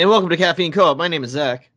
[0.00, 0.96] And welcome to Caffeine Co-op.
[0.96, 1.68] My name is Zach.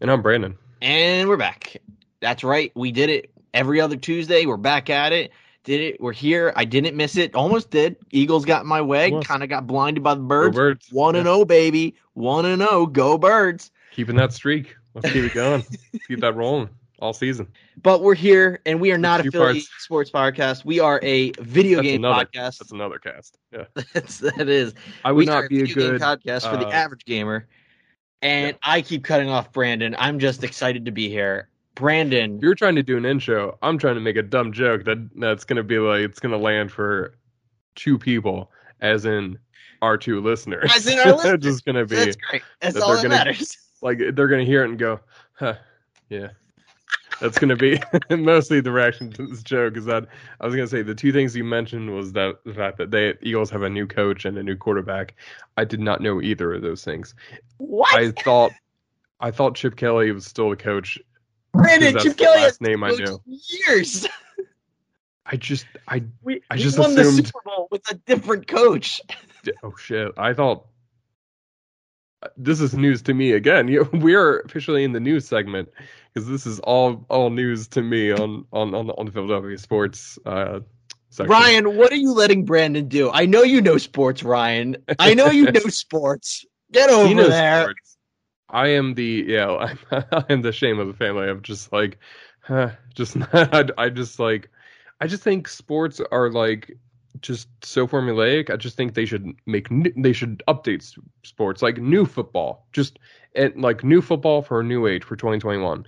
[0.00, 0.56] And I'm Brandon.
[0.80, 1.76] And we're back.
[2.20, 2.72] That's right.
[2.74, 4.46] We did it every other Tuesday.
[4.46, 5.32] We're back at it.
[5.64, 6.00] Did it.
[6.00, 6.54] We're here.
[6.56, 7.34] I didn't miss it.
[7.34, 7.96] Almost did.
[8.10, 9.10] Eagles got in my way.
[9.20, 10.56] Kind of got blinded by the birds.
[10.56, 10.88] birds.
[10.92, 11.94] One and zero, oh, baby.
[12.14, 12.86] One and zero.
[12.86, 13.70] Go birds.
[13.90, 14.74] Keeping that streak.
[14.94, 15.62] Let's keep it going.
[16.08, 16.70] keep that rolling
[17.02, 17.48] all season.
[17.82, 19.68] But we're here, and we are not a Philly parts.
[19.80, 20.64] sports podcast.
[20.64, 22.58] We are a video That's game another, podcast.
[22.58, 23.38] That's another cast.
[23.52, 23.64] Yeah.
[23.92, 24.72] That's that is.
[25.04, 26.00] I we would are not be a good.
[26.00, 27.46] podcast for the uh, average gamer.
[28.22, 29.96] And I keep cutting off Brandon.
[29.98, 31.48] I'm just excited to be here.
[31.74, 34.98] Brandon, you're trying to do an intro, I'm trying to make a dumb joke that
[35.16, 37.16] that's gonna be like it's gonna land for
[37.74, 39.38] two people, as in
[39.80, 40.70] our two listeners.
[40.72, 41.40] As in our listeners.
[41.42, 42.42] just gonna be that's great.
[42.60, 43.56] That's that all that gonna- matters.
[43.80, 45.00] like they're gonna hear it and go,
[45.32, 45.54] huh,
[46.08, 46.28] yeah.
[47.20, 47.80] That's gonna be
[48.10, 49.76] mostly the reaction to this joke.
[49.76, 50.06] Is that
[50.40, 53.14] I was gonna say the two things you mentioned was that the fact that they
[53.22, 55.14] Eagles have a new coach and a new quarterback.
[55.56, 57.14] I did not know either of those things.
[57.58, 57.94] What?
[57.94, 58.52] I thought
[59.20, 60.98] I thought Chip Kelly was still the coach.
[61.52, 63.20] Brandon, Chip the Kelly last name I knew.
[63.26, 64.06] years.
[65.26, 69.00] I just I We, I just won the Super Bowl with a different coach.
[69.62, 70.12] oh shit.
[70.16, 70.66] I thought
[72.36, 73.68] this is news to me again.
[73.92, 75.68] We are officially in the news segment
[76.12, 79.58] because this is all all news to me on on on the, on the Philadelphia
[79.58, 80.60] sports uh,
[81.10, 81.30] section.
[81.30, 83.10] Ryan, what are you letting Brandon do?
[83.10, 84.76] I know you know sports, Ryan.
[84.98, 86.44] I know you know sports.
[86.72, 87.62] Get over He there.
[87.62, 87.96] sports.
[88.50, 89.48] I am the yeah.
[89.90, 91.28] I'm, I am the shame of the family.
[91.28, 91.98] I'm just like,
[92.40, 94.50] huh, just I, I just like,
[95.00, 96.76] I just think sports are like
[97.20, 98.50] just so formulaic.
[98.50, 102.98] I just think they should make new, they should update sports like new football, just
[103.34, 105.86] and like new football for a new age for 2021.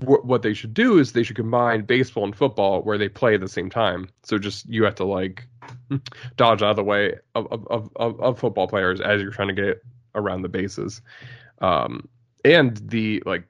[0.00, 3.34] Wh- What they should do is they should combine baseball and football where they play
[3.34, 4.08] at the same time.
[4.24, 5.46] So just you have to like
[6.36, 9.54] dodge out of the way of of, of, of football players as you're trying to
[9.54, 9.84] get
[10.14, 11.00] around the bases.
[11.60, 12.08] Um,
[12.44, 13.44] and the like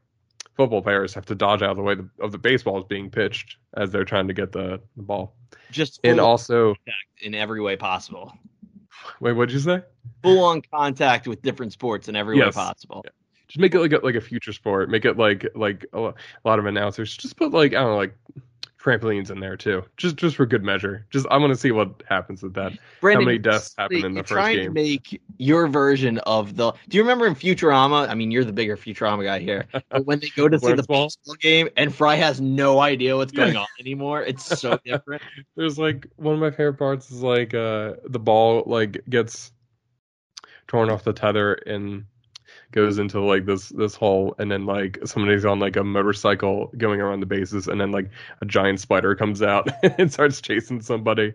[0.56, 3.90] football players have to dodge out of the way of the baseballs being pitched as
[3.90, 5.34] they're trying to get the, the ball.
[5.70, 6.74] Just And also,
[7.20, 8.32] in every way possible.
[9.20, 9.82] wait, what'd you say?
[10.22, 12.54] Full on contact with different sports in every way Yes.
[12.54, 13.04] possible.
[13.48, 14.88] Just make it like a, like a future sport.
[14.88, 16.14] Make it like like a, a
[16.44, 17.14] lot of announcers.
[17.16, 18.14] Just put like I don't know, like
[18.82, 19.84] trampolines in there too.
[19.96, 21.06] Just just for good measure.
[21.10, 22.72] Just I want to see what happens with that.
[23.00, 24.72] Brandon, How many deaths happen in the first trying to game?
[24.72, 26.72] make your version of the.
[26.88, 28.08] Do you remember in Futurama?
[28.08, 29.66] I mean, you're the bigger Futurama guy here.
[29.90, 31.10] But when they go to see the baseball
[31.40, 35.22] game and Fry has no idea what's going on anymore, it's so different.
[35.56, 39.52] There's like one of my favorite parts is like uh the ball like gets
[40.66, 42.04] torn off the tether and
[42.72, 47.00] goes into like this this hole and then like somebody's on like a motorcycle going
[47.00, 48.10] around the bases and then like
[48.40, 49.68] a giant spider comes out
[49.98, 51.34] and starts chasing somebody.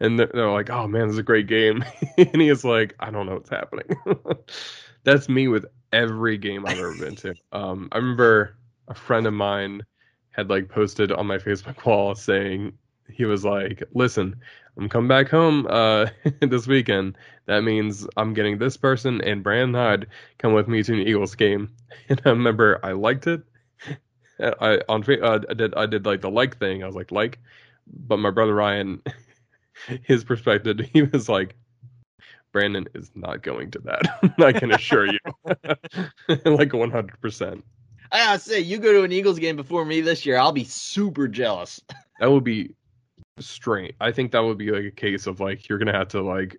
[0.00, 1.84] And they're, they're like oh man this is a great game.
[2.18, 3.86] And he is like i don't know what's happening.
[5.04, 7.34] That's me with every game i've ever been to.
[7.52, 8.56] Um i remember
[8.88, 9.82] a friend of mine
[10.30, 12.72] had like posted on my facebook wall saying
[13.10, 14.36] he was like listen
[14.78, 16.06] i'm coming back home uh
[16.40, 17.16] this weekend.
[17.46, 20.06] That means i'm getting this person and brandon hyde
[20.38, 21.70] come with me to an eagles game.
[22.08, 23.42] And i remember i liked it.
[24.40, 26.82] I on uh, i did i did like the like thing.
[26.82, 27.38] I was like like?
[27.86, 29.02] But my brother ryan
[30.02, 31.56] his perspective he was like
[32.52, 34.32] brandon is not going to that.
[34.38, 35.18] I can assure you.
[36.28, 37.62] Like 100%
[38.10, 41.28] I say, you go to an Eagles game before me this year, I'll be super
[41.28, 41.80] jealous.
[42.20, 42.74] that would be
[43.40, 46.22] strange i think that would be like a case of like you're gonna have to
[46.22, 46.56] like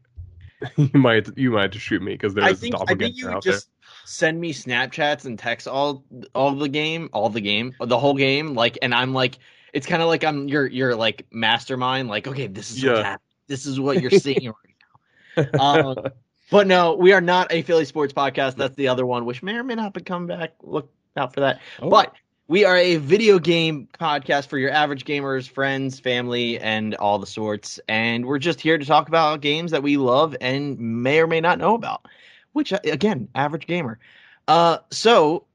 [0.78, 3.29] you might you might have to shoot me because I there's think I think you
[3.29, 3.69] would just
[4.03, 6.03] send me Snapchats and texts all
[6.35, 9.40] all the game, all the game, the whole game, like, and I'm like,
[9.72, 13.16] it's kind of like I'm your your like mastermind, like, okay, this is Yeah.
[13.47, 14.47] this is what you're seeing
[15.38, 15.90] right now.
[15.91, 16.11] Um,
[16.51, 18.56] But no, we are not a Philly sports podcast.
[18.56, 20.56] That's the other one, which may or may not be coming back.
[20.61, 21.61] Look out for that.
[21.79, 21.90] Oh.
[21.90, 22.13] But
[22.49, 27.27] we are a video game podcast for your average gamers, friends, family, and all the
[27.27, 27.79] sorts.
[27.87, 31.41] And we're just here to talk about games that we love and may or may
[31.41, 32.07] not know about.
[32.53, 33.99] Which, uh, again, average gamer.
[34.47, 35.46] Uh, so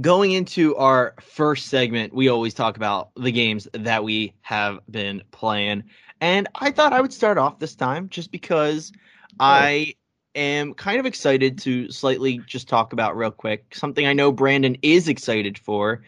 [0.00, 5.22] going into our first segment, we always talk about the games that we have been
[5.32, 5.84] playing.
[6.22, 8.90] And I thought I would start off this time just because
[9.38, 9.96] I
[10.36, 14.76] am kind of excited to slightly just talk about real quick something I know Brandon
[14.82, 16.02] is excited for,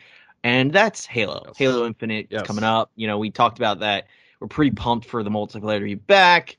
[0.45, 1.43] and that's Halo.
[1.47, 1.59] Yes.
[1.59, 2.47] Halo Infinite is Yes.
[2.47, 2.91] coming up.
[2.97, 4.07] You know, we talked about that.
[4.41, 6.57] We're pretty pumped for the multiplayer to be back.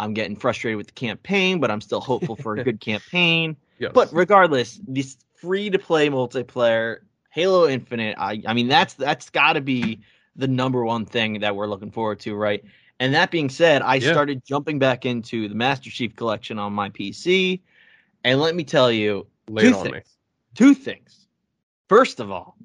[0.00, 3.56] I'm getting frustrated with the campaign, but I'm still hopeful for a good campaign.
[3.78, 3.92] Yes.
[3.92, 6.98] But regardless, this free to play multiplayer,
[7.30, 10.00] Halo Infinite, I I mean that's that's got to be
[10.36, 12.64] the number one thing that we're looking forward to, right?
[13.00, 14.10] And that being said, I Yeah.
[14.10, 17.60] started jumping back into the Master Chief collection on my PC,
[18.24, 19.94] And let me tell you, Lay two on things.
[19.94, 20.00] me.
[20.54, 21.26] Two things.
[21.88, 22.56] First of all,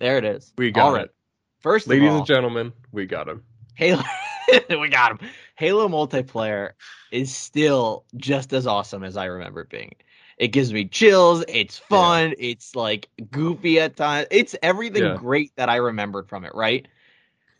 [0.00, 0.52] there it is.
[0.56, 1.04] We got Alright.
[1.06, 1.14] it.
[1.60, 3.44] First of Ladies all, and gentlemen, we got him.
[3.74, 4.02] Halo,
[4.70, 5.28] we got him.
[5.56, 6.70] Halo multiplayer
[7.10, 9.94] is still just as awesome as I remember it being.
[10.38, 11.44] It gives me chills.
[11.48, 12.34] It's fun.
[12.38, 14.28] It's like goofy at times.
[14.30, 15.14] It's everything Yeah.
[15.14, 16.86] great that I remembered from it, right?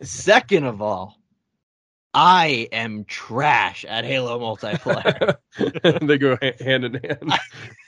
[0.00, 1.17] Second of all,
[2.14, 5.36] I am trash at Halo multiplayer.
[6.06, 7.32] they go hand in hand.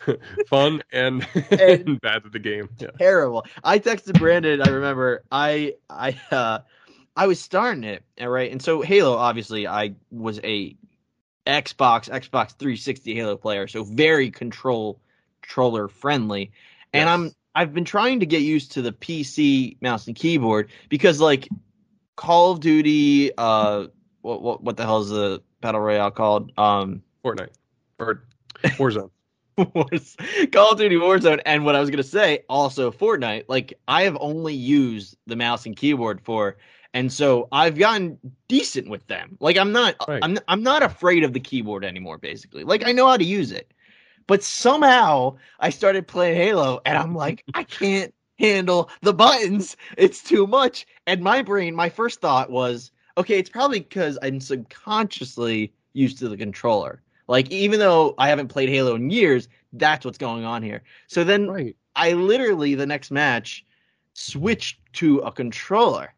[0.48, 2.68] Fun and, And- and bad at the game.
[2.78, 2.88] Yeah.
[2.98, 3.46] terrible.
[3.64, 4.60] I texted Brandon.
[4.62, 6.60] I remember I I uh
[7.16, 9.16] I was starting it all right, and so Halo.
[9.16, 10.76] Obviously, I was a
[11.46, 15.00] Xbox Xbox 360 Halo player, so very control
[15.42, 16.52] controller friendly.
[16.92, 17.08] And Yes.
[17.08, 21.48] I'm I've been trying to get used to the PC mouse and keyboard because like
[22.16, 23.86] Call of Duty, uh,
[24.22, 26.52] what what what the hell is the battle royale called?
[26.58, 27.50] Um, Fortnite
[27.98, 28.24] or
[28.64, 29.10] Warzone.
[29.56, 33.44] Call of Duty Warzone, and what I was gonna say, also Fortnite.
[33.48, 36.56] Like I have only used the mouse and keyboard for,
[36.94, 38.18] and so I've gotten
[38.48, 39.36] decent with them.
[39.40, 40.20] Like I'm not, Right.
[40.22, 42.18] I'm, I'm not afraid of the keyboard anymore.
[42.18, 43.72] Basically, like I know how to use it,
[44.26, 49.76] but somehow I started playing Halo, and I'm like, I can't handle the buttons.
[49.98, 50.86] It's too much.
[51.06, 56.28] And my brain, my first thought was, okay, it's probably because I'm subconsciously used to
[56.28, 57.02] the controller.
[57.28, 60.82] Like even though I haven't played Halo in years, that's what's going on here.
[61.06, 61.76] So then Right.
[61.94, 63.64] I literally the next match
[64.14, 66.12] switched to a controller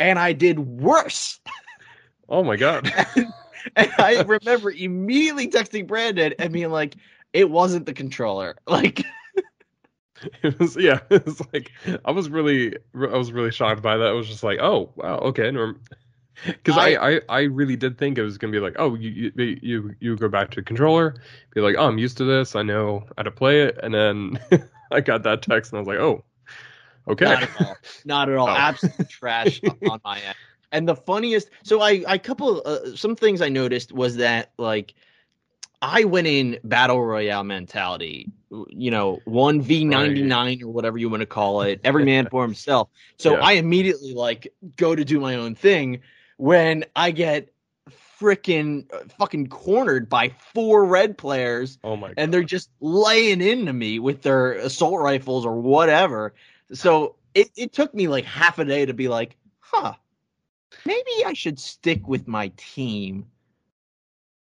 [0.00, 1.40] and I did worse.
[2.30, 2.92] Oh my god.
[3.76, 6.94] and I remember immediately texting Brandon and being like,
[7.32, 8.56] it wasn't the controller.
[8.66, 9.02] Like
[10.42, 11.00] it was yeah.
[11.10, 11.72] It was like
[12.04, 14.08] I was really I was really shocked by that.
[14.08, 15.50] I was just like, oh wow, okay.
[16.46, 19.58] Because I, I I really did think it was gonna be like, oh, you you
[19.62, 21.16] you you go back to the controller,
[21.54, 22.54] be like, oh, I'm used to this.
[22.54, 24.38] I know how to play it, and then
[24.90, 26.24] I got that text and I was like, oh,
[27.08, 27.24] okay.
[27.24, 27.76] not at all.
[28.04, 28.48] Not at all.
[28.48, 28.54] Oh.
[28.54, 30.36] Absolute trash on my end.
[30.70, 34.94] And the funniest, so I, I couple, uh, some things I noticed was that like
[35.80, 38.30] I went in battle royale mentality,
[38.68, 42.28] you know, one v ninety nine or whatever you want to call it, every man
[42.30, 42.88] for himself.
[43.16, 43.44] So Yeah.
[43.44, 46.00] I immediately like go to do my own thing
[46.38, 47.50] when I get
[48.20, 52.14] freaking uh, fucking cornered by four red players oh my god.
[52.16, 56.34] and they're just laying into me with their assault rifles or whatever.
[56.72, 59.94] So it, it took me like half a day to be like, huh,
[60.84, 63.26] maybe I should stick with my team,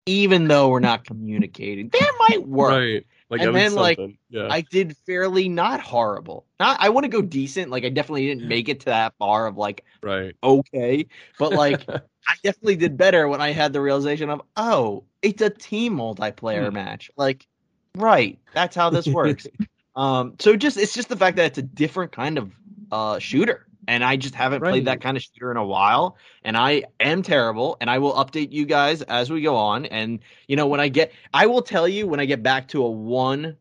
[0.06, 1.90] even though we're not communicating.
[1.90, 2.72] That might work.
[2.72, 3.06] right.
[3.30, 4.48] Like And then, like, yeah.
[4.50, 6.46] I did fairly not horrible.
[6.60, 7.70] Not I want to go decent.
[7.70, 10.36] Like I definitely didn't make it to that bar of like right.
[10.42, 11.08] okay,
[11.38, 11.86] but like
[12.28, 16.70] I definitely did better when I had the realization of, oh, it's a team multiplayer
[16.70, 16.76] Hmm.
[16.76, 17.12] match.
[17.18, 17.48] Like,
[17.96, 19.48] right, that's how this works.
[19.96, 22.52] um, so just it's just the fact that it's a different kind of
[22.92, 23.67] uh shooter.
[23.88, 26.18] And I just haven't played that kind of shooter in a while.
[26.44, 27.78] And I am terrible.
[27.80, 29.86] And I will update you guys as we go on.
[29.86, 32.86] And you know, when I get I will tell you when I get back to
[32.86, 33.56] a 1.0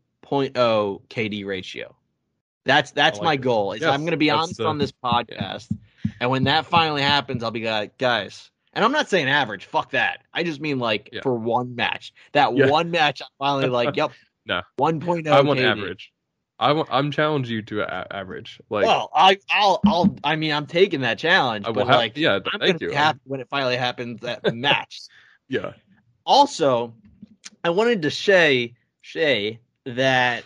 [1.09, 1.95] KD ratio.
[2.65, 3.41] That's that's like my it.
[3.43, 3.73] goal.
[3.73, 5.69] Is Yes, I'm gonna be honest the- on this podcast.
[6.21, 9.91] And when that finally happens, I'll be like, guys, and I'm not saying average, fuck
[9.93, 10.21] that.
[10.35, 11.21] I just mean like Yeah.
[11.23, 12.13] for one match.
[12.33, 12.69] That Yeah.
[12.69, 14.13] one match, I'm finally like, yep.
[14.45, 14.63] No.
[14.79, 15.27] 1.0.
[15.33, 15.65] I want KD.
[15.65, 16.13] average.
[16.59, 16.89] I want.
[16.91, 18.61] I'm challenging you to a- average.
[18.71, 21.97] Like well, I, I'll, I'll, I mean, I'm taking that challenge, but have.
[21.97, 22.39] like, yeah.
[22.53, 22.91] I'm Thank you.
[22.93, 25.01] happy when it finally happens at the match.
[25.49, 25.73] Yeah.
[26.25, 26.95] Also,
[27.63, 30.45] I wanted to say, say that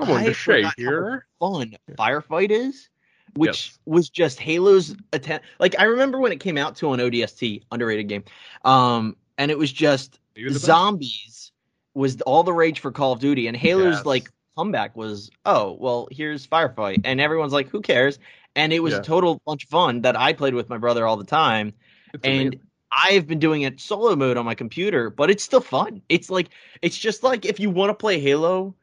[0.00, 1.26] I wanted I to say here.
[1.38, 2.88] fun Firefight is,
[3.34, 3.78] which Yes.
[3.84, 5.44] was just Halo's attempt.
[5.60, 8.24] Like I remember when it came out to on ODST, underrated game,
[8.64, 10.18] um, and it was just
[10.50, 11.52] zombies
[11.94, 14.06] was all the rage for Call of Duty, and Halo's Yes.
[14.06, 18.18] like comeback was, oh well, here's Firefight, and everyone's like, who cares?
[18.54, 19.00] And it was Yeah.
[19.00, 21.72] a total bunch of fun that I played with my brother all the time,
[22.14, 22.60] It's and amazing.
[22.92, 26.02] I've been doing it solo mode on my computer, but it's still fun.
[26.10, 26.50] It's like
[26.82, 28.74] it's just like if you want to play Halo,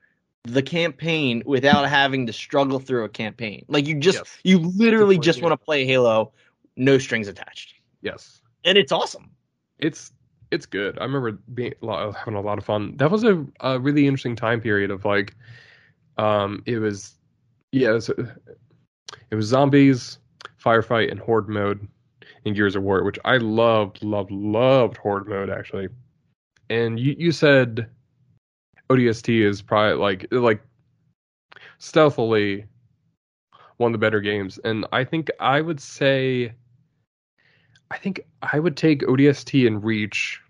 [0.43, 3.65] the campaign without having to struggle through a campaign.
[3.67, 4.37] Like you just Yes.
[4.43, 6.33] you literally just want to play Halo,
[6.75, 8.41] no strings attached, yes.
[8.65, 9.29] and it's awesome.
[9.77, 10.11] it's
[10.51, 10.97] it's good.
[10.99, 12.95] I remember being having a lot of fun.
[12.97, 15.35] That was a, a really interesting time period of like,
[16.17, 17.15] um, it was,
[17.71, 20.19] yeah, it was, it was zombies,
[20.63, 21.87] firefight, and horde mode
[22.45, 25.89] in Gears of War, which I loved, loved, loved horde mode actually.
[26.69, 27.89] And you you said
[28.89, 30.61] ODST is probably like like
[31.79, 32.65] stealthily
[33.77, 36.53] one of the better games, and I think I would say.
[37.91, 40.41] I think I would take ODST and Reach.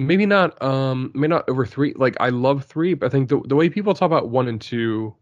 [0.00, 3.40] Maybe not um maybe not over three like i love three but i think the,
[3.46, 5.14] the way people talk about one and two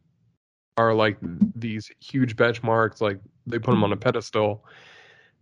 [0.78, 1.18] are like
[1.54, 4.64] these huge benchmarks like they put them on a pedestal.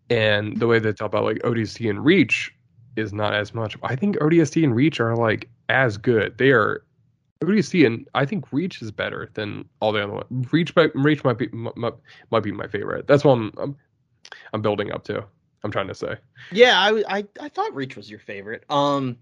[0.08, 2.52] And the way they talk about like odst and reach
[2.96, 3.76] is not as much.
[3.82, 6.36] I think odst and reach are like as good.
[6.38, 6.84] They are
[7.42, 11.38] odst and i think reach is better than all the other ones reach reach might
[11.38, 11.94] be might,
[12.30, 13.06] might be my favorite.
[13.06, 13.76] That's what I'm, I'm
[14.52, 15.24] i'm building up to
[15.64, 16.16] i'm trying to say
[16.52, 18.64] Yeah, I, I I thought Reach was your favorite.
[18.70, 19.16] Um,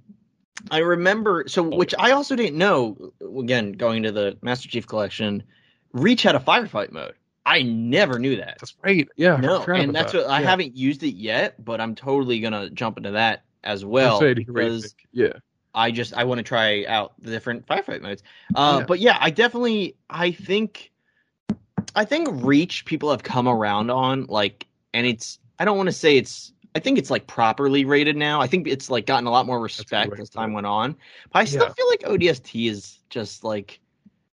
[0.71, 3.13] I remember so which I also didn't know.
[3.21, 5.43] Again, going to the Master Chief Collection,
[5.93, 7.15] Reach had a firefight mode.
[7.45, 8.59] I never knew that.
[8.61, 10.23] that's right yeah No, and that's that.
[10.23, 10.47] what I Yeah.
[10.51, 14.47] haven't used it yet, but I'm totally gonna jump into that as well say it,
[14.47, 15.33] great because yeah
[15.75, 18.23] I just I want to try out the different firefight modes.
[18.55, 18.87] Uh, Yeah.
[18.87, 20.93] But yeah, I definitely I think
[21.95, 24.67] I think Reach people have come around on like,
[24.99, 28.41] and it's I don't want to say it's I think it's like properly rated now.
[28.41, 30.95] I think it's like gotten a lot more respect as time went on.
[31.33, 31.73] But I still Yeah.
[31.73, 33.81] feel like ODST is just like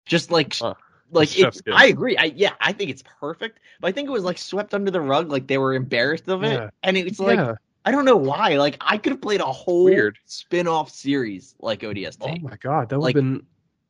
[0.05, 0.73] just like Uh,
[1.11, 1.73] like it's it.
[1.73, 2.15] I agree.
[2.17, 3.59] I yeah, I think it's perfect.
[3.81, 6.43] But I think it was like swept under the rug, like they were embarrassed of
[6.43, 6.69] it, Yeah.
[6.83, 8.57] and it's like yeah I don't know why.
[8.57, 10.17] Like I could have played a whole Weird.
[10.25, 12.17] spin-off series like ODST.
[12.21, 13.45] Oh my god, that would Like- have been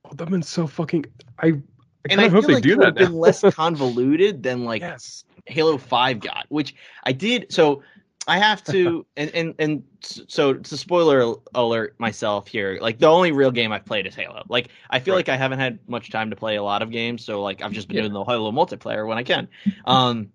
[0.05, 1.05] oh, that would have been so fucking
[1.39, 4.65] I I and kind I hope they like do it that been less convoluted than
[4.65, 5.23] like yes.
[5.45, 7.51] Halo Five got, which I did.
[7.51, 7.83] So
[8.27, 12.77] I have to, and and and so it's a spoiler alert myself here.
[12.81, 14.43] Like the only real game I've played is Halo.
[14.49, 15.19] Like I feel Right.
[15.19, 17.71] like I haven't had much time to play a lot of games, so like I've
[17.73, 18.03] just been Yeah.
[18.03, 19.47] doing the Halo multiplayer when I can.
[19.85, 20.31] Um,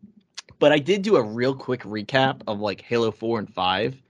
[0.58, 4.00] but I did do a real quick recap of like Halo Four and Five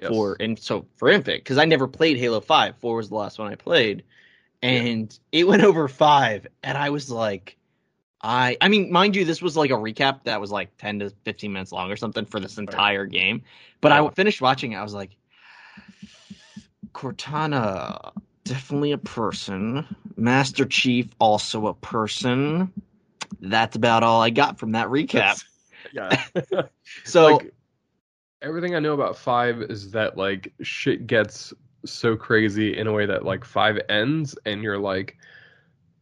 [0.00, 0.08] Yes.
[0.08, 2.76] for and so for Infinite because I never played Halo Five.
[2.78, 4.02] Four was the last one I played,
[4.62, 7.56] and it went over five, and I was like,
[8.22, 11.10] I I mean, mind you, this was like a recap that was like ten to
[11.24, 13.42] fifteen minutes long or something for this entire game.
[13.80, 15.16] But I finished watching it, I was like,
[16.92, 18.12] Cortana,
[18.44, 19.86] definitely a person.
[20.16, 22.72] Master Chief, also a person.
[23.40, 25.42] That's about all I got from that recap.
[25.92, 26.22] yeah.
[27.04, 27.54] So like
[28.42, 31.52] everything I know about five is that like shit gets
[31.84, 35.16] so crazy in a way that like five ends and you're like,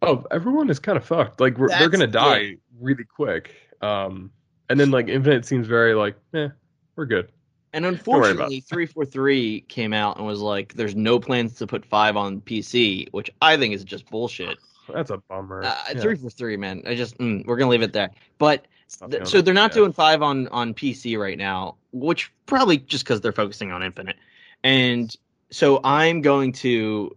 [0.03, 1.41] oh, everyone is kind of fucked.
[1.41, 3.55] Like we're, they're gonna die really quick.
[3.81, 4.31] Um,
[4.69, 6.49] and then like Infinite seems very like, eh,
[6.97, 7.31] we're good.
[7.75, 12.41] And unfortunately, 343 came out and was like, there's no plans to put 5 on
[12.41, 14.59] PC, which I think is just bullshit.
[14.93, 15.63] That's a bummer.
[15.63, 16.83] Uh, Yeah, 343, man.
[16.87, 18.09] I just, mm, we're going to leave it there.
[18.39, 18.67] But,
[19.11, 19.83] th- so they're not Yeah.
[19.83, 24.17] doing 5 on, on PC right now, which probably just because they're focusing on Infinite.
[24.65, 25.15] And
[25.51, 27.15] so I'm going to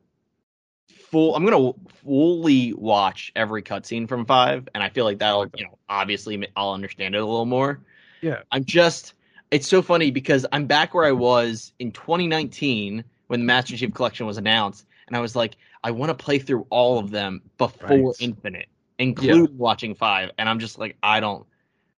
[1.12, 4.70] full, I'm going to fully watch every cutscene from 5.
[4.74, 7.80] And I feel like that'll, you know, obviously I'll understand it a little more.
[8.22, 8.42] Yeah.
[8.52, 9.14] I'm just
[9.52, 13.94] it's so funny because I'm back where I was in 2019 when the Master Chief
[13.94, 17.42] Collection was announced, and I was like, I want to play through all of them
[17.58, 18.16] before Right.
[18.22, 21.46] Infinite, including watching five, and I'm just like, I don't.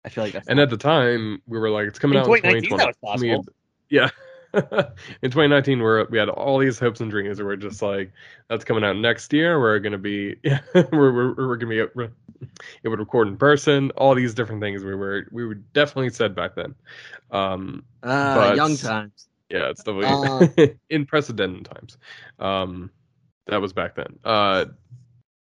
[0.05, 2.23] I feel like that's And not- at the time, we were like, it's coming In
[2.23, 2.77] out in 2019 2020.
[2.77, 3.53] that was We had- possible.
[3.89, 4.09] yeah.
[5.21, 7.39] in 2019, we're, we had all these hopes and dreams.
[7.39, 8.11] And we're just like,
[8.49, 9.59] that's coming out next year.
[9.59, 12.47] We're going to be, yeah, we're, we're, we're going to be,
[12.83, 16.35] it would record in person, all these different things we were, we were definitely said
[16.35, 16.75] back then.
[17.31, 19.27] Um, Ah, but- young times.
[19.49, 20.67] yeah, it's definitely Uh.
[20.89, 21.97] in precedented times.
[22.39, 22.91] Um,
[23.47, 24.19] that was back then.
[24.23, 24.65] Uh,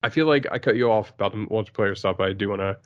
[0.04, 2.18] I feel like I cut you off about the multiplayer stuff.
[2.18, 2.78] But I do want to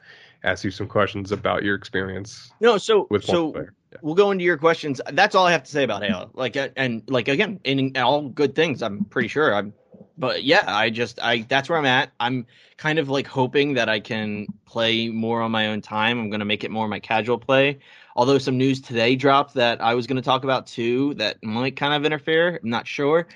[0.44, 3.64] ask you some questions about your experience No, so with so multiplayer.
[3.66, 3.70] Yeah.
[4.02, 5.02] We'll go into your questions.
[5.12, 6.32] That's all I have to say about Halo.
[6.34, 9.54] Like, uh, and like again, in, in all good things, I'm pretty sure.
[9.54, 9.74] I'm,
[10.18, 12.12] but yeah, I just, I that's where I'm at.
[12.20, 12.46] I'm
[12.78, 16.20] kind of like hoping that I can play more on my own time.
[16.20, 17.80] I'm gonna make it more my casual play.
[18.16, 21.94] Although some news today dropped that I was gonna talk about too, that might kind
[21.94, 22.60] of interfere.
[22.62, 23.28] I'm not sure.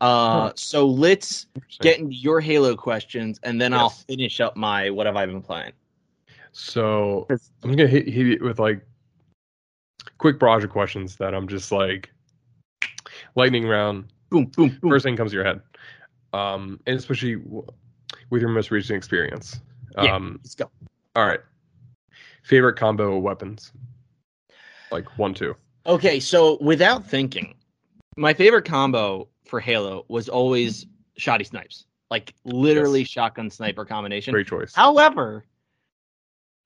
[0.00, 0.52] Uh, Huh.
[0.56, 1.46] so let's
[1.80, 5.42] get into your Halo questions, and then I'll finish up my what have I been
[5.42, 5.72] playing.
[6.52, 7.26] So
[7.64, 8.86] I'm gonna hit, hit you with like
[10.18, 12.10] quick barrage of questions that I'm just like
[13.34, 14.12] lightning round.
[14.30, 14.90] Boom, boom, boom.
[14.90, 15.60] First thing comes to your head,
[16.32, 17.66] um, and especially w-
[18.30, 19.60] with your most recent experience.
[19.96, 20.14] Yeah.
[20.14, 20.70] Um, Let's go.
[21.16, 21.40] all right.
[22.42, 23.72] Favorite combo of weapons,
[24.90, 25.54] like one two.
[25.86, 27.54] Okay, so without thinking,
[28.16, 30.86] my favorite combo for Halo was always
[31.18, 31.86] Shotty Snipes.
[32.10, 33.08] Like literally Yes.
[33.08, 34.32] shotgun sniper combination.
[34.32, 34.74] Great choice.
[34.74, 35.44] However,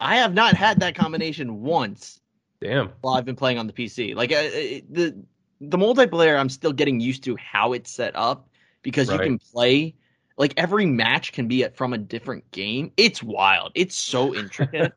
[0.01, 2.21] I have not had that combination once
[2.63, 2.93] Damn.
[3.01, 4.15] while I've been playing on the PC.
[4.15, 5.17] Like uh, uh, the
[5.61, 8.49] the multiplayer, I'm still getting used to how it's set up
[8.83, 9.95] because you can play
[10.39, 12.93] like every match can be at, from a different game.
[12.97, 13.73] It's wild.
[13.75, 14.93] It's so intricate.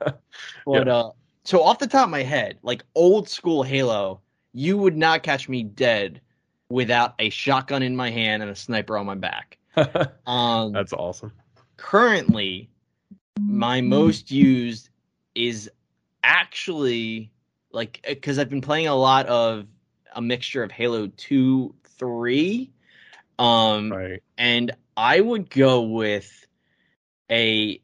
[0.66, 1.12] But uh
[1.44, 4.22] so off the top of my head, like old school Halo,
[4.54, 6.22] you would not catch me dead
[6.70, 9.58] without a shotgun in my hand and a sniper on my back.
[10.26, 11.34] Um, That's awesome.
[11.78, 12.70] currently,
[13.40, 14.90] my most used
[15.36, 15.70] is
[16.24, 17.30] actually
[17.76, 19.68] like because I've been playing a lot of
[20.16, 22.72] a mixture of Halo 2, 3.
[23.38, 24.24] Um, Right.
[24.38, 26.48] and I would go with
[27.32, 27.82] a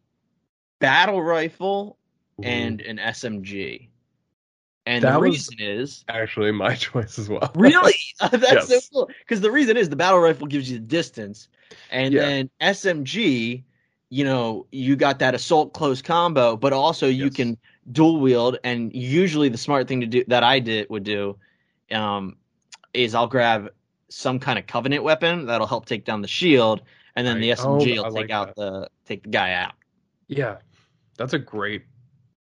[0.79, 1.97] battle rifle
[2.39, 2.43] Ooh.
[2.43, 3.89] and an SMG.
[4.85, 7.53] And That the reason is actually my choice as well.
[7.55, 7.93] really
[8.31, 11.49] that's so cool because the reason is the battle rifle gives you the distance,
[11.89, 12.21] and Yeah.
[12.21, 13.63] then SMG,
[14.09, 17.31] you know, you got that assault close combo, but also you Yes.
[17.31, 17.57] can
[17.89, 18.57] dual wield.
[18.63, 21.37] And usually, the smart thing to do that I did would do,
[21.91, 22.37] um,
[22.93, 23.69] is I'll grab
[24.09, 26.81] some kind of covenant weapon that'll help take down the shield,
[27.15, 27.59] and then the Right.
[27.59, 29.73] Oh, SMG I will take out the take the guy out.
[30.27, 30.57] Yeah,
[31.17, 31.83] that's a great.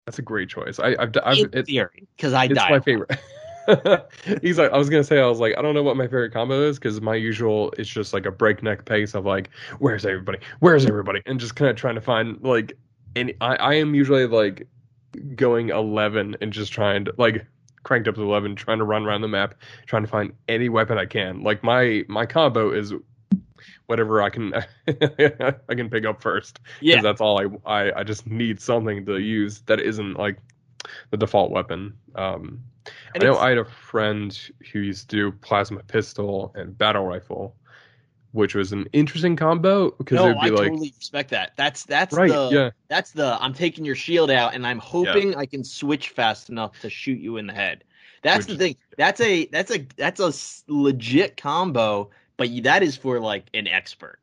[0.07, 0.79] That's a great choice.
[0.79, 2.71] I, I've, I've In it, theory, because I it's died.
[2.71, 3.19] my favorite.
[4.43, 6.33] He's like, I was gonna say, I was like, I don't know what my favorite
[6.33, 9.51] combo is because my usual it's just like a breakneck pace of like,
[9.81, 12.75] where's everybody, where's everybody, and just kind of trying to find like,
[13.17, 14.69] and I, I am usually like
[15.35, 17.47] going eleven and just trying to like
[17.83, 19.55] cranked up to eleven, trying to run around the map,
[19.87, 21.43] trying to find any weapon I can.
[21.43, 22.93] Like my my combo is
[23.87, 24.55] whatever I can
[24.89, 26.61] I can pick up first.
[26.81, 30.39] Yeah, that's all I, I I just need something to use that isn't like
[31.11, 31.95] the default weapon.
[32.15, 32.63] Um,
[33.15, 34.39] and I know I had a friend
[34.73, 37.57] who used to do plasma pistol and battle rifle,
[38.37, 41.53] which was an interesting combo because no, it'd be I like totally respect that.
[41.57, 45.35] That's that's right, the yeah, That's the I'm taking your shield out and I'm hoping
[45.35, 47.83] I can switch fast enough to shoot you in the head.
[48.23, 48.77] That's Which- the thing.
[48.99, 50.33] That's a that's a that's a
[50.73, 54.19] legit combo, but you, that is for like an expert.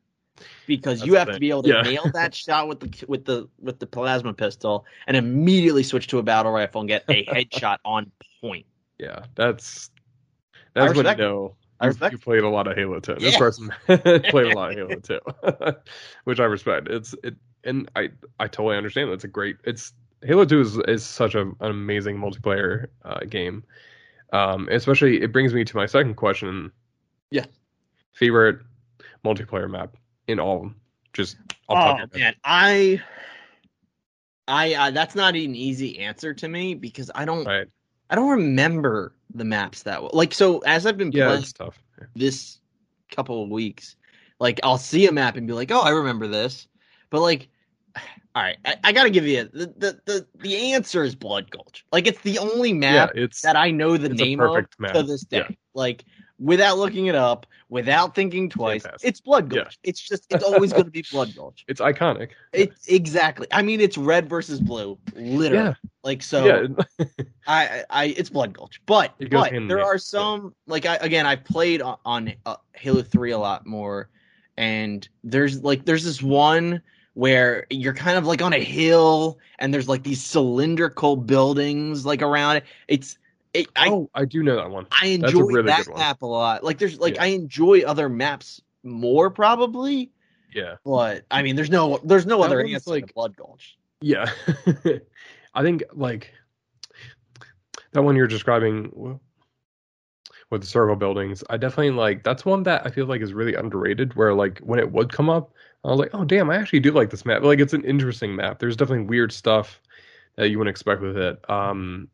[0.66, 1.82] Because you have to be able to Yeah.
[1.90, 6.18] nail that shot with the with the with the plasma pistol and immediately switch to
[6.18, 8.66] a battle rifle and get a headshot on point.
[8.98, 9.24] yeah.
[9.36, 9.90] That's
[10.74, 13.16] that's when you know I respect you played a lot of Halo 2.
[13.16, 15.20] This person played a lot of Halo 2,
[16.24, 16.88] which I respect.
[16.88, 17.34] It's it,
[17.64, 19.10] and I I totally understand.
[19.10, 19.56] That's a great.
[19.64, 23.64] It's Halo 2 is is such a, an amazing multiplayer uh, game.
[24.32, 26.72] Um, especially it brings me to my second question.
[27.30, 27.44] Yeah.
[28.12, 28.60] Favorite
[29.24, 29.96] multiplayer map
[30.28, 30.76] in all of them.
[31.12, 31.36] Just
[31.68, 33.02] off the top Oh man, I
[34.48, 37.66] I uh, that's not an easy answer to me because I don't Right.
[38.10, 40.10] I don't remember the maps that well.
[40.14, 41.78] Like so, as I've been Yeah, playing tough.
[42.14, 42.60] this
[43.10, 43.96] couple of weeks,
[44.40, 46.68] like I'll see a map and be like, "Oh, I remember this,"
[47.10, 47.48] but like,
[48.34, 51.50] all right, I, I got to give you the, the the the answer is Blood
[51.50, 51.84] Gulch.
[51.92, 54.94] Like it's the only Yeah, map it's that I know the name of map.
[54.94, 55.38] to this day.
[55.38, 55.48] Yeah.
[55.74, 56.04] Like
[56.44, 59.08] without looking it up, without thinking twice, Fantastic.
[59.08, 59.62] it's Blood Yeah.
[59.62, 59.78] Gulch.
[59.82, 61.64] It's just it's always going to be Blood Gulch.
[61.66, 62.30] it's iconic.
[62.52, 63.46] It exactly.
[63.50, 65.64] I mean, it's red versus blue, literally.
[65.68, 65.74] Yeah.
[66.04, 66.44] Like so.
[66.44, 67.06] yeah,
[67.46, 69.98] I, I, it's Blood Gulch, but but there are yeah.
[69.98, 74.10] some like I again I've played on, on uh, Halo Three a lot more,
[74.58, 76.82] and there's like there's this one
[77.14, 82.20] where you're kind of like on a hill and there's like these cylindrical buildings like
[82.22, 82.64] around it.
[82.88, 83.16] It's
[83.54, 84.86] it, I oh, I do know that one.
[85.00, 86.62] I enjoy really that map a lot.
[86.64, 87.22] Like there's like Yeah.
[87.22, 90.10] I enjoy other maps more probably,
[90.52, 90.76] Yeah.
[90.84, 93.78] but I mean there's no there's no That other answer like- Blood Gulch.
[94.00, 94.30] Yeah.
[95.54, 96.32] I think like
[97.92, 99.20] that one you're describing
[100.50, 101.42] with the circle buildings.
[101.48, 104.78] I definitely like that's one that I feel like is really underrated where like when
[104.78, 105.52] it would come up,
[105.84, 108.34] I was like, "Oh damn, I actually do like this map." Like it's an interesting
[108.36, 108.58] map.
[108.58, 109.80] There's definitely weird stuff
[110.36, 111.38] that you wouldn't expect with it.
[111.48, 112.08] Um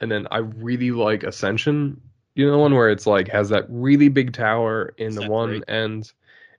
[0.00, 2.00] and then I really like Ascension.
[2.34, 5.26] You know the one where it's like has that really big tower in the Is
[5.26, 5.64] that one great?
[5.68, 6.12] end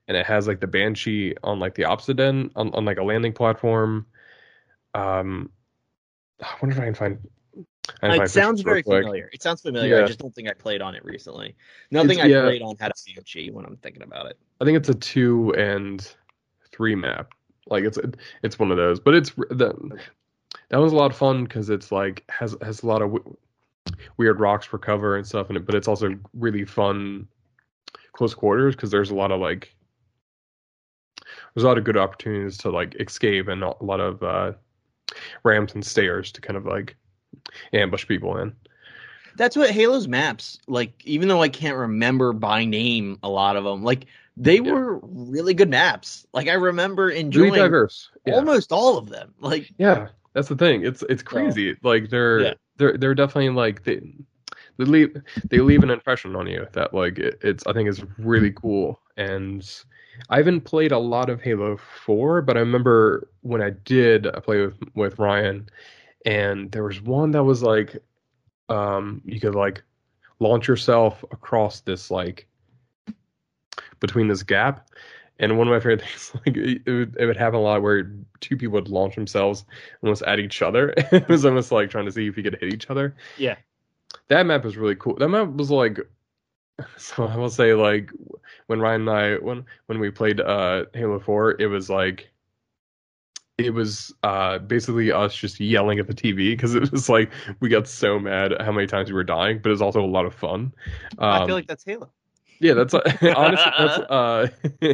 [0.08, 3.04] and it has like the banshee on like the opposite end on, on like a
[3.04, 4.06] landing platform.
[4.94, 5.52] Um,
[6.42, 7.20] I wonder if I can find.
[8.02, 9.04] I It find sounds very quick.
[9.04, 9.30] familiar.
[9.34, 10.04] It sounds familiar.
[10.04, 11.56] I just don't think I played on it recently.
[11.92, 12.42] Nothing It's- I yeah.
[12.44, 14.38] played on had a Banshee when I'm thinking about it.
[14.60, 16.08] I think it's a two and
[16.72, 17.34] three map.
[17.68, 17.98] Like it's
[18.44, 19.76] it's one of those, but it's that
[20.70, 23.38] that was a lot of fun because it's like has has a lot of w-
[24.18, 27.28] weird rocks for cover and stuff in it, but it's also really fun
[28.14, 29.74] close quarters because there's a lot of like
[31.54, 34.52] there's a lot of good opportunities to like escape and a lot of uh
[35.44, 36.96] ramps and stairs to kind of like
[37.74, 38.54] ambush people in.
[39.36, 41.06] That's what Halo's maps like.
[41.06, 44.72] Even though I can't remember by name a lot of them, like they Yeah.
[44.72, 46.26] were really good maps.
[46.34, 48.10] Like I remember enjoying Really diverse.
[48.26, 48.34] Yeah.
[48.36, 49.34] almost all of them.
[49.40, 50.86] Like Yeah, that's the thing.
[50.86, 51.76] It's it's crazy.
[51.82, 52.54] like they're Yeah.
[52.76, 54.00] they're they're definitely like they
[54.78, 55.18] they leave
[55.50, 59.00] they leave an impression on you that like it, it's I think is really cool.
[59.18, 59.68] And
[60.30, 64.40] I haven't played a lot of Halo Four, but I remember when I did I
[64.40, 65.68] play with with Ryan,
[66.24, 67.98] and there was one that was like,
[68.70, 69.82] um, you could like
[70.40, 72.48] launch yourself across this like
[74.00, 74.88] between this gap.
[75.40, 78.12] And one of my favorite things, like it would, it would happen a lot where
[78.40, 79.66] two people would launch themselves
[80.04, 80.94] almost at each other.
[80.98, 83.16] it was almost like trying to see if you could hit each other.
[83.38, 83.58] Yeah.
[84.30, 85.16] That map was really cool.
[85.16, 86.00] That map was like,
[86.98, 88.12] so I will say like
[88.68, 92.32] when Ryan and I when when we played uh Halo Four, it was like
[93.58, 97.70] it was uh basically us just yelling at the TV because it was like we
[97.70, 100.06] got so mad at how many times we were dying, but it was also a
[100.06, 100.74] lot of fun.
[101.32, 102.12] I Um, feel like that's Halo.
[102.60, 102.94] Yeah, that's
[103.36, 104.48] honestly that's uh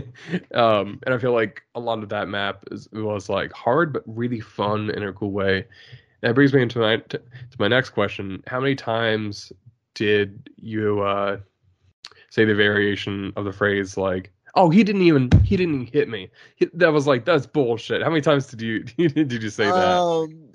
[0.54, 4.04] um and I feel like a lot of that map is was like hard but
[4.06, 5.66] really fun in a cool way.
[6.22, 8.44] That brings me into my to, to my next question.
[8.48, 9.52] How many times
[9.94, 11.38] did you uh
[12.30, 16.10] say the variation of the phrase like oh he didn't even he didn't even hit
[16.10, 16.30] me.
[16.56, 18.02] He, that was like that's bullshit.
[18.02, 20.00] How many times did you did you say that?
[20.00, 20.50] Um,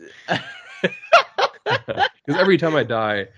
[1.65, 3.29] Because every time I die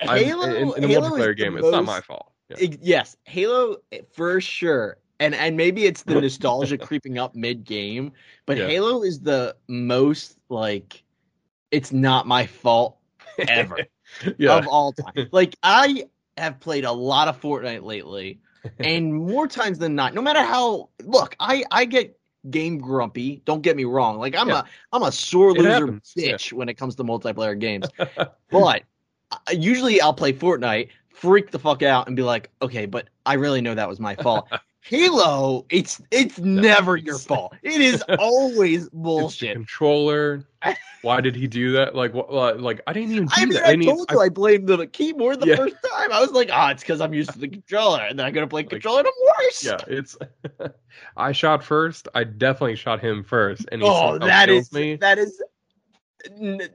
[0.00, 2.33] Halo, in, in a Halo multiplayer game, it's not my fault.
[2.58, 2.64] Yeah.
[2.64, 4.98] Ex- Yes, Halo eh, for sure.
[5.20, 8.12] And and maybe it's the nostalgia creeping up mid game,
[8.46, 8.66] but Yeah.
[8.66, 11.02] Halo is the most like
[11.70, 12.98] it's not my fault
[13.48, 13.78] ever
[14.38, 14.56] yeah.
[14.58, 15.28] of all time.
[15.32, 16.04] Like I
[16.36, 18.40] have played a lot of Fortnite lately,
[18.78, 22.18] and more times than not, no matter how look, I I get
[22.50, 23.40] game grumpy.
[23.46, 24.18] Don't get me wrong.
[24.18, 24.60] Like I'm Yeah.
[24.60, 26.32] a I'm a sore It loser happens, yeah.
[26.34, 27.86] bitch when it comes to multiplayer games.
[28.50, 28.82] But
[29.30, 33.34] I- usually I'll play Fortnite, freak the fuck out, and be like, okay, but I
[33.34, 34.48] really know that was my fault.
[34.86, 37.54] Halo, it's it's never your fault.
[37.62, 39.54] It is always bullshit.
[39.54, 40.44] controller.
[41.00, 41.94] Why did he do that?
[41.94, 42.30] Like, what?
[42.30, 43.64] Like, like, I didn't even do I mean, that.
[43.66, 45.56] I even- told you I blamed the keyboard the Yeah.
[45.56, 46.12] first time.
[46.12, 48.42] I was like, ah, it's because I'm used to the controller, and then I go
[48.42, 49.64] to play Like- controller, and I'm worse.
[49.64, 50.18] yeah, it's.
[51.16, 52.08] I shot first.
[52.14, 54.96] I definitely shot him first, and he Oh, that killed me.
[54.96, 55.42] that is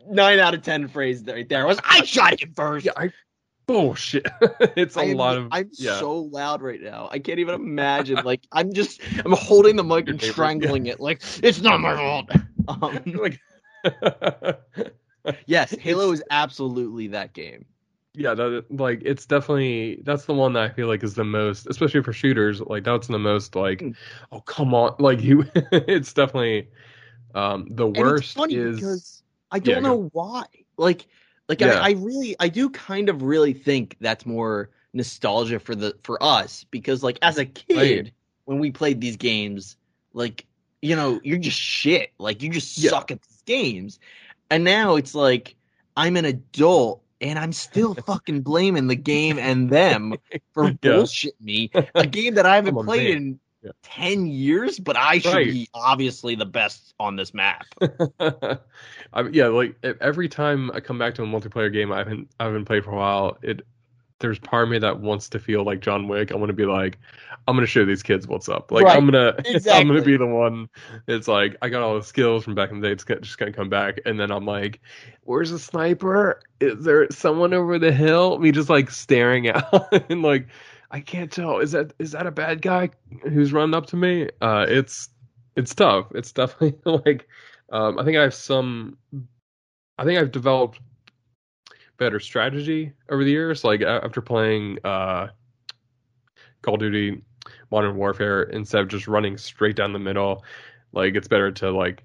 [0.10, 1.66] nine out of ten phrase right there.
[1.68, 2.86] Was I shot him first?
[2.88, 3.12] Yeah, I
[3.70, 4.28] bullshit.
[4.78, 5.52] it's a am, lot of.
[5.52, 6.04] I'm yeah.
[6.04, 7.08] so loud right now.
[7.12, 8.22] I can't even imagine.
[8.24, 11.00] Like I'm just I'm holding the mic Your and strangling it.
[11.00, 12.30] Like it's not my fault.
[12.68, 13.42] Um, like.
[15.46, 17.66] yes, Halo is absolutely that game.
[18.14, 21.68] yeah, that like it's definitely that's the one that I feel like is the most,
[21.68, 22.62] especially for shooters.
[22.62, 23.96] Like that's the most like, Mm.
[24.32, 25.46] oh come on, like you.
[25.72, 26.70] it's definitely
[27.36, 30.46] um the And worst it's funny is because I don't Yeah, know why.
[30.78, 31.08] Like
[31.50, 31.80] like Yeah.
[31.82, 36.22] I, I really I do kind of really think that's more nostalgia for the for
[36.24, 38.12] us because like as a kid Right.
[38.46, 39.76] when we played these games
[40.14, 40.46] like
[40.82, 42.92] you know you're just shit like you just Yeah.
[42.92, 44.00] suck at these games
[44.50, 45.56] and now it's like
[45.98, 50.16] I'm an adult and I'm still fucking blaming the game and them
[50.54, 50.74] for Yeah.
[50.82, 53.72] bullshit me a game that I haven't played in Yeah.
[53.84, 55.48] 10 years but I should Right.
[55.48, 57.66] be obviously the best on this map
[59.14, 62.46] I, yeah, like every time I come back to a multiplayer game I haven't I
[62.46, 63.62] haven't played for a while, it
[64.20, 66.32] there's part of me that wants to feel like John Wick.
[66.32, 66.98] I want to be like,
[67.48, 68.72] I'm gonna show these kids what's up.
[68.72, 69.34] Like Right, I'm gonna
[69.72, 70.68] I'm gonna be the one.
[71.08, 72.92] It's like I got all the skills from back in the day.
[72.94, 74.82] It's just gonna come back, and then I'm like,
[75.24, 76.42] where's the sniper?
[76.60, 78.38] Is there someone over the hill?
[78.40, 80.48] Me just like staring out and like.
[80.92, 81.60] I can't tell.
[81.60, 82.90] Is that is that a bad guy
[83.24, 84.30] who's running up to me?
[84.42, 85.10] Uh, it's
[85.56, 86.08] it's tough.
[86.16, 87.28] It's definitely like
[87.72, 88.98] um, I think I have some.
[89.98, 90.80] I think I've developed
[91.98, 93.64] better strategy over the years.
[93.64, 95.28] Like after playing uh,
[96.62, 97.22] Call of Duty
[97.72, 100.44] Modern Warfare, instead of just running straight down the middle,
[100.94, 102.04] like it's better to like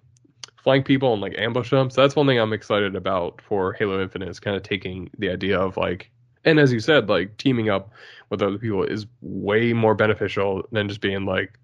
[0.63, 1.91] flank people and like ambush them.
[1.91, 5.31] So that's one thing I'm excited about for Halo Infinite is kind of taking the
[5.31, 6.11] idea of like,
[6.45, 7.93] and as you said, like teaming up
[8.31, 11.59] with other people is way more beneficial than just being like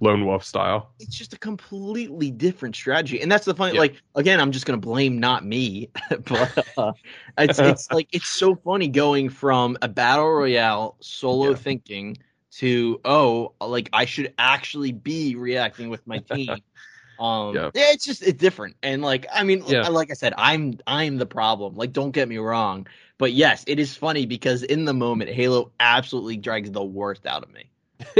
[0.00, 0.90] lone wolf style.
[0.98, 3.80] it's just a completely different strategy and that's the funny Yeah.
[3.80, 5.90] like again i'm just gonna blame not me
[6.24, 6.92] but uh,
[7.38, 11.54] it's it's like it's so funny going from a battle royale solo Yeah.
[11.54, 12.16] thinking
[12.52, 16.62] to oh like i should actually be reacting with my team
[17.18, 17.70] um Yeah.
[17.74, 17.90] yeah.
[17.92, 19.88] it's just it's different and like i mean Yeah.
[19.88, 22.86] like i said i'm i'm the problem like don't get me wrong
[23.22, 27.44] but yes it is funny because in the moment halo absolutely drags the worst out
[27.44, 27.70] of me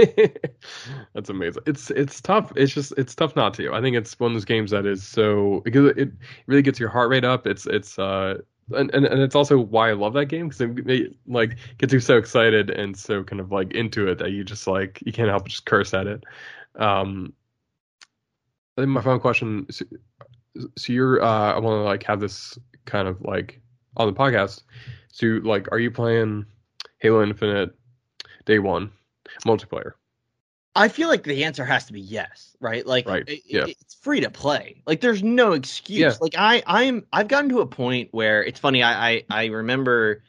[1.12, 1.64] That's amazing.
[1.66, 2.52] It's it's tough.
[2.54, 3.72] It's just it's tough not to.
[3.72, 6.12] I think it's one of those games that is so because it
[6.46, 7.48] really gets your heart rate up.
[7.48, 8.38] It's it's uh
[8.76, 11.92] and and, and it's also why I love that game because it, it like gets
[11.92, 15.12] you so excited and so kind of like into it that you just like you
[15.12, 16.22] can't help but just curse at it.
[16.76, 17.32] Um,
[18.76, 19.66] my final question.
[19.70, 19.84] So,
[20.76, 23.61] so you're uh I want to like have this kind of like
[23.96, 24.62] on the podcast.
[25.12, 26.46] So like, are you playing
[26.98, 27.74] Halo Infinite
[28.46, 28.90] day one
[29.46, 29.92] multiplayer?
[30.74, 32.86] I feel like the answer has to be yes, right?
[32.86, 33.64] Like, Right, it- yeah.
[33.68, 34.80] it's free to play.
[34.86, 35.98] Like, there's no excuse.
[36.00, 36.12] Yeah.
[36.18, 38.82] Like, I, I'm, I've gotten to a point where it's funny.
[38.82, 40.22] I, I, I remember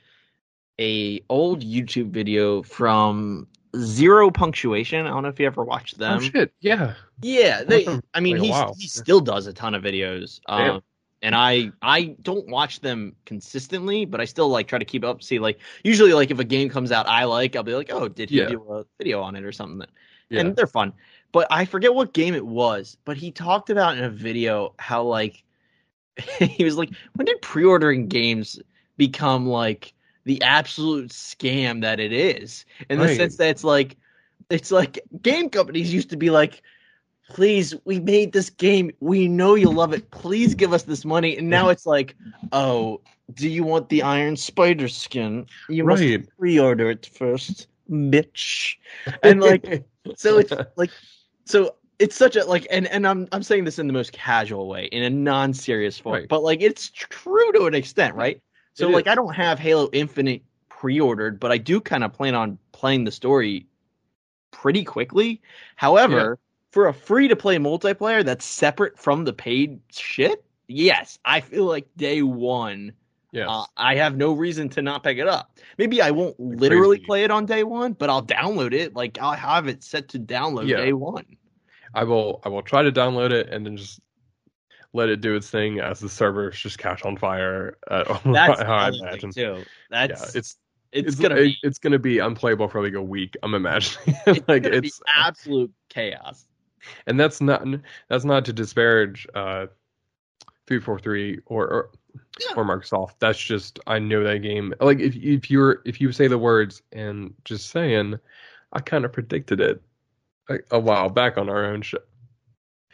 [0.81, 3.47] a old YouTube video from
[3.77, 5.05] Zero Punctuation.
[5.05, 6.17] I don't know if you ever watched them.
[6.17, 6.95] oh shit, yeah.
[7.21, 7.87] Yeah, they.
[8.13, 10.41] I mean, like he's, he still does a ton of videos.
[10.47, 10.81] Um,
[11.23, 15.23] and I I don't watch them consistently, but I still like try to keep up.
[15.23, 18.09] See, like usually, like if a game comes out I like, I'll be like, oh,
[18.09, 18.45] did he Yeah.
[18.45, 19.87] do a video on it or something?
[20.29, 20.41] Yeah.
[20.41, 20.93] And they're fun.
[21.31, 22.97] But I forget what game it was.
[23.05, 25.43] But he talked about in a video how like
[26.39, 28.59] he was like, when did pre-ordering games
[28.97, 29.93] become like
[30.25, 32.65] the absolute scam that it is?
[32.89, 33.09] In the Right.
[33.09, 33.97] sense that it's like
[34.49, 36.61] it's like game companies used to be like
[37.29, 38.91] please we made this game.
[38.99, 40.09] We know you'll love it.
[40.11, 41.37] Please give us this money.
[41.37, 42.15] And now it's like
[42.51, 43.01] oh
[43.33, 45.45] do you want the iron spider skin?
[45.69, 46.27] You must Right.
[46.37, 48.75] pre-order it first bitch.
[49.23, 50.91] And like so it's like
[51.45, 54.67] so it's such a like and and i'm i'm saying this in the most casual
[54.67, 56.27] way in a non-serious form Right.
[56.29, 58.41] but like it's true to an extent right?
[58.73, 59.11] So It like is.
[59.11, 63.11] i don't have halo infinite pre-ordered but i do kind of plan on playing the
[63.11, 63.67] story
[64.51, 65.41] pretty quickly.
[65.75, 66.39] However
[66.73, 71.65] for a free to play multiplayer that's separate from the paid shit yes i feel
[71.65, 72.91] like day one
[73.31, 73.47] yes.
[73.49, 75.57] uh, I have no reason to not pick it up.
[75.77, 78.95] Maybe I won't literally play it on day one, but I'll download it.
[78.95, 80.77] Like I'll have it set to download Yeah.
[80.77, 81.25] day one.
[81.95, 83.99] I will I will try to download it and then just
[84.93, 87.77] let it do its thing as the servers just catch on fire.
[87.89, 89.31] Uh, That's how I imagine.
[89.31, 89.63] too.
[89.89, 90.57] That's yeah, it's
[90.91, 93.35] it's, it's gonna it- be it's gonna be unplayable for like a week.
[93.41, 96.45] I'm imagining it's like gonna be it's absolute chaos.
[97.07, 97.65] and that's not
[98.09, 99.67] that's not to disparage uh
[100.67, 101.89] 343 or or,
[102.39, 102.53] Yeah.
[102.55, 103.15] or Microsoft.
[103.19, 104.73] That's just I know that game.
[104.79, 108.19] Like if if you're if you say the words and just saying,
[108.71, 109.81] I kind of predicted it
[110.49, 111.99] like, a while back on our own show.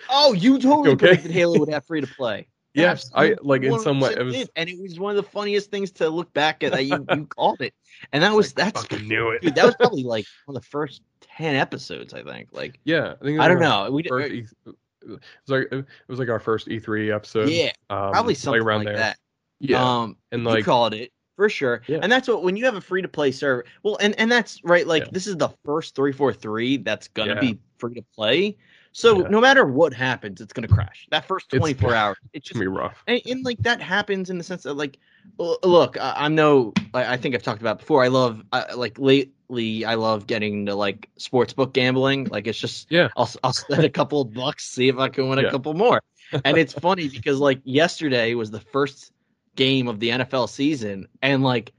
[0.09, 1.07] Oh, you totally Okay.
[1.07, 2.47] predicted Halo would have free to play.
[2.73, 4.33] Yes, I like in some way it was.
[4.35, 7.05] did, and it was one of the funniest things to look back at that you,
[7.13, 7.73] you called it,
[8.13, 9.41] and that was like, that's fucking knew it.
[9.41, 12.49] dude, that was probably like one of the first ten episodes, I think.
[12.51, 16.19] Like yeah, I think I don't know, we First E- it was like it was
[16.19, 17.49] like our first E3 episode.
[17.49, 18.97] yeah, um, probably something around like there.
[18.97, 19.17] that.
[19.59, 21.99] Yeah, Um, and you like called it for sure Yeah.
[22.03, 24.61] and that's what when you have a free to play server well and and that's
[24.65, 25.09] right like Yeah.
[25.13, 27.39] this is the first 343 that's gonna Yeah.
[27.39, 28.57] be free to play
[28.91, 29.27] so Yeah.
[29.29, 32.75] no matter what happens it's gonna crash that first 24 hours it's just gonna be
[32.77, 33.03] rough.
[33.07, 34.97] and, and like that happens in the sense that like
[35.37, 38.99] look I, i'm no I, I think i've talked about before i love I, like
[38.99, 43.07] lately i love getting to like sports book gambling like it's just Yeah.
[43.15, 46.01] i'll, I'll spend a couple of bucks see if i can win a couple more
[46.43, 49.11] and it's funny because like yesterday was the first
[49.55, 51.71] game of the nfl season and like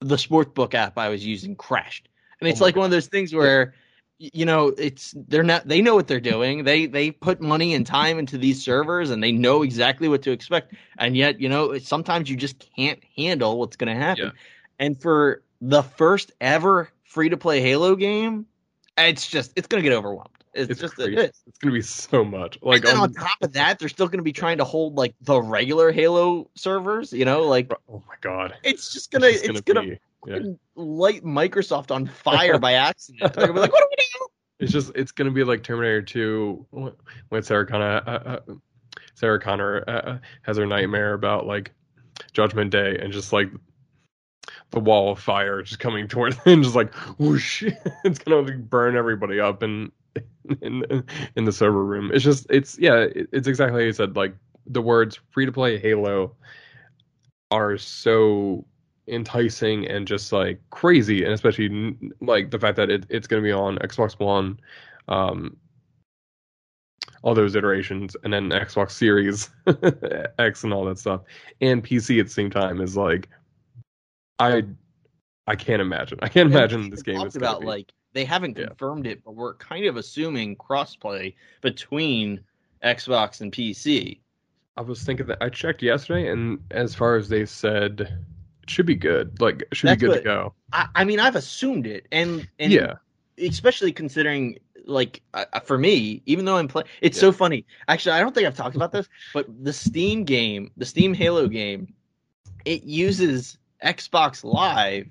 [0.00, 2.08] the sports book app i was using crashed
[2.40, 3.72] and oh it's Oh like one of those things where y-
[4.20, 7.86] you know it's they're not they know what they're doing they they put money and
[7.86, 11.78] time into these servers and they know exactly what to expect and yet you know
[11.78, 14.30] sometimes you just can't handle what's going to happen Yeah.
[14.78, 18.44] and for the first ever free to play halo game
[18.98, 21.14] it's just it's going to get overwhelmed it's, It's just crazy.
[21.14, 22.58] it is It's gonna be so much.
[22.60, 25.14] like then on top of that they're still going to be trying to hold like
[25.22, 29.60] the regular halo servers you know like oh my god, it's just gonna just it's
[29.62, 30.38] gonna, be- yeah.
[30.76, 34.26] light microsoft on fire by accident they're gonna be like what do we do
[34.58, 36.92] It's just it's gonna be like Terminator 2 when-
[37.30, 38.40] when Sarah Connor uh, uh,
[39.14, 41.72] Sarah Connor uh, uh, has her nightmare about like
[42.32, 43.50] Judgment Day and just like
[44.70, 47.62] the wall of fire just coming towards and just like whoosh,
[48.04, 49.90] it's gonna like, burn everybody up in
[50.62, 51.04] in
[51.36, 52.10] in the server room.
[52.12, 54.16] It's just it's yeah, it's exactly how you said.
[54.16, 54.34] Like
[54.66, 56.34] the words free to play Halo
[57.50, 58.64] are so
[59.10, 63.46] enticing and just like crazy, and especially like the fact that it, it's going to
[63.46, 64.58] be on Xbox One,
[65.08, 65.56] um,
[67.22, 69.50] all those iterations, and then Xbox Series
[70.38, 71.22] X and all that stuff,
[71.60, 73.28] and PC at the same time is like,
[74.38, 74.64] I,
[75.46, 76.18] I can't imagine.
[76.22, 78.66] I can't imagine this game is about like they haven't Yeah.
[78.66, 82.40] confirmed it, but we're kind of assuming crossplay between
[82.82, 84.20] Xbox and PC.
[84.76, 88.16] I was thinking that I checked yesterday, and as far as they said,
[88.70, 89.40] should be good.
[89.40, 90.54] Like, should That's be good what- to go.
[90.72, 92.94] I, I mean, I've assumed it, and and yeah,
[93.38, 97.22] especially considering like uh, for me, even though I'm playing, it's Yeah.
[97.22, 97.66] so funny.
[97.88, 101.48] Actually, I don't think I've talked about this, but the Steam game, the Steam Halo
[101.48, 101.92] game,
[102.64, 105.08] it uses Xbox Live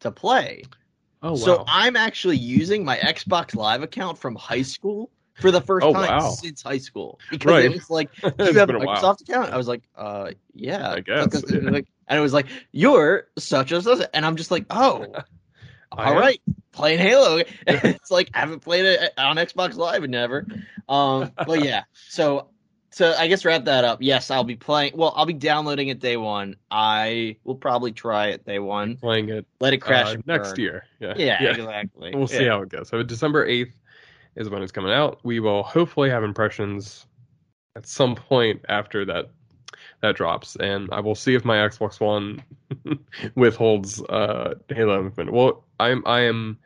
[0.00, 0.62] to play.
[1.22, 1.36] Oh wow.
[1.36, 5.92] So I'm actually using my Xbox Live account from high school for the first Oh,
[5.92, 6.30] time wow.
[6.30, 7.64] since high school because Right.
[7.66, 8.96] it was like, "Do you have a a while.
[8.96, 11.58] Microsoft account?" I was like, "Uh, yeah, I guess, yeah.
[11.70, 15.06] like- And it was like, "You're such such," and I'm just like, "Oh,
[15.92, 16.40] all right,
[16.72, 20.46] playing Halo." It's like I haven't played it on Xbox Live and never.
[20.88, 22.48] Um, but yeah, so
[22.92, 23.98] so I guess wrap that up.
[24.02, 24.94] Yes, I'll be playing.
[24.96, 26.56] Well, I'll be downloading it day one.
[26.72, 28.96] I will probably try it day one.
[28.96, 30.84] Playing it Let it crash uh, next year.
[30.98, 31.14] Yeah.
[31.16, 32.12] Yeah, exactly.
[32.14, 32.88] We'll see how it goes.
[32.88, 33.72] So December eighth
[34.40, 35.20] is when it's coming out.
[35.22, 37.06] We will hopefully have impressions
[37.76, 39.30] at some point after that
[40.00, 42.42] that drops, and I will see if my Xbox One
[43.34, 45.32] withholds uh, Halo Infinite.
[45.32, 46.58] Well, I'm I am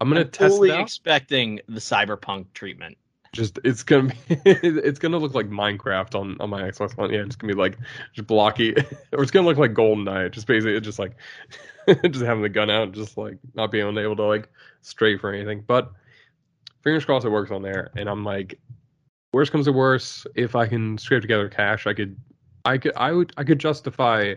[0.00, 0.82] I'm gonna I'm test fully it out.
[0.82, 2.98] expecting the cyberpunk treatment.
[3.32, 7.10] Just it's gonna be it's gonna look like Minecraft on on my Xbox One.
[7.10, 7.78] Yeah, it's gonna be like
[8.12, 8.72] just blocky,
[9.12, 10.30] or it's gonna look like GoldenEye.
[10.32, 11.16] Just basically just like
[11.88, 14.50] just having the gun out, just like not being able to like
[14.82, 15.64] strafe or anything.
[15.66, 15.92] But
[16.86, 17.90] fingers crossed it works on there.
[17.96, 18.60] And I'm like,
[19.32, 22.16] worst comes to worst, if I can scrape together cash, I could,
[22.64, 24.34] I could, I would, I could justify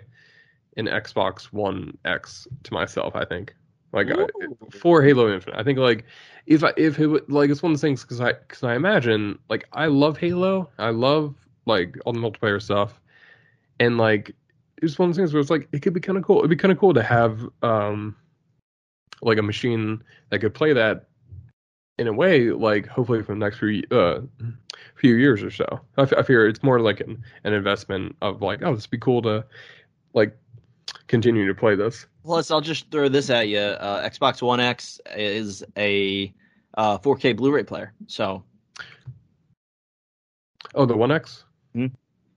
[0.76, 3.16] an Xbox One X to myself.
[3.16, 3.54] I think.
[3.92, 4.26] Like I,
[4.72, 6.06] for Halo Infinite, I think like
[6.46, 8.76] if I if it would like it's one of the things because I because I
[8.76, 11.36] imagine like I love Halo, I love
[11.66, 13.02] like all the multiplayer stuff,
[13.80, 14.32] and like
[14.82, 16.38] it's one of the things where it's like it could be kind of cool.
[16.38, 18.16] It'd be kind of cool to have um
[19.24, 21.09] like a machine that could play that
[22.00, 24.22] in a way like hopefully for the next few uh
[24.96, 25.80] few years or so.
[25.98, 28.92] I, f- I fear it's more like an an investment of like oh this would
[28.92, 29.46] be cool to
[30.14, 30.36] like
[31.08, 32.06] continue to play this.
[32.24, 33.60] Plus, I'll just throw this at you.
[33.60, 36.34] Uh, Xbox One X is a
[36.78, 37.94] uh, 4K Blu-ray player.
[38.08, 38.44] So,
[40.76, 41.44] Oh, the One X.
[41.74, 41.88] Hmm.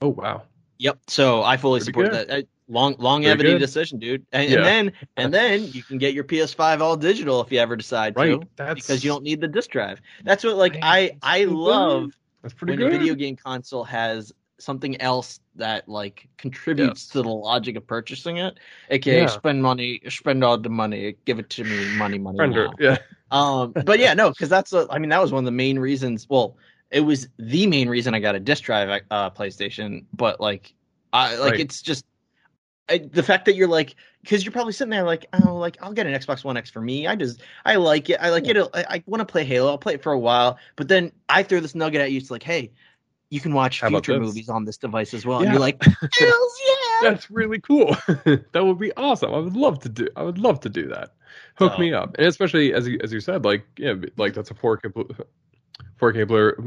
[0.01, 0.43] Oh wow.
[0.79, 0.99] yep.
[1.09, 2.29] So I fully Pretty support good.
[2.29, 2.39] that.
[2.39, 3.59] Uh, Long longevity good.
[3.59, 4.25] decision, dude.
[4.33, 4.57] And, Yeah.
[4.59, 8.17] and then and then you can get your PS5 all digital if you ever decide
[8.17, 8.41] Right.
[8.41, 10.01] to, That's because you don't need the disc drive.
[10.25, 10.79] That's what like.
[10.83, 12.95] I I love That's pretty when good.
[12.95, 18.39] a video game console has something else that like contributes to the logic of purchasing
[18.39, 18.59] it,
[18.91, 19.27] aka Yeah.
[19.27, 22.39] spend money, spend all the money, give it to me, money, money.
[22.39, 22.73] Now.
[22.79, 22.99] Yeah.
[23.31, 25.79] Um, but yeah, no, because that's a, I mean that was one of the main
[25.79, 26.27] reasons.
[26.29, 26.57] Well,
[26.91, 30.05] it was the main reason I got a disc drive uh, PlayStation.
[30.15, 30.73] But like,
[31.13, 31.61] I like Right.
[31.61, 32.05] it's just
[32.89, 35.93] I, the fact that you're like because you're probably sitting there like oh like I'll
[35.93, 37.07] get an Xbox One X for me.
[37.07, 38.19] I just I like it.
[38.21, 38.57] I like it.
[38.57, 39.71] I, I want to play Halo.
[39.71, 40.59] I'll play it for a while.
[40.77, 42.19] But then I throw this nugget at you.
[42.19, 42.73] It's like hey.
[43.31, 46.61] You can watch How future movies on this device as well, and you're like, "Hells
[46.69, 47.97] yeah!" That's really cool.
[48.07, 49.33] that would be awesome.
[49.33, 50.07] I would love to do.
[50.17, 51.15] I would love to do that.
[51.55, 54.55] Hook me up, and especially as you as you said, like yeah, like that's a
[54.55, 55.25] 4K
[55.99, 56.59] 4K player.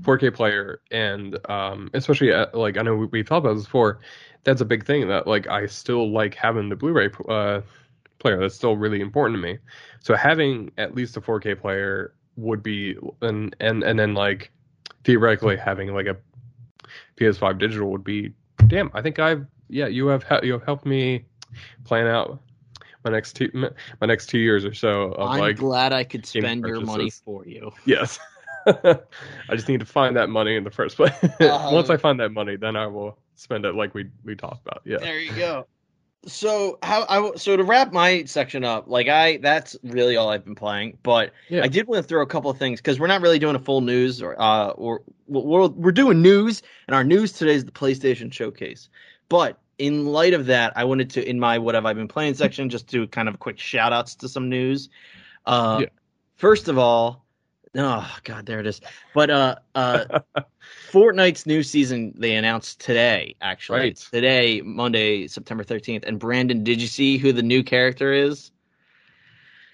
[0.00, 4.00] 4K player, and um, especially uh, like I know we, we've talked about this before.
[4.44, 7.62] That's a big thing that like I still like having the Blu-ray uh,
[8.18, 8.38] player.
[8.38, 9.58] That's still really important to me.
[10.00, 14.50] So having at least a 4K player would be, and and and then like
[15.04, 16.16] theoretically having like a
[17.16, 18.32] PS5 digital would be
[18.66, 18.90] damn.
[18.94, 21.24] I think I've yeah you have you have helped me
[21.84, 22.40] plan out
[23.04, 23.50] my next two
[24.00, 27.10] my next two years or so of I'm like glad I could spend your money
[27.10, 27.72] for you.
[27.86, 28.18] yes.
[29.48, 31.12] I just need to find that money in the first place.
[31.22, 31.70] Uh-huh.
[31.72, 34.82] Once I find that money, then I will spend it like we we talked about.
[34.84, 34.98] Yeah.
[34.98, 35.66] There you go.
[36.26, 40.44] So how I so to wrap my section up, like I that's really all I've
[40.44, 41.62] been playing, but Yeah.
[41.62, 43.60] I did want to throw a couple of things because we're not really doing a
[43.60, 47.70] full news or uh or we're we're doing news and our news today is the
[47.70, 48.88] PlayStation Showcase.
[49.28, 52.34] But in light of that, I wanted to in my what have I been playing
[52.34, 54.88] section just do kind of quick shout outs to some news.
[55.44, 55.88] Uh Yeah.
[56.34, 57.25] first of all,
[57.74, 58.80] oh god, there it is.
[59.14, 60.20] But uh uh
[60.90, 63.78] Fortnite's new season they announced today, actually.
[63.78, 63.96] Right.
[63.96, 66.04] Today, Monday, September 13th.
[66.06, 68.50] And Brandon, did you see who the new character is?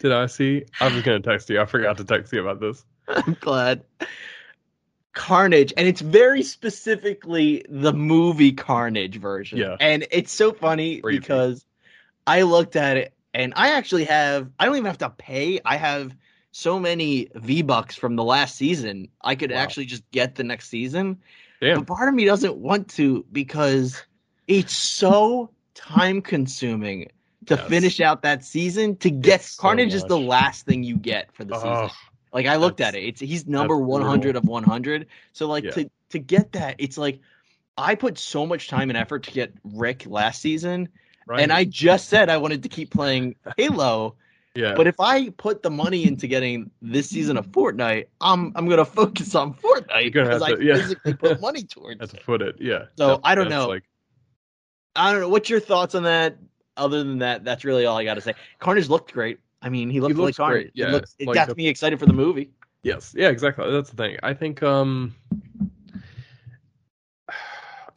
[0.01, 0.65] Did I see?
[0.81, 1.61] I was gonna text you.
[1.61, 2.85] I forgot to text you about this.
[3.09, 3.85] I'm glad.
[5.13, 9.59] Carnage, and it's very specifically the movie Carnage version.
[9.59, 9.77] Yeah.
[9.79, 11.65] And it's so funny because
[12.27, 15.61] I looked at it and I actually have I don't even have to pay.
[15.65, 16.15] I have
[16.53, 19.09] so many V Bucks from the last season.
[19.23, 19.59] I could Wow.
[19.59, 21.21] actually just get the next season.
[21.61, 21.79] Damn.
[21.81, 24.03] But part of me doesn't want to because
[24.47, 27.09] it's so time consuming
[27.47, 27.69] to Yes.
[27.69, 31.35] finish out that season to get It's so Carnage is the last thing you get
[31.35, 31.91] for the season.
[32.33, 33.05] Like I looked at it.
[33.05, 35.07] It's he's number 100 of 100.
[35.33, 35.71] So like Yeah.
[35.73, 37.21] to to get that, it's like
[37.77, 40.91] I put so much time and effort to get Rick last season,
[41.27, 41.41] right.
[41.41, 44.17] and I just said I wanted to keep playing Halo.
[44.55, 44.75] Yeah.
[44.75, 48.85] But if I put the money into getting this season of Fortnite, I'm I'm gonna
[48.85, 50.75] focus on Fortnite because I yeah.
[50.77, 52.23] physically put money towards That's a it.
[52.23, 52.57] foot it.
[52.61, 52.85] Yeah.
[52.99, 53.69] So, That- I don't know.
[53.69, 53.85] Like
[54.95, 55.29] I don't know.
[55.29, 56.37] What's your thoughts on that?
[56.77, 58.35] Other than that, that's really all I got to say.
[58.59, 59.39] Carnage looked great.
[59.61, 60.71] I mean, he looked like looks great, Carnage.
[60.75, 62.51] yeah, it, looks, it like got the- me excited for the movie.
[62.83, 63.71] Yes, yeah, exactly.
[63.71, 64.17] That's the thing.
[64.23, 65.15] I think um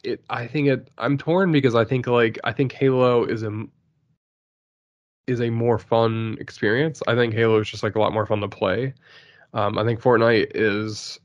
[0.04, 3.64] it I think it I'm torn because I think like I think Halo is a
[5.26, 7.02] is a more fun experience.
[7.06, 8.94] I think Halo is just like a lot more fun to play.
[9.54, 11.20] Um I think Fortnite is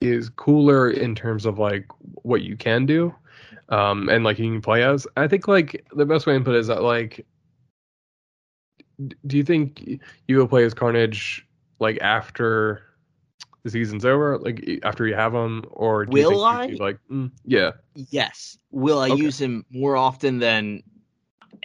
[0.00, 1.86] is cooler in terms of like
[2.22, 3.14] what you can do,
[3.68, 5.06] um, and like you can play as.
[5.16, 7.26] I think like the best way to put it is that like,
[9.26, 11.46] do you think you will play as Carnage
[11.80, 12.82] like after
[13.62, 16.80] the season's over, like after you have him, or do Will you think I?
[16.80, 18.58] like, mm, yeah, Yes.
[18.70, 19.24] Will I Okay.
[19.24, 20.82] use him more often than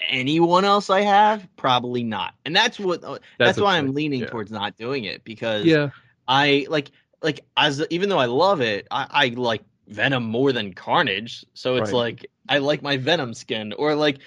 [0.09, 1.47] anyone else I have?
[1.57, 2.33] Probably not.
[2.45, 4.27] And that's what uh, that's, That's why I'm leaning yeah.
[4.27, 5.89] towards not doing it because yeah,
[6.27, 10.73] I like like as even though I love it, I, I like Venom more than
[10.73, 11.45] Carnage.
[11.53, 11.93] So it's Right.
[11.93, 14.19] like I like my Venom skin or like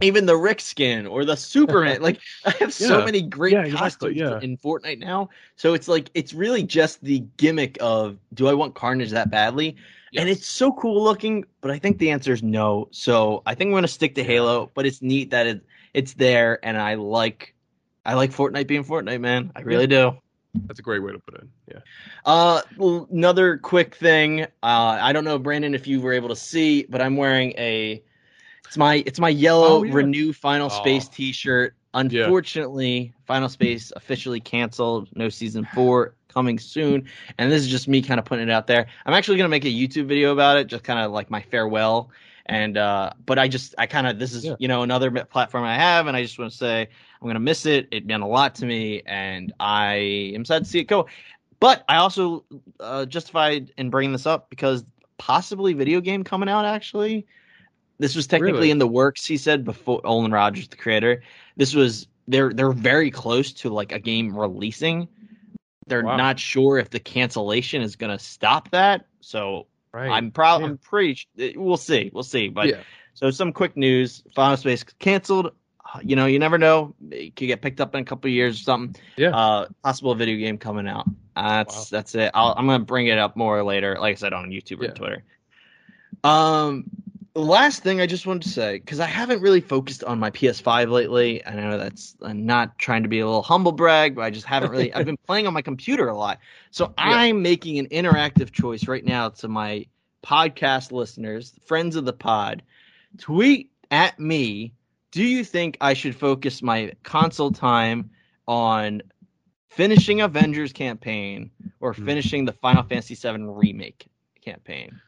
[0.00, 2.02] even the Rick skin or the Superman.
[2.02, 3.04] like I have so Yeah.
[3.04, 4.38] many great Yeah, exactly, costumes yeah.
[4.40, 5.28] in Fortnite now.
[5.56, 9.76] So it's like it's really just the gimmick of do I want Carnage that badly?
[10.18, 12.88] And it's so cool looking, but I think the answer is no.
[12.90, 15.64] So I think I'm gonna stick to Halo, but it's neat that it
[15.94, 17.54] it's there and I like
[18.04, 19.50] I like Fortnite being Fortnite, man.
[19.56, 20.16] I really do.
[20.66, 21.44] that's a great way to put it.
[21.70, 21.80] Yeah,
[22.24, 22.62] Uh,
[23.10, 24.42] another quick thing.
[24.42, 28.02] Uh, I don't know, Brandon, if you were able to see, but I'm wearing a.
[28.66, 29.94] It's my it's my yellow Oh, yeah.
[29.94, 31.12] Renew Final Space Oh.
[31.14, 31.74] T-shirt.
[31.94, 35.08] Unfortunately, Final Space officially canceled.
[35.14, 37.08] No season four coming soon,
[37.38, 38.86] and this is just me kind of putting it out there.
[39.06, 42.10] I'm actually gonna make a YouTube video about it, just kind of like my farewell.
[42.44, 44.54] And uh, but I just I kind of this is Yeah.
[44.58, 46.88] you know another platform I have, and I just want to say
[47.20, 47.88] I'm gonna miss it.
[47.90, 49.94] It meant a lot to me, and I
[50.34, 51.06] am sad to see it go.
[51.58, 52.44] But I also
[52.80, 54.84] uh, justified in bringing this up because
[55.16, 56.66] possibly video game coming out.
[56.66, 57.26] Actually,
[57.98, 58.70] this was technically Really?
[58.72, 59.24] in the works.
[59.24, 61.22] He said before Olan Rogers, the creator.
[61.56, 65.08] This was they're they're very close to like a game releasing.
[65.86, 66.16] They're Wow.
[66.16, 69.06] not sure if the cancellation is going to stop that.
[69.20, 70.10] So right.
[70.10, 70.70] I'm probably Yeah.
[70.72, 71.54] I'm pretty.
[71.56, 72.10] We'll see.
[72.12, 72.48] We'll see.
[72.48, 72.80] But yeah,
[73.14, 75.52] so some quick news: Final Space canceled.
[76.02, 76.94] You know, you never know.
[77.10, 79.00] It could get picked up in a couple of years or something.
[79.16, 79.30] Yeah.
[79.30, 81.06] Uh, possible video game coming out.
[81.36, 81.84] Uh, that's Wow.
[81.90, 82.30] that's it.
[82.34, 83.96] I'll, I'm gonna bring it up more later.
[83.98, 84.90] Like I said on YouTube or Yeah.
[84.90, 85.24] Twitter.
[86.24, 86.84] Um,
[87.40, 90.90] last thing I just wanted to say because I haven't really focused on my PS5
[90.90, 91.44] lately.
[91.46, 94.46] I know that's I'm not trying to be a little humble brag, but I just
[94.46, 94.92] haven't really.
[94.92, 96.38] I've been playing on my computer a lot,
[96.70, 99.86] so I'm making an interactive choice right now to my
[100.24, 102.62] podcast listeners, friends of the pod.
[103.18, 104.72] Tweet at me.
[105.12, 108.10] Do you think I should focus my console time
[108.46, 109.02] on
[109.68, 112.04] finishing Avengers campaign or Hmm.
[112.04, 114.06] finishing the Final Fantasy VII remake
[114.44, 115.00] campaign?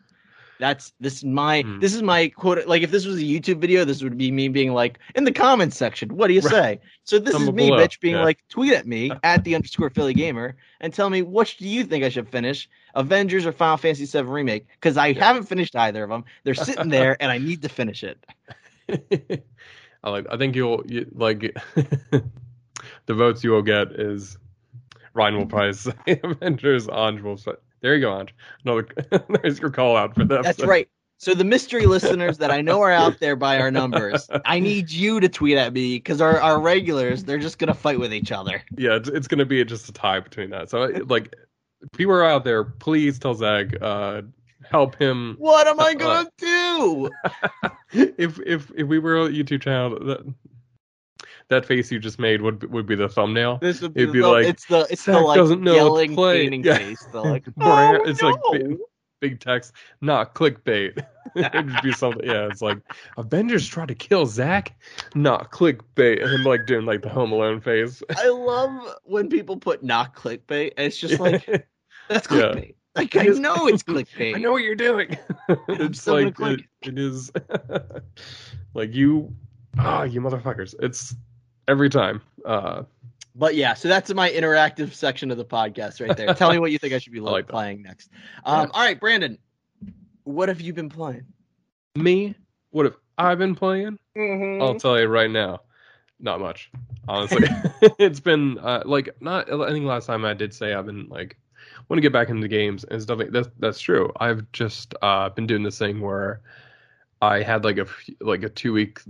[0.58, 1.78] That's this is my Hmm.
[1.80, 2.66] this is my quote.
[2.66, 5.32] Like if this was a YouTube video, this would be me being like in the
[5.32, 6.16] comments section.
[6.16, 6.50] What do you Right.
[6.50, 6.80] say?
[7.04, 8.24] So this is me, below, bitch, being yeah.
[8.24, 11.84] like, tweet at me at the underscore Philly Gamer and tell me which do you
[11.84, 14.66] think I should finish, Avengers or Final Fantasy VII remake?
[14.74, 15.24] Because I Yeah.
[15.24, 16.24] haven't finished either of them.
[16.44, 18.24] They're sitting there, and I need to finish it.
[20.04, 20.26] I like.
[20.30, 21.40] I think you'll you, like
[23.06, 24.38] the votes you will get is
[25.14, 25.92] Ryan will probably say
[26.22, 26.86] Avengers.
[26.86, 27.52] Anj will say.
[27.80, 28.30] There you go, Anj.
[28.64, 28.88] Another.
[29.42, 30.42] there's your call out for that.
[30.42, 30.88] That's right.
[31.18, 34.90] So the mystery listeners that I know are out there by our numbers, I need
[34.90, 38.32] you to tweet at me because our, our regulars they're just gonna fight with each
[38.32, 38.62] other.
[38.76, 40.70] Yeah, it's, it's gonna be just a tie between that.
[40.70, 41.34] So like,
[41.92, 42.64] people are out there.
[42.64, 43.68] Please tell Zach.
[43.80, 44.22] Uh,
[44.70, 45.36] help him.
[45.38, 47.10] What am I gonna do?
[47.92, 50.34] if if if we were a YouTube channel, that
[51.48, 53.58] that face you just made would would be the thumbnail.
[53.60, 56.16] This would be, It'd be the, like, it's the it's the like doesn't know yelling
[56.16, 56.76] painting Yeah.
[56.76, 57.04] face.
[57.12, 58.76] The like oh, it's like big,
[59.20, 61.04] big text, not clickbait.
[61.34, 62.26] It'd be something.
[62.28, 62.78] Yeah, it's like
[63.16, 64.78] Avengers try to kill Zach,
[65.14, 66.22] not clickbait.
[66.22, 68.02] And him like doing like the Home Alone face.
[68.16, 70.72] I love when people put not clickbait.
[70.76, 71.46] and It's just like
[72.08, 72.52] that's Yeah.
[72.52, 72.74] clickbait.
[72.96, 74.34] Like I know it's clickbait.
[74.36, 75.16] I know what you're doing.
[75.68, 77.30] it's like it, it is
[78.74, 79.34] like you
[79.78, 80.74] ah you motherfuckers.
[80.80, 81.14] It's
[81.68, 82.20] every time.
[82.44, 82.82] Uh
[83.34, 86.34] But yeah, so that's my interactive section of the podcast right there.
[86.34, 87.52] Tell me what you think I should be like that.
[87.52, 88.10] playing next.
[88.44, 88.70] Um, Yeah.
[88.72, 89.38] All right, Brandon,
[90.24, 91.24] what have you been playing?
[91.96, 92.34] me,
[92.70, 93.98] what have I been playing?
[94.16, 94.62] Mm-hmm.
[94.62, 95.62] I'll tell you right now,
[96.20, 96.70] not much.
[97.08, 97.48] Honestly,
[97.98, 99.50] it's been uh, like not.
[99.52, 101.36] I think last time I did say I've been like
[101.88, 103.18] want to get back into games and stuff.
[103.18, 104.12] Like, that's that's true.
[104.20, 106.40] I've just uh, been doing this thing where
[107.22, 107.86] I had like a
[108.20, 109.00] like a two week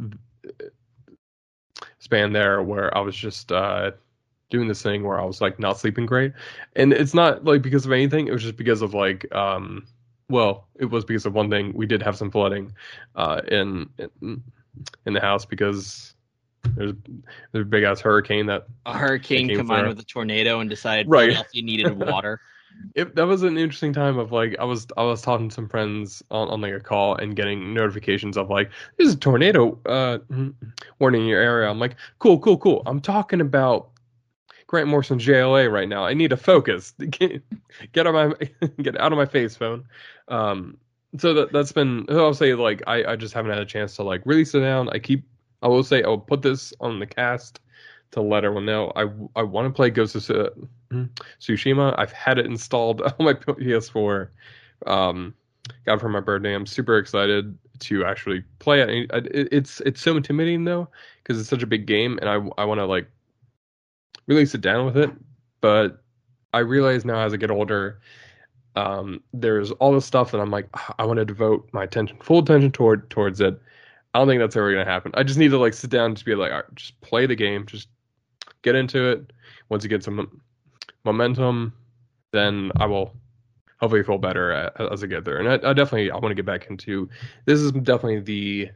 [1.98, 3.92] span there where I was just uh,
[4.50, 6.32] doing this thing where I was like not sleeping great,
[6.76, 8.26] and it's not like because of anything.
[8.28, 9.86] It was just because of like um.
[10.30, 11.72] Well, it was because of one thing.
[11.74, 12.70] We did have some flooding
[13.16, 13.88] uh, in,
[14.20, 14.42] in
[15.06, 16.14] in the house because
[16.74, 16.92] there's
[17.52, 19.88] there's a big ass hurricane that A hurricane That combined through.
[19.88, 21.34] with a tornado and decided Right.
[21.52, 22.40] you needed water.
[22.94, 25.68] it, that was an interesting time of like I was I was talking to some
[25.68, 30.18] friends on, on like a call and getting notifications of like there's a tornado uh
[30.98, 31.68] warning in your area.
[31.68, 32.82] I'm like cool cool cool.
[32.86, 33.90] I'm talking about
[34.66, 36.04] Grant Morrison JLA right now.
[36.04, 36.92] I need to focus.
[37.10, 37.42] Get,
[37.92, 39.84] get out of my get out of my face, phone.
[40.28, 40.76] Um,
[41.16, 42.06] so that that's been.
[42.10, 44.88] I'll say like I I just haven't had a chance to like really sit down.
[44.90, 45.24] I keep.
[45.62, 47.60] I will say I'll put this on the cast
[48.12, 48.92] to let everyone know.
[48.94, 50.22] I I want to play Ghost of
[50.90, 51.94] Tsushima.
[51.98, 54.28] I've had it installed on my PS4.
[54.86, 55.34] Um,
[55.84, 56.54] got it for my birthday.
[56.54, 59.10] I'm super excited to actually play it.
[59.12, 60.88] It's it's so intimidating though
[61.22, 63.08] because it's such a big game, and I I want to like
[64.26, 65.10] really sit down with it.
[65.60, 66.02] But
[66.54, 68.00] I realize now as I get older,
[68.76, 70.68] um, there's all this stuff that I'm like
[70.98, 73.60] I want to devote my attention, full attention toward towards it.
[74.14, 75.12] I don't think that's ever gonna happen.
[75.14, 77.36] I just need to like sit down and just be like, right, just play the
[77.36, 77.88] game, just
[78.62, 79.32] get into it.
[79.68, 80.40] Once you get some
[81.08, 81.72] momentum,
[82.32, 83.14] then I will
[83.80, 84.52] hopefully feel better
[84.92, 85.38] as I get there.
[85.38, 87.08] And I, I definitely I want to get back into
[87.44, 88.70] this is definitely the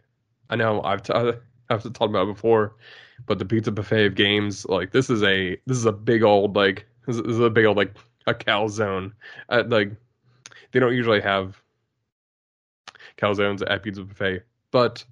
[0.51, 2.76] I know I've t- I've talked about before,
[3.26, 6.57] but the pizza buffet of games like this is a this is a big old
[6.57, 7.95] like this is a big old like
[8.26, 9.12] a calzone.
[9.49, 9.93] Uh, like
[10.70, 11.61] they don't usually have
[13.18, 15.05] calzones at pizza buffet, but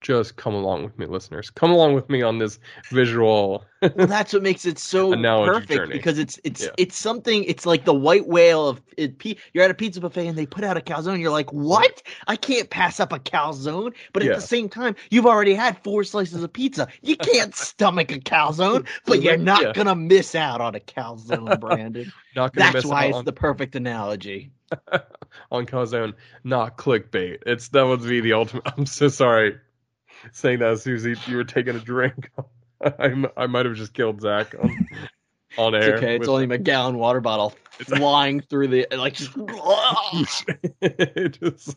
[0.00, 1.50] just come along with me, listeners.
[1.50, 2.58] Come along with me on this
[2.90, 3.64] visual.
[3.82, 5.92] well, that's what makes it so perfect journey.
[5.92, 6.70] because it's it's yeah.
[6.78, 7.44] it's something.
[7.44, 9.22] It's like the white whale of it.
[9.52, 11.20] You're at a pizza buffet and they put out a calzone.
[11.20, 12.02] You're like, what?
[12.26, 13.94] I can't pass up a calzone.
[14.12, 14.30] But yeah.
[14.30, 16.88] at the same time, you've already had four slices of pizza.
[17.02, 19.72] You can't stomach a calzone, but you're not yeah.
[19.72, 22.10] gonna miss out on a calzone, Brandon.
[22.34, 23.24] That's why it's on...
[23.24, 24.52] the perfect analogy.
[25.50, 27.38] on calzone, not clickbait.
[27.44, 28.62] It's that would be the ultimate.
[28.76, 29.56] I'm so sorry
[30.32, 32.30] saying that, Susie, you were taking a drink.
[32.80, 34.88] I, I might have just killed Zach on,
[35.58, 35.94] on air.
[35.94, 36.16] It's okay.
[36.16, 39.32] It's only a gallon water bottle It's flying through the like just
[41.40, 41.76] just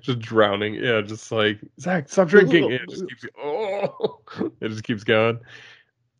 [0.00, 0.74] just drowning.
[0.74, 2.70] Yeah, just like Zach, stop drinking.
[2.70, 4.20] It just keeps oh,
[4.60, 5.40] it just keeps going.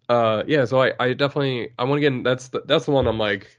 [0.09, 0.65] Uh, yeah.
[0.65, 3.57] So I I definitely I want to get that's the, that's the one I'm like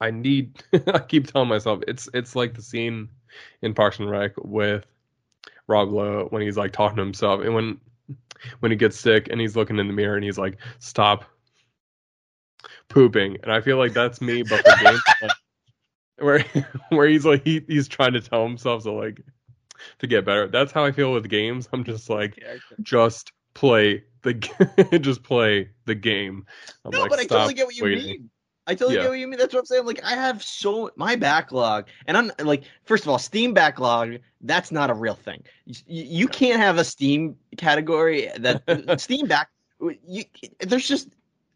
[0.00, 0.62] I need.
[0.86, 3.08] I keep telling myself it's it's like the scene
[3.62, 4.84] in Parks and Rec with
[5.66, 7.80] Rob Lowe when he's like talking to himself, and when
[8.60, 11.24] when he gets sick and he's looking in the mirror and he's like, "Stop
[12.88, 15.30] pooping," and I feel like that's me, but for games like,
[16.18, 16.44] where
[16.90, 19.20] where he's like he, he's trying to tell himself to like
[19.98, 20.48] to get better.
[20.48, 21.68] That's how I feel with games.
[21.72, 22.42] I'm just like,
[22.82, 24.34] just play the
[25.00, 26.46] just play the game.
[26.84, 28.04] I'm no, like, but I totally get what you waiting.
[28.04, 28.30] mean.
[28.66, 29.02] I totally yeah.
[29.02, 29.38] get what you mean.
[29.38, 29.84] That's what I'm saying.
[29.84, 34.18] Like I have so my backlog, and I'm like, first of all, Steam backlog.
[34.40, 35.42] That's not a real thing.
[35.66, 38.62] You, you can't have a Steam category that
[39.00, 39.50] Steam back.
[40.06, 40.24] You,
[40.60, 41.08] there's just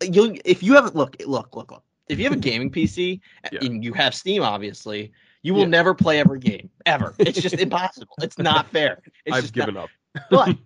[0.02, 0.38] you.
[0.44, 1.82] If you have look, look, look, look.
[2.08, 3.20] If you have a gaming PC
[3.52, 3.58] yeah.
[3.62, 5.68] and you have Steam, obviously, you will yeah.
[5.68, 7.14] never play every game ever.
[7.18, 8.14] It's just impossible.
[8.20, 9.02] It's not fair.
[9.24, 9.90] It's I've given not, up.
[10.30, 10.56] but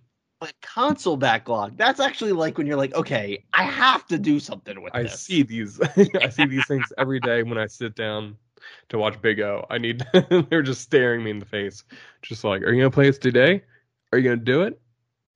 [0.43, 4.83] but console backlog, that's actually like when you're like, okay, I have to do something
[4.83, 5.21] with I this.
[5.21, 5.81] see these
[6.21, 8.37] I see these things every day when I sit down
[8.89, 9.65] to watch Big O.
[9.71, 10.05] I need
[10.51, 11.85] they're just staring me in the face.
[12.23, 13.63] Just like, are you gonna play this today?
[14.11, 14.81] Are you gonna do it?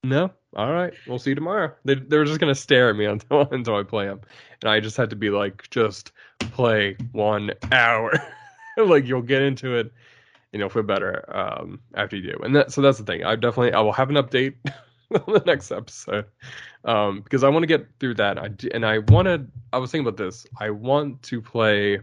[0.03, 0.33] No?
[0.57, 1.73] All right, we'll see you tomorrow.
[1.85, 4.23] They they were just gonna stare at me until until I play them.
[4.61, 8.13] And I just had to be like, just play one hour.
[8.77, 9.93] like you'll get into it
[10.53, 12.39] and you'll feel better um, after you do.
[12.43, 13.23] And that so that's the thing.
[13.23, 14.55] I definitely I will have an update
[15.27, 16.27] on the next episode
[16.85, 18.39] um, because I want to get through that.
[18.39, 19.51] I and I wanted.
[19.73, 20.47] I was thinking about this.
[20.59, 22.01] I want to play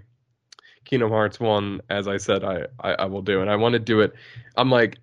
[0.85, 3.79] Kingdom Hearts one, as I said I, I, I will do, and I want to
[3.79, 4.13] do it.
[4.55, 4.97] I'm like,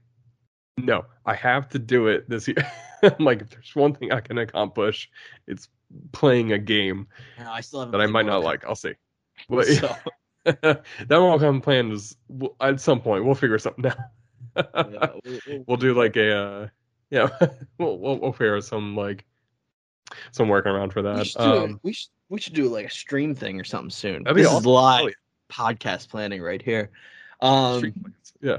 [0.76, 2.56] no, I have to do it this year.
[3.02, 5.10] I'm like, if there's one thing I can accomplish,
[5.46, 5.68] it's
[6.12, 8.64] playing a game I still that I might not like.
[8.64, 8.94] I'll see.
[9.48, 9.96] But, so.
[10.44, 12.14] that one I'm playing is
[12.60, 13.96] at some point we'll figure something out.
[14.56, 16.68] yeah, we'll, we'll, we'll, do like a uh,
[17.10, 17.28] yeah,
[17.78, 19.24] we'll, we'll, we'll figure some like
[20.32, 21.18] some working around for that.
[21.18, 23.90] We should, um, do, we should we should do like a stream thing or something
[23.90, 24.24] soon.
[24.24, 24.58] This awesome.
[24.58, 25.14] is live oh, yeah.
[25.50, 26.90] podcast planning right here.
[27.40, 27.92] Um,
[28.40, 28.58] yeah.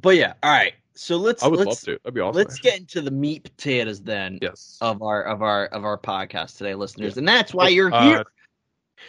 [0.00, 0.74] But yeah, all right.
[0.94, 1.42] So let's.
[1.42, 1.90] I would let's, love to.
[2.02, 2.36] That'd be awesome.
[2.36, 2.70] Let's actually.
[2.70, 4.38] get into the meat potatoes then.
[4.42, 4.78] Yes.
[4.80, 7.20] Of our of our of our podcast today, listeners, yeah.
[7.20, 8.24] and that's why oh, you're uh, here.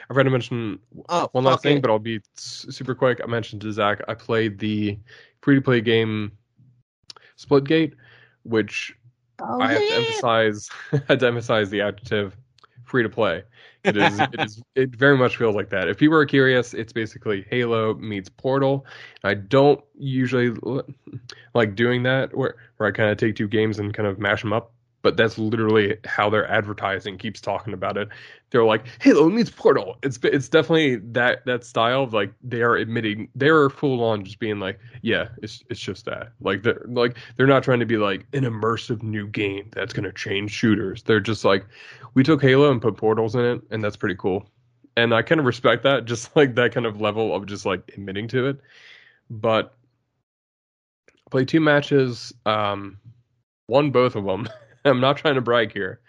[0.03, 0.79] I forgot to mention
[1.09, 1.73] oh, one last okay.
[1.73, 3.19] thing, but I'll be super quick.
[3.23, 4.97] I mentioned to Zach I played the
[5.41, 6.31] free to play game
[7.37, 7.93] Splitgate,
[8.43, 8.95] which
[9.41, 10.69] oh, I have to emphasize.
[10.91, 12.35] To emphasize the adjective
[12.85, 13.43] free to play.
[13.83, 14.19] It is.
[14.19, 14.61] it is.
[14.75, 15.87] It very much feels like that.
[15.87, 18.85] If people are curious, it's basically Halo meets Portal.
[19.23, 20.55] I don't usually
[21.55, 24.41] like doing that, where where I kind of take two games and kind of mash
[24.41, 28.09] them up but that's literally how their advertising keeps talking about it.
[28.49, 29.97] They're like "Hey, Halo meets Portal.
[30.03, 34.39] It's it's definitely that that style of like they are admitting they're full on just
[34.39, 37.97] being like yeah it's it's just that like they're like they're not trying to be
[37.97, 41.03] like an immersive new game that's gonna change shooters.
[41.03, 41.65] They're just like
[42.13, 44.49] we took Halo and put portals in it and that's pretty cool.
[44.97, 47.91] And I kind of respect that, just like that kind of level of just like
[47.95, 48.59] admitting to it.
[49.29, 49.73] But
[51.31, 52.99] play two matches, um,
[53.67, 54.47] won both of them.
[54.85, 56.01] I'm not trying to brag here.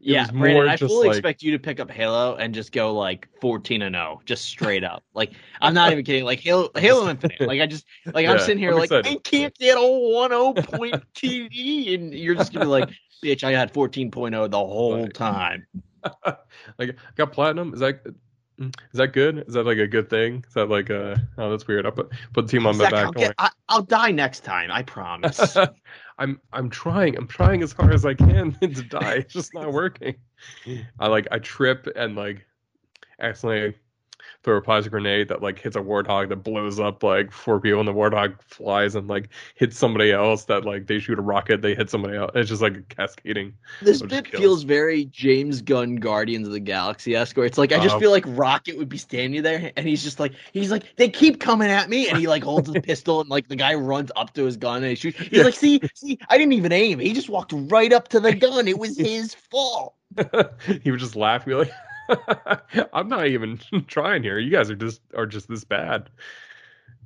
[0.00, 2.94] It yeah, Brandon, I fully like- expect you to pick up Halo and just go
[2.94, 5.02] like 14 and 0, just straight up.
[5.14, 6.24] Like I'm not even kidding.
[6.24, 7.40] Like Halo, Halo Infinite.
[7.40, 9.10] Like I just like I'm sitting here I'm like excited.
[9.12, 12.90] I can't get a 1.0 point TD, and you're just gonna be like,
[13.24, 15.66] bitch, I had 14.0 the whole time.
[16.24, 17.74] like I got platinum.
[17.74, 18.02] Is that
[18.58, 19.44] is that good?
[19.46, 20.44] Is that like a good thing?
[20.46, 21.84] Is that like uh oh that's weird.
[21.84, 23.06] I'll put put the team on my back.
[23.06, 24.70] I'll, get, I, I'll die next time.
[24.70, 25.56] I promise.
[26.18, 27.16] I'm I'm trying.
[27.16, 29.16] I'm trying as hard as I can to die.
[29.16, 30.16] It's just not working.
[30.98, 32.46] I like I trip and like
[33.20, 33.74] accidentally
[34.46, 37.88] throw a grenade that like hits a warthog that blows up like four people and
[37.88, 41.74] the warthog flies and like hits somebody else that like they shoot a rocket they
[41.74, 46.52] hit somebody else it's just like cascading This bit feels very James Gunn Guardians of
[46.52, 48.00] the Galaxy esque, where it's like I just Oh.
[48.00, 51.40] feel like Rocket would be standing there, and he's just like he's like they keep
[51.40, 54.32] coming at me, and he like holds his pistol, and like the guy runs up
[54.34, 55.18] to his gun and he shoots.
[55.18, 55.42] He's Yeah.
[55.44, 56.98] like, see, see, I didn't even aim.
[57.00, 58.68] He just walked right up to the gun.
[58.68, 59.94] It was his fault.
[60.82, 61.72] he would just laugh and be like
[62.92, 66.08] i'm not even trying here you guys are just are just this bad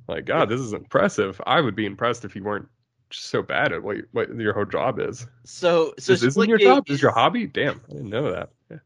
[0.07, 2.67] like god this is impressive i would be impressed if you weren't
[3.09, 6.47] just so bad at what, you- what your whole job is So, so this isn't
[6.49, 8.77] your job this is your hobby damn i didn't know that Yeah.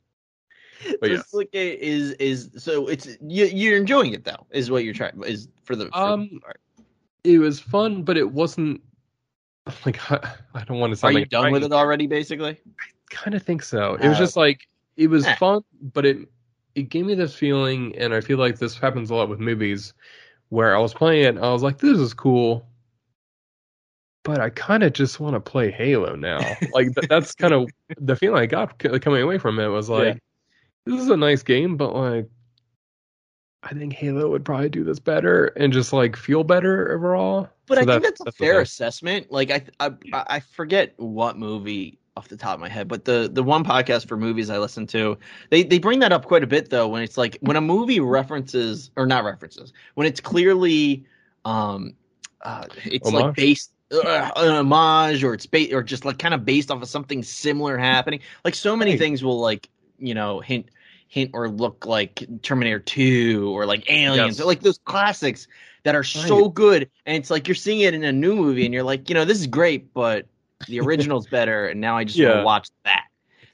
[0.99, 1.61] but so yeah.
[1.61, 5.76] Is is so it's you, you're enjoying it though, is what you're trying is for
[5.76, 6.59] the for Um, part.
[7.24, 8.82] it was fun but it wasn't
[9.86, 10.20] like i,
[10.53, 12.05] I don't want to Are sound you like done with it already?
[12.07, 13.95] Basically, I kind of think so.
[13.95, 14.68] It was just like
[14.98, 15.36] it was Eh.
[15.36, 15.62] fun,
[15.93, 16.28] but it
[16.76, 19.93] it gave me this feeling, and I feel like this happens a lot with movies,
[20.50, 22.68] where I was playing it, and I was like, "This is cool,"
[24.24, 26.39] but I kind of just want to play Halo now.
[26.74, 29.89] like th- that's kind of the feeling I got c- coming away from it was
[29.89, 30.22] like,
[30.86, 32.28] "This is a nice game, but like."
[33.68, 37.50] I think Halo would probably do this better and just like feel better overall.
[37.66, 39.32] But So I think that's- that's a fair assessment.
[39.32, 43.30] Like I, I, I forget what movie off the top of my head, but the
[43.32, 45.18] the one podcast for movies I listen to,
[45.49, 46.88] they they bring that up quite a bit though.
[46.88, 51.05] When it's like when a movie references or not references, when it's clearly,
[51.43, 51.93] um,
[52.41, 53.72] uh, it's like based.
[53.91, 57.22] Uh, an homage or it's ba- or just like kind of based off of something
[57.22, 58.97] similar happening like so many Right.
[58.97, 60.66] things will like you know hint
[61.07, 64.41] hint or look like terminator 2 or like aliens Yes.
[64.41, 65.47] or like those classics
[65.84, 68.74] that are so good and it's like you're seeing it in a new movie and
[68.74, 70.28] you're like you know this is great but
[70.68, 73.03] the original's better and now i just want to watch that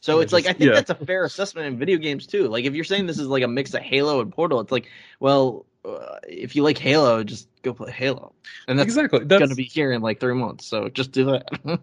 [0.01, 0.75] so Yeah, it's like i think yeah.
[0.75, 3.43] that's a fair assessment in video games too like if you're saying this is like
[3.43, 4.89] a mix of halo and portal it's like
[5.19, 8.33] well uh, if you like halo just go play halo
[8.67, 9.19] and that's exactly.
[9.25, 11.47] That's going to be here in like three months so just do that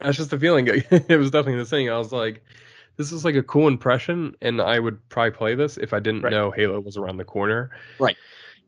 [0.00, 0.66] That's just the feeling.
[0.90, 1.90] it was definitely the thing.
[1.90, 2.44] I was like,
[2.96, 6.22] this is like a cool impression, and I would probably play this if I didn't
[6.22, 6.30] Right.
[6.30, 7.70] know Halo was around the corner.
[7.98, 8.16] Right.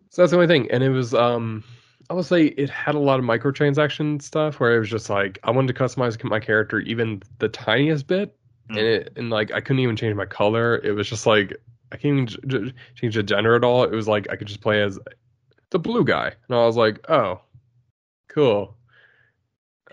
[0.08, 0.68] So that's the only thing.
[0.72, 1.62] And it was, um,
[2.10, 5.38] I would say it had a lot of microtransaction stuff where it was just like
[5.44, 8.36] I wanted to customize my character even the tiniest bit,
[8.68, 8.78] Mm.
[8.78, 10.78] and it and like I couldn't even change my color.
[10.78, 11.56] It was just like
[11.92, 12.38] I can't even j-
[12.70, 13.84] j- change the gender at all.
[13.84, 14.98] It was like I could just play as
[15.70, 17.40] the blue guy, and I was like, oh,
[18.28, 18.76] cool.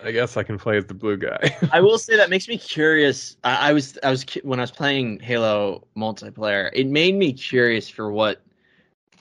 [0.03, 1.55] I guess I can play as the blue guy.
[1.71, 3.37] I will say that makes me curious.
[3.43, 7.89] I, I was I was when I was playing Halo multiplayer, it made me curious
[7.89, 8.41] for what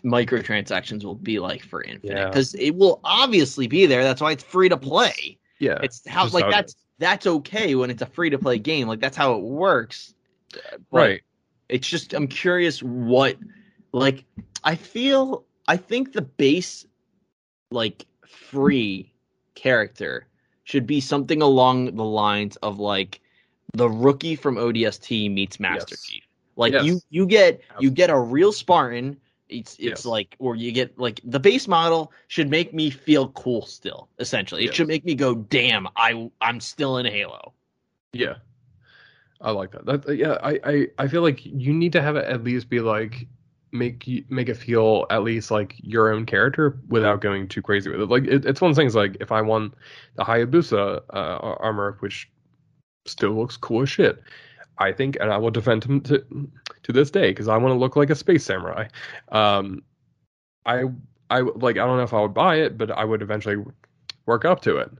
[0.06, 2.26] microtransactions will be like for Infinite Yeah.
[2.28, 4.02] because it will obviously be there.
[4.04, 5.38] That's why it's free to play.
[5.58, 5.78] yeah.
[5.82, 8.86] It's how like how it that's that's okay when it's a free to play game.
[8.88, 10.14] Like that's how it works.
[10.52, 11.20] But right.
[11.68, 13.36] It's just I'm curious what
[13.92, 14.24] like
[14.64, 16.86] I feel I think the base
[17.72, 19.12] like free
[19.56, 20.26] character
[20.64, 23.20] should be something along the lines of like
[23.74, 26.04] the rookie from ODST meets Master Yes.
[26.04, 26.22] Chief.
[26.56, 26.84] Like Yes.
[26.84, 29.16] you you get you get a real Spartan.
[29.48, 30.04] It's it's Yes.
[30.06, 34.08] like or you get like the base model should make me feel cool still.
[34.18, 34.74] Essentially, it Yes.
[34.74, 37.52] should make me go, "Damn, I I'm still in Halo."
[38.12, 38.36] Yeah.
[39.40, 39.84] I like that.
[39.86, 42.80] That yeah, I, I I feel like you need to have it at least be
[42.80, 43.28] like
[43.72, 47.90] make you make it feel at least like your own character without going too crazy
[47.90, 48.08] with it.
[48.08, 49.74] Like it, it's one of those things like if I won
[50.16, 52.30] the Hayabusa uh, armor, which
[53.06, 54.22] still looks cool as shit,
[54.78, 56.24] I think, and I will defend him to
[56.86, 58.86] to this day because I want to look like a space samurai.
[59.30, 59.82] Um,
[60.64, 60.84] I
[61.30, 63.56] I like I don't know if I would buy it, but I would eventually
[64.26, 64.90] work up to it.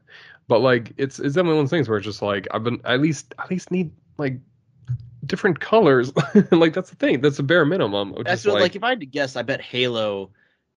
[0.49, 2.80] But like it's it's definitely one of those things where it's just like I've been
[2.84, 4.39] at least at least need like
[5.26, 6.12] different colors.
[6.51, 7.20] like that's the thing.
[7.20, 8.14] That's the bare minimum.
[8.24, 10.30] That's what, like, if I had to guess, I bet Halo,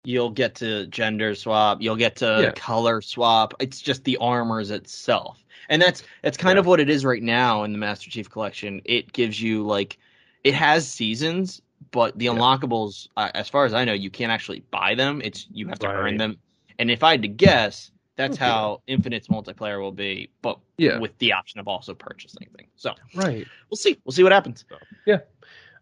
[0.03, 2.51] you'll get to gender swap, you'll get to Yeah.
[2.51, 3.53] color swap.
[3.59, 6.61] It's just the armors itself, and that's that's kind Yeah.
[6.61, 8.81] of what it is right now in the Master Chief Collection.
[8.85, 9.97] It gives you like,
[10.43, 11.61] it has seasons,
[11.91, 12.31] but the Yeah.
[12.31, 15.21] unlockables, uh, as far as I know, you can't actually buy them.
[15.23, 16.37] It's you have to earn them.
[16.77, 18.45] And if I had to guess, that's Okay.
[18.45, 20.99] how Infinite's multiplayer will be, but Yeah.
[20.99, 22.69] with the option of also purchasing things.
[22.75, 23.47] So right.
[23.69, 23.97] we'll see.
[24.05, 24.65] We'll see what happens.
[25.05, 25.19] Yeah.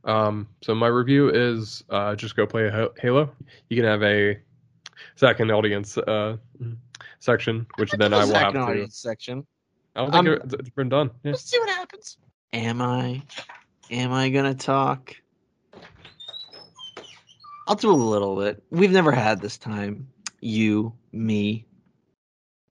[0.03, 3.32] Um, so my review is uh, just go play Halo.
[3.70, 4.39] You can have a
[5.16, 6.38] second audience uh,
[7.20, 8.60] section, which then I will have Second to.
[8.62, 9.45] audience section.
[9.95, 11.10] I don't think it's been done.
[11.24, 11.32] Yeah.
[11.32, 12.18] Let's see what happens.
[12.53, 13.22] Am I?
[13.90, 15.16] Am I gonna talk?
[17.68, 18.64] I'll do a little bit.
[18.70, 20.08] We've never had this time.
[20.42, 21.66] You, me,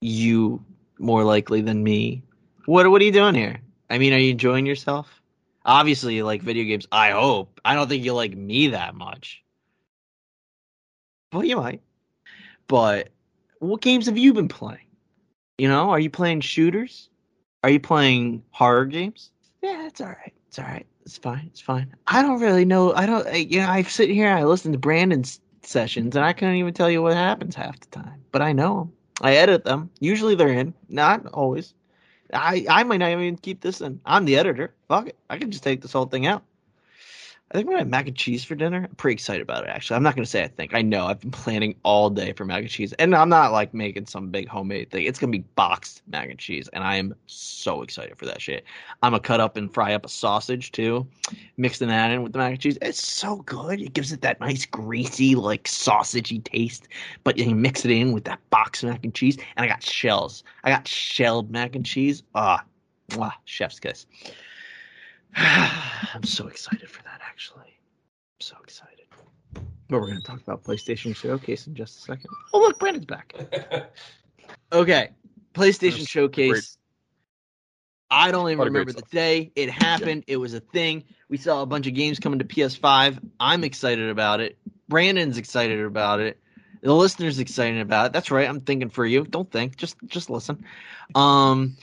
[0.01, 0.64] you
[0.99, 2.23] more likely than me.
[2.67, 3.61] What what are you doing here?
[3.89, 5.23] I mean, are you enjoying yourself?
[5.64, 6.87] Obviously, you like video games.
[6.93, 7.61] I hope.
[7.64, 9.43] I don't think you like me that much.
[11.33, 11.83] Well, you might.
[12.69, 13.11] But
[13.59, 14.81] what games have you been playing?
[15.59, 17.09] You know, are you playing shooters?
[17.64, 19.31] Are you playing horror games?
[19.62, 20.33] Yeah, that's all right.
[20.57, 20.86] It's all right.
[21.04, 21.44] It's fine.
[21.48, 21.94] It's fine.
[22.07, 22.94] I don't really know.
[22.94, 23.26] I don't.
[23.26, 24.30] I, you know, I sit here.
[24.30, 27.88] I listen to Brandon's sessions, and I can't even tell you what happens half the
[27.88, 28.24] time.
[28.32, 28.92] But I know them.
[29.20, 29.90] I edit them.
[30.00, 30.72] Usually they're in.
[30.88, 31.74] Not always.
[32.32, 34.00] I I might not even keep this in.
[34.07, 34.74] I'm the editor.
[34.88, 35.18] Fuck it.
[35.28, 36.42] I can just take this whole thing out.
[37.49, 38.88] I think gonna have mac and cheese for dinner.
[38.88, 39.70] I'm pretty excited about it.
[39.70, 40.74] Actually, I'm not gonna say I think.
[40.74, 41.07] I know.
[41.07, 44.30] I've been planning all day for mac and cheese, and I'm not like making some
[44.30, 45.07] big homemade thing.
[45.07, 48.64] It's gonna be boxed mac and cheese, and I am so excited for that shit.
[49.01, 51.07] I'm gonna cut up and fry up a sausage too,
[51.57, 52.78] mixing that in with the mac and cheese.
[52.82, 53.80] It's so good.
[53.80, 56.88] It gives it that nice greasy, like sausagey taste.
[57.22, 60.42] But you mix it in with that boxed mac and cheese, and I got shells.
[60.64, 62.24] I got shelled mac and cheese.
[62.34, 62.64] Ah,
[63.11, 64.05] mwah, chef's kiss.
[65.36, 67.16] I'm so excited for that.
[67.37, 69.05] Actually, I'm so excited.
[69.53, 72.30] But we're gonna talk about PlayStation Showcase in just a second.
[72.55, 73.34] Oh look, Brandon's back.
[74.72, 75.11] Okay,
[75.55, 76.51] PlayStation That's Showcase.
[76.51, 76.76] great.
[78.11, 80.24] I don't even What a great remember the day it happened.
[80.26, 81.05] It was a thing.
[81.28, 83.18] We saw a bunch of games coming to PS5.
[83.39, 84.57] I'm excited about it.
[84.89, 86.41] Brandon's excited about it.
[86.82, 88.12] The listeners excited about it.
[88.14, 88.49] That's right.
[88.49, 89.24] I'm thinking for you.
[89.24, 89.76] Don't think.
[89.76, 90.64] Just just listen.
[91.14, 91.76] Um,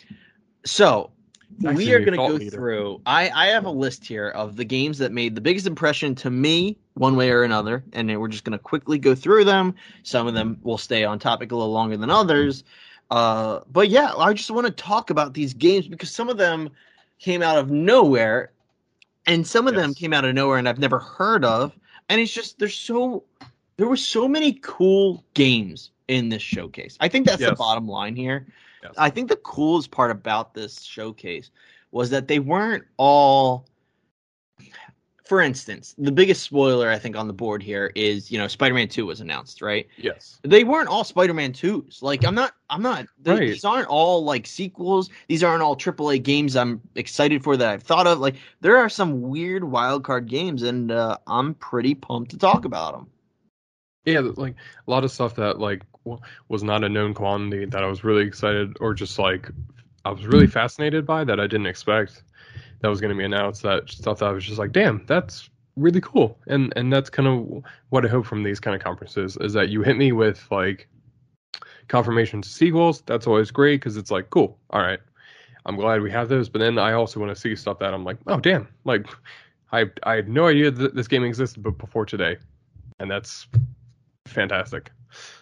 [0.65, 1.11] so
[1.59, 3.01] we are going to go through.
[3.05, 6.29] I I have a list here of the games that made the biggest impression to
[6.29, 9.75] me, one way or another, and we're just going to quickly go through them.
[10.03, 12.63] Some of them will stay on topic a little longer than others.
[13.11, 16.69] Uh, but yeah, I just want to talk about these games because some of them
[17.19, 18.51] came out of nowhere,
[19.27, 21.77] and some of them came out of nowhere and I've never heard of.
[22.09, 23.23] And it's just there's so
[23.77, 26.97] there were so many cool games in this showcase.
[26.99, 28.47] I think that's the bottom line here.
[28.97, 31.51] I think the coolest part about this showcase
[31.91, 33.65] was that they weren't all.
[35.25, 38.89] For instance, the biggest spoiler I think on the board here is you know Spider-Man
[38.89, 39.87] Two was announced, right?
[39.97, 40.39] yes.
[40.43, 41.99] They weren't all Spider-Man Twos.
[42.01, 43.05] Like I'm not, I'm not.
[43.21, 43.39] they- Right.
[43.39, 45.09] These aren't all like sequels.
[45.29, 48.19] These aren't all AAA games I'm excited for that I've thought of.
[48.19, 52.65] Like there are some weird wild card games, and uh, I'm pretty pumped to talk
[52.65, 53.07] about them.
[54.05, 54.55] Yeah, like
[54.85, 55.83] a lot of stuff that like
[56.49, 59.49] was not a known quantity that I was really excited or just like
[60.05, 62.23] I was really fascinated by that I didn't expect
[62.81, 63.63] that was going to be announced.
[63.63, 66.37] That stuff that I was just like, damn, that's really cool.
[66.47, 69.69] And and that's kind of what I hope from these kind of conferences is that
[69.69, 70.87] you hit me with like
[71.87, 73.01] confirmations sequels.
[73.05, 74.59] That's always great because it's like cool.
[74.69, 74.99] All right,
[75.65, 76.49] I'm glad we have those.
[76.49, 79.07] But then I also want to see stuff that I'm like, oh damn, like
[79.71, 82.37] I I had no idea that this game existed, but before today,
[82.99, 83.47] and that's
[84.25, 84.91] fantastic.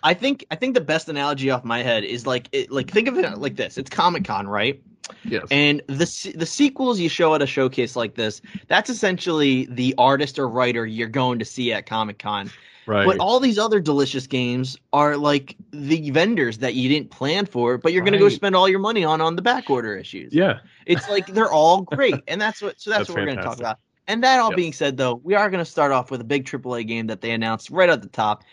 [0.03, 3.07] I think I think the best analogy off my head is like it, like think
[3.07, 3.77] of it like this.
[3.77, 4.81] It's Comic Con, right?
[5.23, 5.47] Yes.
[5.51, 10.39] And the the sequels you show at a showcase like this, that's essentially the artist
[10.39, 12.51] or writer you're going to see at Comic Con.
[12.85, 13.05] right.
[13.05, 17.77] But all these other delicious games are like the vendors that you didn't plan for,
[17.77, 20.33] but you're going to go spend all your money on on the back order issues.
[20.33, 20.59] yeah.
[20.85, 22.79] It's like they're all great, and that's what.
[22.79, 23.79] So that's, That's what we're going to talk about.
[24.07, 24.55] And that all Yes.
[24.55, 27.21] being said, though, we are going to start off with a big AAA game that
[27.21, 28.43] they announced right at the top,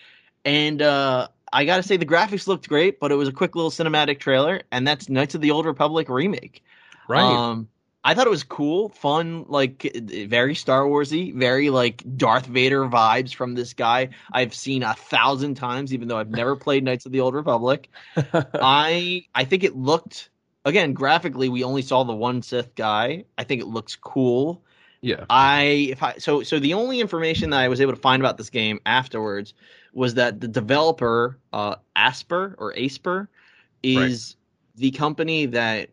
[0.48, 3.54] and uh, I got to say the graphics looked great, but it was a quick
[3.54, 6.64] little cinematic trailer, and that's Knights of the Old Republic remake.
[7.06, 7.20] Right.
[7.20, 7.68] Um,
[8.02, 13.34] I thought it was cool, fun, like very Star Warsy, very like Darth Vader vibes
[13.34, 17.12] from this guy I've seen a thousand times, even though I've never played Knights of
[17.12, 17.90] the Old Republic.
[18.16, 20.30] I I think it looked
[20.64, 21.50] again graphically.
[21.50, 23.24] We only saw the one Sith guy.
[23.36, 24.62] I think it looks cool.
[25.00, 25.24] Yeah.
[25.30, 28.36] I if I so so the only information that I was able to find about
[28.36, 29.54] this game afterwards
[29.92, 33.28] was that the developer uh Aspyr or Aspyr
[33.82, 34.36] is
[34.76, 35.90] the company that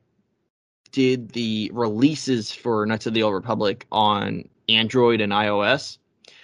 [0.92, 5.98] did the releases for Knights of the Old Republic on Android and iOS.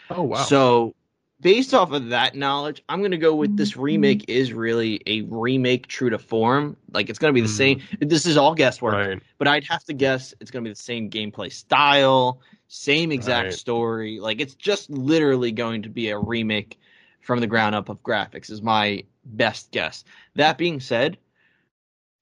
[0.10, 0.44] Oh wow.
[0.44, 0.94] So,
[1.40, 5.22] based off of that knowledge, I'm going to go with this remake is really a
[5.22, 6.76] remake true to form.
[6.94, 7.58] Like it's going to be the Mm.
[7.58, 7.82] same.
[8.02, 9.22] This is all guesswork, right.
[9.38, 12.42] but I'd have to guess it's going to be the same gameplay style,
[12.74, 13.54] same exact Right.
[13.54, 14.20] story.
[14.22, 16.80] Like it's just literally going to be a remake
[17.20, 20.06] from the ground up of graphics is my best guess.
[20.36, 21.18] That being said,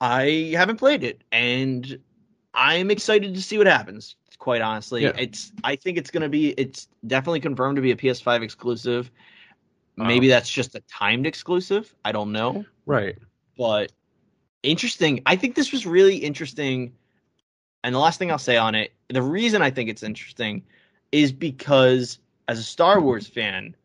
[0.02, 2.00] I haven't played it and
[2.56, 4.16] I'm excited to see what happens.
[4.40, 5.12] Quite honestly, Yeah.
[5.18, 9.12] it's I think it's going to be it's definitely confirmed to be a PS5 exclusive.
[9.98, 10.08] Wow.
[10.08, 11.94] Maybe that's just a timed exclusive.
[12.06, 13.18] I don't know Right.
[13.56, 13.92] but
[14.64, 15.22] interesting.
[15.28, 16.94] I think this was really interesting.
[17.84, 20.64] And the last thing I'll say on it, the reason I think it's interesting
[21.12, 23.76] is because as a Star Wars fan,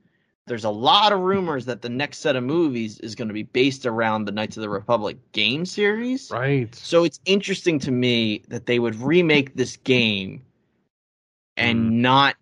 [0.46, 3.44] there's a lot of rumors that the next set of movies is going to be
[3.44, 6.30] based around the Knights of the Republic game series.
[6.30, 6.74] Right.
[6.74, 10.42] So it's interesting to me that they would remake this game
[11.56, 11.92] and Mm.
[11.92, 12.36] not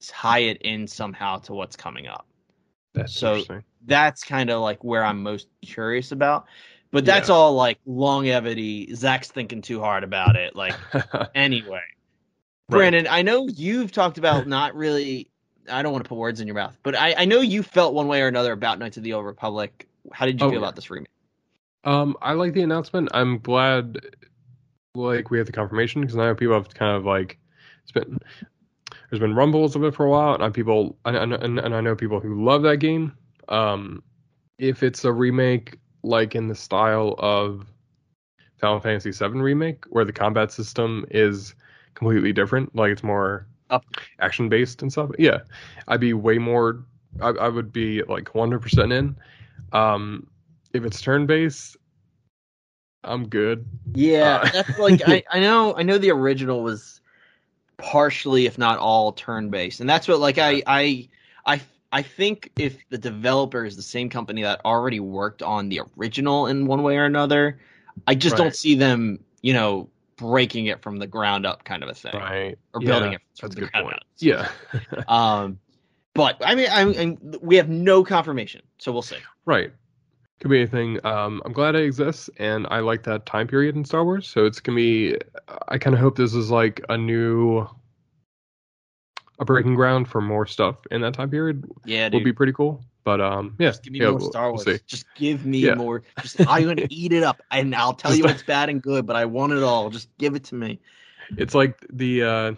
[0.00, 2.26] tie it in somehow to what's coming up
[2.94, 3.44] That's so-
[3.84, 6.46] that's kind of like where I'm most curious about.
[6.96, 7.34] But that's Yeah.
[7.34, 8.94] all like longevity.
[8.94, 10.56] Zach's thinking too hard about it.
[10.56, 10.80] Like
[11.34, 11.82] anyway,
[12.68, 12.94] Right.
[12.94, 15.30] Brandon, I know you've talked about not really.
[15.70, 17.92] I don't want to put words in your mouth, but I, I know you felt
[17.92, 19.86] one way or another about Knights of the Old Republic.
[20.10, 20.58] How did you Oh, feel yeah.
[20.60, 21.08] about this remake?
[21.84, 23.10] Um, I like the announcement.
[23.12, 23.98] I'm glad,
[24.94, 27.38] like we have the confirmation because I know people have kind of like
[27.82, 28.18] it's been
[29.10, 31.80] there's been rumbles of it for a while, and I people and, and and I
[31.80, 33.12] know people who love that game.
[33.48, 34.02] Um,
[34.58, 37.66] if it's a remake like in the style of
[38.58, 41.54] Final Fantasy VII remake, where the combat system is
[41.94, 43.84] completely different, like it's more Up.
[44.20, 45.10] action based and stuff.
[45.18, 45.40] Yeah,
[45.88, 46.84] I'd be way more.
[47.20, 49.16] I, I would be like 100 percent in.
[49.72, 50.26] Um,
[50.72, 51.76] if it's turn based,
[53.04, 53.66] I'm good.
[53.94, 57.00] Yeah, Uh, that's like I, I know I know the original was
[57.78, 61.08] partially, if not all, turn based, and that's what like I I
[61.46, 61.60] I
[61.92, 66.46] I think if the developer is the same company that already worked on the original
[66.46, 67.58] in one way or another,
[68.06, 68.44] I just Right.
[68.44, 72.14] don't see them, you know, breaking it from the ground up, kind of a thing,
[72.14, 72.58] Right.
[72.74, 73.96] or Yeah, building it from That's a the good ground point.
[73.96, 74.02] up.
[74.18, 74.48] Yeah.
[75.08, 75.58] Um,
[76.14, 79.18] but I mean, I, I we have no confirmation, so we'll see.
[79.44, 79.72] right.
[80.40, 81.04] Could be anything.
[81.06, 84.28] Um, I'm glad it exists, and I like that time period in Star Wars.
[84.28, 85.16] So it's gonna be.
[85.68, 87.66] I kind of hope this is like a new,
[89.38, 91.64] a breaking ground for more stuff in that time period.
[91.84, 92.20] Yeah, dude.
[92.20, 92.82] Will be pretty cool.
[93.04, 94.80] But um, yeah, Just give me yeah, more we'll- Star we'll Wars.
[94.86, 95.74] Just give me Yeah.
[95.74, 96.02] more.
[96.22, 99.06] Just I'm gonna eat it up, and I'll tell Just- you what's bad and good.
[99.06, 99.90] But I want it all.
[99.90, 100.80] Just give it to me.
[101.36, 102.52] It's like the uh,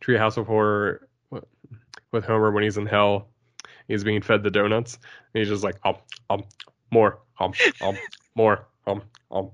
[0.00, 1.08] Treehouse of Horror
[2.12, 3.28] with Homer when he's in hell.
[3.88, 4.94] He's being fed the donuts.
[5.34, 5.96] And he's just like, um,
[6.30, 6.44] um,
[6.90, 7.96] more, um, um,
[8.34, 9.50] more, um, um.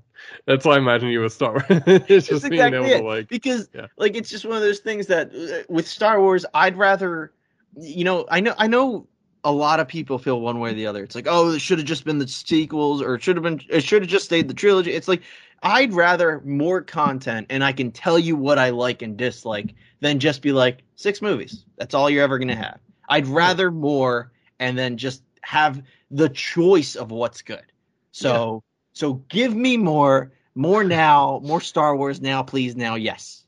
[0.47, 1.65] That's why I imagine you with Star Wars.
[1.69, 2.99] it's just being able it.
[2.99, 3.87] to like, Because Yeah.
[3.97, 7.33] like it's just one of those things that uh, with Star Wars, I'd rather,
[7.77, 9.07] you know, I know I know
[9.43, 11.03] a lot of people feel one way or the other.
[11.03, 13.61] It's like, oh, it should have just been the sequels, or it should have been,
[13.71, 14.93] it should have just stayed the trilogy.
[14.93, 15.23] It's like
[15.63, 20.19] I'd rather more content, and I can tell you what I like and dislike than
[20.19, 21.65] just be like six movies.
[21.79, 22.81] That's all you're ever gonna have.
[23.09, 27.65] I'd rather more, and then just have the choice of what's good.
[28.13, 28.63] So,
[28.93, 33.45] so give me more, more now, more Star Wars now, please now, yes.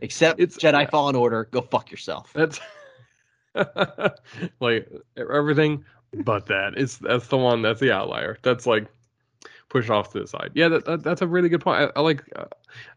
[0.00, 0.90] Except It's- Jedi yeah.
[0.90, 2.32] Fallen Order, go fuck yourself.
[2.34, 2.60] that's
[4.60, 5.84] like everything
[6.24, 6.74] but that.
[6.76, 8.38] It's that's the one that's the outlier.
[8.42, 8.86] That's like
[9.68, 10.50] pushed off to the side.
[10.54, 11.90] Yeah, that, that that's a really good point.
[11.96, 12.44] I, I like uh,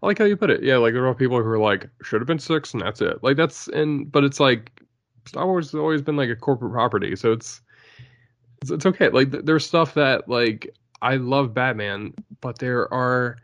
[0.01, 0.63] I like how you put it.
[0.63, 3.23] Yeah, like there are people who are like should have been six and that's it.
[3.23, 4.81] Like that's and but it's like
[5.25, 7.61] Star Wars has always been like a corporate property, so it's
[8.61, 9.09] it's, it's okay.
[9.09, 13.37] Like th- there's stuff that like I love Batman, but there are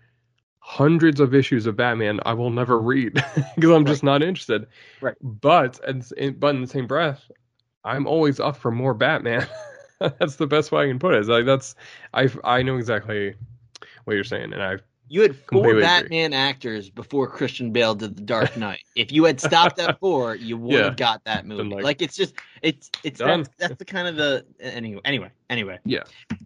[0.59, 3.13] hundreds of issues of Batman I will never read
[3.55, 4.65] because I'm just not interested.
[5.01, 5.15] Right.
[5.21, 7.29] But and in, but in the same breath,
[7.83, 9.47] I'm always up for more Batman.
[9.99, 11.19] that's the best way I can put it.
[11.19, 11.75] It's like that's
[12.13, 13.35] I I know exactly
[14.05, 14.77] what you're saying, and I
[15.09, 15.83] You had four Completely agree.
[15.83, 18.81] Batman actors before Christian Bale did The Dark Knight.
[18.95, 21.63] if you had stopped at four, you would have got that movie.
[21.75, 25.79] like- Like, it's just it's it's that's, that's the kind of the anyway anyway anyway
[25.85, 26.03] Yeah.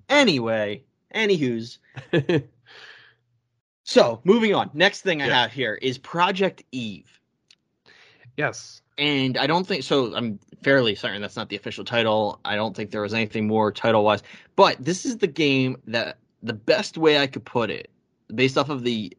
[0.09, 0.83] anyway
[1.13, 1.79] anywho's
[3.83, 4.69] so moving on.
[4.73, 5.41] Next thing I Yeah.
[5.41, 7.19] have here is Project Eve.
[8.35, 10.15] yes, and I don't think so.
[10.15, 12.39] I'm fairly certain that's not the official title.
[12.45, 14.23] I don't think there was anything more title wise.
[14.55, 17.89] But this is the game that the best way I could put it,
[18.33, 19.15] based off of the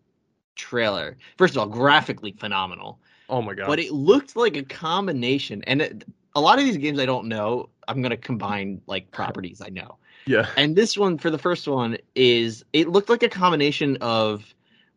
[0.56, 1.16] trailer.
[1.36, 5.62] First of all, graphically phenomenal, oh my god, but it looked like a combination.
[5.64, 7.68] And it, a lot of these games I don't know.
[7.86, 9.96] I'm gonna combine like properties I know.
[10.28, 10.46] Yeah.
[10.58, 14.44] And this one for the first one is it looked like a combination of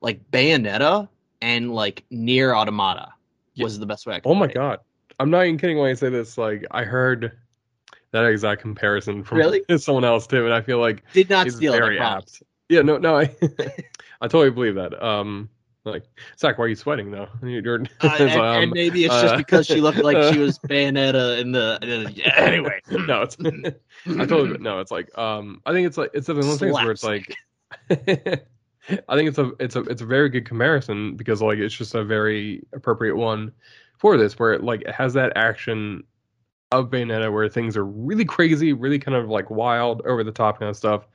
[0.02, 1.08] like Bayonetta
[1.42, 3.14] and like NieR: Automata
[3.54, 3.64] Yeah.
[3.64, 4.16] was the best way.
[4.16, 4.54] I could Oh my it.
[4.54, 4.80] god.
[5.20, 6.38] I'm not even kidding when I say this.
[6.38, 7.32] Like I heard
[8.12, 9.64] that exact comparison from Really?
[9.78, 11.78] someone else too, and I feel like Did not steal it.
[11.78, 12.44] Very apt.
[12.68, 13.34] Yeah, no, no, I,
[14.22, 15.02] I totally believe that.
[15.02, 15.50] Um,
[15.84, 16.04] like
[16.38, 17.28] Zach, why are you sweating though?
[17.44, 17.86] You're, Uh,
[18.20, 21.52] and, um, and maybe it's just uh, because she looked like she was Bayonetta in
[21.52, 21.80] the.
[22.26, 24.80] uh, anyway, no, it's I totally no.
[24.80, 27.36] It's like um, I think it's like it's one of those things where it's like,
[27.90, 31.96] I think it's a it's a it's a very good comparison because like it's just
[31.96, 33.52] a very appropriate one
[33.98, 36.04] for this where it like it has that action
[36.72, 40.60] of Bayonetta where things are really crazy, really kind of like wild, over the top
[40.60, 41.06] kind of stuff,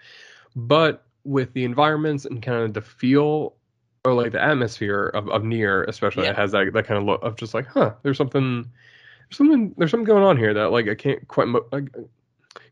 [0.55, 3.56] but with the environments and kind of the feel
[4.07, 6.31] or like the atmosphere of, of NieR especially Yeah.
[6.31, 8.65] it has that that kind of look of just like huh there's something
[9.29, 11.49] there's something there's something going on here that like I can't quite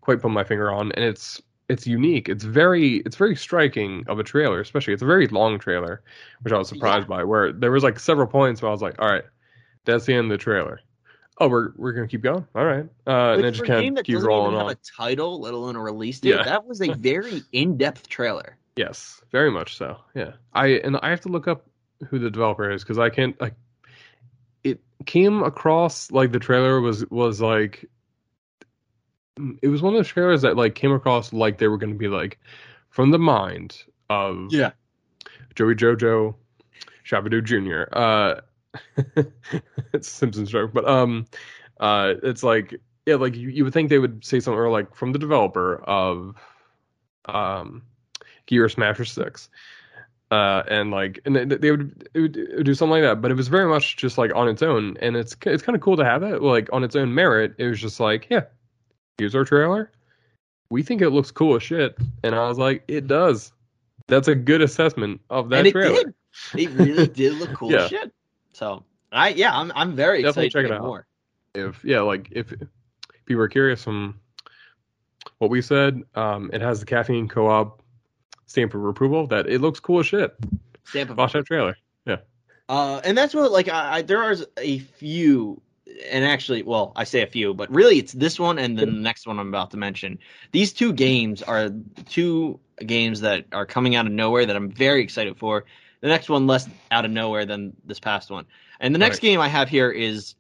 [0.01, 4.18] quite put my finger on and it's it's unique it's very it's very striking of
[4.18, 6.03] a trailer especially it's a very long trailer
[6.43, 9.01] which I was surprised by where there was like several points where I was like
[9.01, 9.24] all right
[9.85, 10.80] that's the end of the trailer
[11.39, 14.05] oh we're we're gonna keep going all right uh and But then just kind of
[14.05, 16.45] keep rolling even have on a title, let alone a release date, Yeah.
[16.45, 18.57] that was a very in-depth trailer.
[18.77, 19.99] Yes, very much so.
[20.14, 21.66] Yeah, I and I have to look up
[22.09, 23.55] who the developer is because I can't like.
[24.64, 27.89] It came across like the trailer was was like.
[29.62, 31.99] It was one of those trailers that like came across like they were going to
[31.99, 32.39] be like
[32.91, 34.70] from the mind of Yeah.
[35.57, 36.37] Joey Jojo
[37.05, 37.85] Shabadoo Jr.
[37.93, 38.41] Uh,
[39.93, 41.27] it's a Simpsons joke, but um,
[41.81, 44.95] uh, it's like yeah, like you, you would think they would say something or like
[44.95, 46.35] from the developer of
[47.27, 47.83] um,
[48.47, 49.49] Gear Smasher Six,
[50.30, 53.20] uh, and like and they, they would, it would it would do something like that,
[53.22, 55.82] but it was very much just like on its own, and it's it's kind of
[55.82, 57.55] cool to have it like on its own merit.
[57.59, 58.42] It was just like yeah,
[59.18, 59.90] here's our trailer.
[60.70, 63.53] We think it looks cool as shit, and I was like, it does.
[64.09, 66.05] That's a good assessment of that and it trailer.
[66.05, 66.14] did.
[66.57, 67.84] It really did look cool Yeah.
[67.84, 68.12] as shit.
[68.53, 70.84] So I yeah, I'm I'm very Definitely excited check to it out.
[70.86, 71.07] more.
[71.55, 72.53] if yeah, like if
[73.26, 74.18] people are curious from
[75.38, 77.82] what we said, um, it has the caffeine co-op
[78.47, 79.26] stamp for approval.
[79.26, 80.34] That it looks cool as shit.
[80.84, 81.76] Stamp of Watch that trailer.
[82.07, 82.18] Yeah.
[82.68, 85.61] Uh, and that's what like I, I there are a few,
[86.11, 89.01] and actually, well, I say a few, but really it's this one and then the
[89.01, 90.18] next one I'm about to mention.
[90.53, 91.70] These two games are
[92.09, 95.64] two games that are coming out of nowhere that I'm very excited for.
[96.01, 98.45] The next one less out of nowhere than this past one.
[98.80, 99.22] And the next Right.
[99.22, 100.34] game I have here is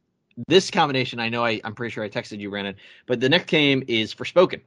[0.48, 1.20] this combination.
[1.20, 2.74] I know I, I'm pretty sure I texted you, Brandon,
[3.06, 4.60] but the next game is Forspoken,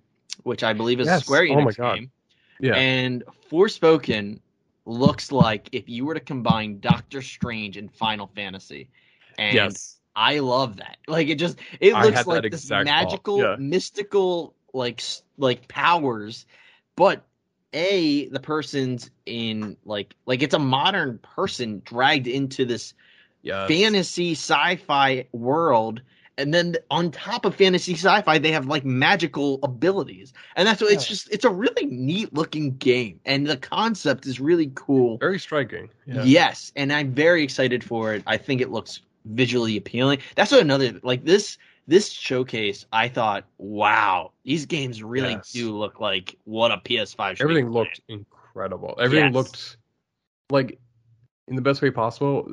[0.43, 1.25] which I believe is a Yes.
[1.25, 1.95] Square Oh Enix my God.
[1.95, 2.11] game.
[2.59, 2.75] Yeah.
[2.75, 4.39] And Forspoken
[4.85, 8.89] looks like if you were to combine Doctor Strange and Final Fantasy.
[9.37, 9.99] And yes.
[10.15, 10.97] I love that.
[11.07, 13.55] Like it just it looks like this magical, yeah.
[13.59, 15.01] mystical like
[15.37, 16.45] like powers,
[16.95, 17.23] but
[17.73, 22.93] a the person's in like like it's a modern person dragged into this
[23.43, 23.69] Yes.
[23.69, 26.01] fantasy sci-fi world
[26.37, 30.91] and then on top of fantasy sci-fi they have like magical abilities and that's what
[30.91, 35.39] it's just it's a really neat looking game and the concept is really cool Very
[35.39, 35.89] striking.
[36.05, 36.23] Yeah.
[36.23, 40.61] yes and i'm very excited for it i think it looks visually appealing that's what
[40.61, 41.57] another like this
[41.87, 45.51] this showcase i thought wow these games really Yes.
[45.51, 47.73] do look like what a ps5 should be Everything playing.
[47.73, 48.95] looked incredible.
[48.99, 49.33] Everything Yes.
[49.33, 49.77] looked
[50.49, 50.79] like
[51.47, 52.51] in the best way possible.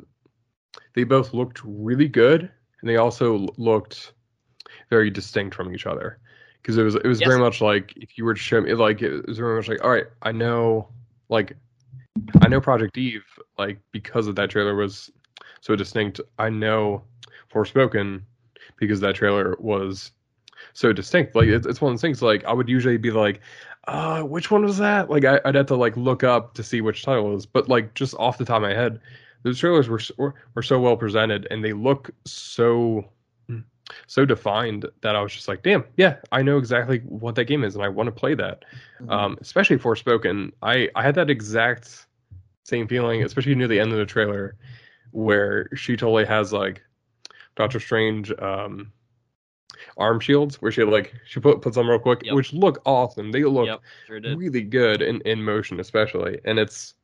[0.93, 2.49] They both looked really good,
[2.85, 4.13] and they also looked
[4.91, 6.19] very distinct from each other.
[6.61, 7.27] Because it was it was Yes.
[7.27, 9.83] very much like if you were to show me like it was very much like
[9.83, 10.87] all right, I know
[11.29, 11.57] like
[12.41, 13.25] I know Project Eve
[13.57, 15.11] like because of that trailer was
[15.61, 16.21] so distinct.
[16.37, 17.03] I know
[17.51, 18.21] Forspoken
[18.77, 20.11] because that trailer was
[20.73, 21.35] so distinct.
[21.35, 22.21] Like it's, it's one of those things.
[22.21, 23.41] Like I would usually be like,
[23.87, 25.09] uh, which one was that?
[25.09, 27.47] Like I, I'd have to like look up to see which title it was.
[27.47, 28.99] But like just off the top of my head,
[29.45, 33.05] those trailers were so- were, so well presented and they look so
[34.07, 37.63] so defined that I was just like, damn, yeah, I know exactly what that game
[37.63, 38.65] is and I want to play that.
[38.99, 39.11] Mhm.
[39.11, 42.07] Um, especially Forspoken, I I had that exact
[42.63, 44.55] same feeling, especially near the end of the trailer,
[45.11, 46.81] where she totally has like
[47.55, 48.91] Doctor Strange um
[49.97, 52.33] arm shields, where she like she put puts them real quick, Yep.
[52.33, 53.31] which look awesome.
[53.31, 56.95] They look yep sure really good in in motion, especially, and it's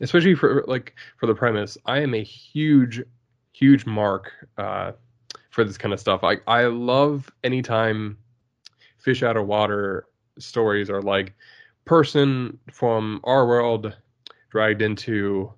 [0.00, 1.76] especially for like for the premise.
[1.86, 3.02] I am a huge,
[3.52, 4.92] huge mark uh,
[5.50, 6.24] for this kind of stuff.
[6.24, 8.18] I I love anytime
[8.98, 10.06] fish out of water
[10.38, 11.34] stories are like
[11.84, 13.96] person from our world
[14.50, 15.52] dragged into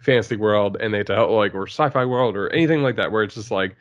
[0.00, 3.10] fantasy world and they have to help like or sci-fi world or anything like that
[3.10, 3.76] where it's just like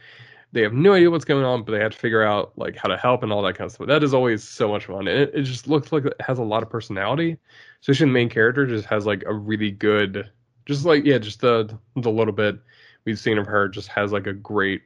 [0.52, 2.88] they have no idea what's going on, but they have to figure out like how
[2.88, 3.88] to help and all that kind of stuff.
[3.88, 5.08] That is always so much fun.
[5.08, 7.38] And it, it just looks like it has a lot of personality.
[7.82, 10.32] Especially the main character just has like a really good,
[10.66, 12.58] just like yeah, just the the little bit
[13.06, 14.82] we've seen of her just has like a great,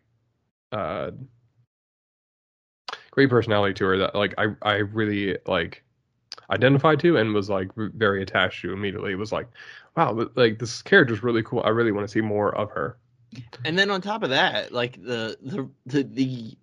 [0.71, 1.11] uh,
[3.11, 5.83] great personality to her that like I I really like
[6.51, 9.11] identified to and was like very attached to immediately.
[9.11, 9.47] It was like,
[9.95, 11.61] wow, like this character is really cool.
[11.63, 12.97] I really want to see more of her.
[13.65, 16.57] And then on top of that, like the the the, the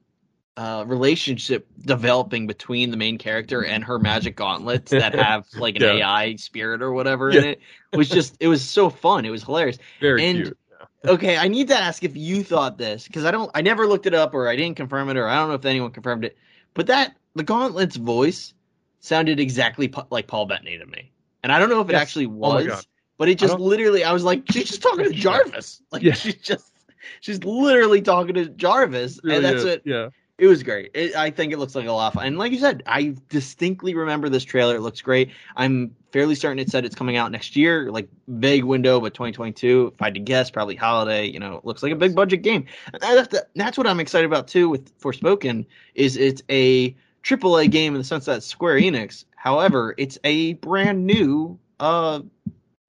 [0.56, 5.82] uh, relationship developing between the main character and her magic gauntlets that have like an
[5.82, 5.96] yeah.
[5.96, 7.40] AI spirit or whatever yeah.
[7.40, 7.60] in it
[7.92, 9.24] was just it was so fun.
[9.24, 9.78] It was hilarious.
[10.00, 10.58] Very and, cute.
[11.04, 13.50] okay, I need to ask if you thought this because I don't.
[13.54, 15.64] I never looked it up or I didn't confirm it or I don't know if
[15.64, 16.36] anyone confirmed it.
[16.74, 18.54] But that the gauntlet's voice
[19.00, 21.12] sounded exactly like Paul Bettany to me,
[21.42, 22.02] and I don't know if it yes.
[22.02, 22.66] actually oh was.
[22.70, 22.80] Oh
[23.18, 25.82] but it just literally, I was like, she's just talking to Jarvis.
[25.90, 26.14] Like yeah.
[26.14, 26.72] she's just,
[27.20, 29.64] she's literally talking to Jarvis, really and that's is.
[29.64, 29.82] it.
[29.84, 30.08] Yeah,
[30.38, 30.90] it was great.
[30.92, 32.26] It, I think it looks like a lot of fun.
[32.26, 34.76] And like you said, I distinctly remember this trailer.
[34.76, 35.30] It looks great.
[35.56, 39.92] I'm fairly certain it said it's coming out next year, like vague window, but 2022.
[39.94, 41.26] If I had to guess, probably holiday.
[41.26, 42.66] You know, it looks like a big budget game.
[43.00, 45.64] That's, that's what I'm excited about too with Forspoken.
[45.94, 49.24] Is it's a AAA game in the sense that Square Enix.
[49.36, 52.20] However, it's a brand new uh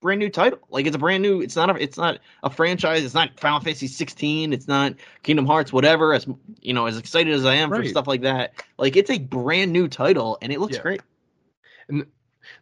[0.07, 0.59] brand new title.
[0.69, 1.41] Like it's a brand new.
[1.41, 1.75] It's not a.
[1.75, 3.03] It's not a franchise.
[3.03, 4.53] It's not Final Fantasy 16.
[4.53, 4.93] It's not
[5.23, 5.73] Kingdom Hearts.
[5.73, 6.13] Whatever.
[6.13, 6.25] As
[6.61, 7.83] you know, as excited as I am right.
[7.83, 10.81] for stuff like that, like it's a brand new title and it looks yeah.
[10.81, 11.01] great.
[11.89, 12.05] And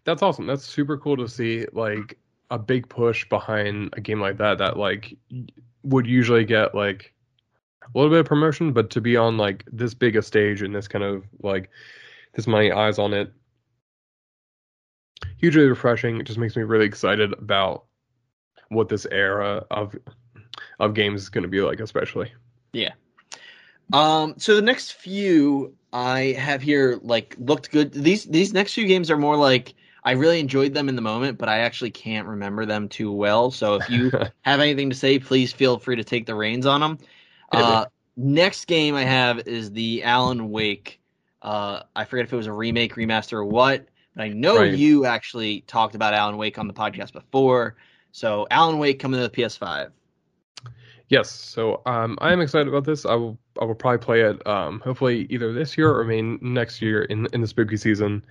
[0.05, 0.47] that's awesome.
[0.47, 1.67] That's super cool to see.
[1.71, 2.17] Like
[2.49, 4.57] a big push behind a game like that.
[4.57, 5.15] That like
[5.83, 7.13] would usually get like
[7.83, 10.75] a little bit of promotion, but to be on like this big a stage and
[10.75, 11.69] this kind of like
[12.33, 13.31] this many eyes on it
[15.45, 16.19] hugely refreshing.
[16.19, 17.85] It just makes me really excited about
[18.69, 19.95] what this era of
[20.79, 22.33] of games is going to be like, especially.
[22.73, 22.93] Yeah.
[23.93, 24.33] Um.
[24.37, 27.93] So the next few I have here like looked good.
[27.93, 31.37] These these next few games are more like I really enjoyed them in the moment,
[31.37, 33.51] but I actually can't remember them too well.
[33.51, 36.81] So if you have anything to say, please feel free to take the reins on
[36.81, 36.97] them.
[37.51, 37.85] Uh,
[38.17, 40.99] next game I have is the Alan Wake.
[41.43, 43.87] Uh, I forget if it was a remake, remaster, or what.
[44.17, 44.73] I know right.
[44.73, 47.75] you actually talked about Alan Wake on the podcast before.
[48.11, 49.91] So Alan Wake coming to the PS5.
[51.09, 53.05] Yes, so um, I am excited about this.
[53.05, 56.81] I will I will probably play it um, hopefully either this year or maybe next
[56.81, 58.25] year in in the spooky season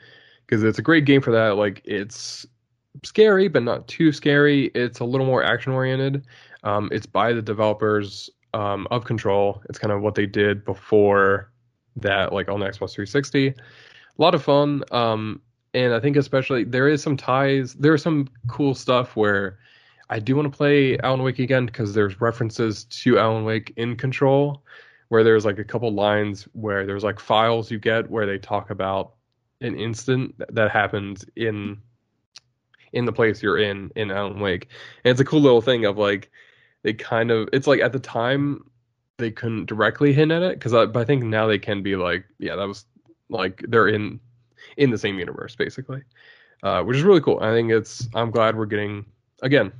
[0.47, 1.57] because it's a great game for that.
[1.57, 2.47] Like it's
[3.05, 4.66] scary but not too scary.
[4.74, 6.26] It's a little more action oriented.
[6.64, 9.62] Um, it's by the developers um, of Control.
[9.68, 11.53] It's kind of what they did before
[11.97, 13.49] that, like on the Xbox 360.
[13.49, 13.55] A
[14.18, 14.82] lot of fun.
[14.91, 15.41] Um,
[15.75, 17.75] and I think especially there is some ties.
[17.75, 19.59] There is some cool stuff where
[20.09, 23.97] I do want to play Alan Wake again because there's references to Alan Wake in
[23.97, 24.62] Control,
[25.09, 28.70] where there's like a couple lines where there's like files you get where they talk
[28.70, 29.14] about
[29.61, 31.79] an incident that happens in
[32.93, 34.68] in the place you're in in Alan Wake,
[35.05, 36.31] and it's a cool little thing of like
[36.83, 38.70] they kind of it's like at the time
[39.16, 42.25] they couldn't directly hint at it because I, I think now they can be like
[42.39, 42.85] yeah that was
[43.29, 44.20] like they're in
[44.77, 46.03] in the same universe, basically,
[46.62, 47.39] uh, which is really cool.
[47.41, 48.09] I think it's.
[48.14, 49.05] I'm glad we're getting
[49.43, 49.72] again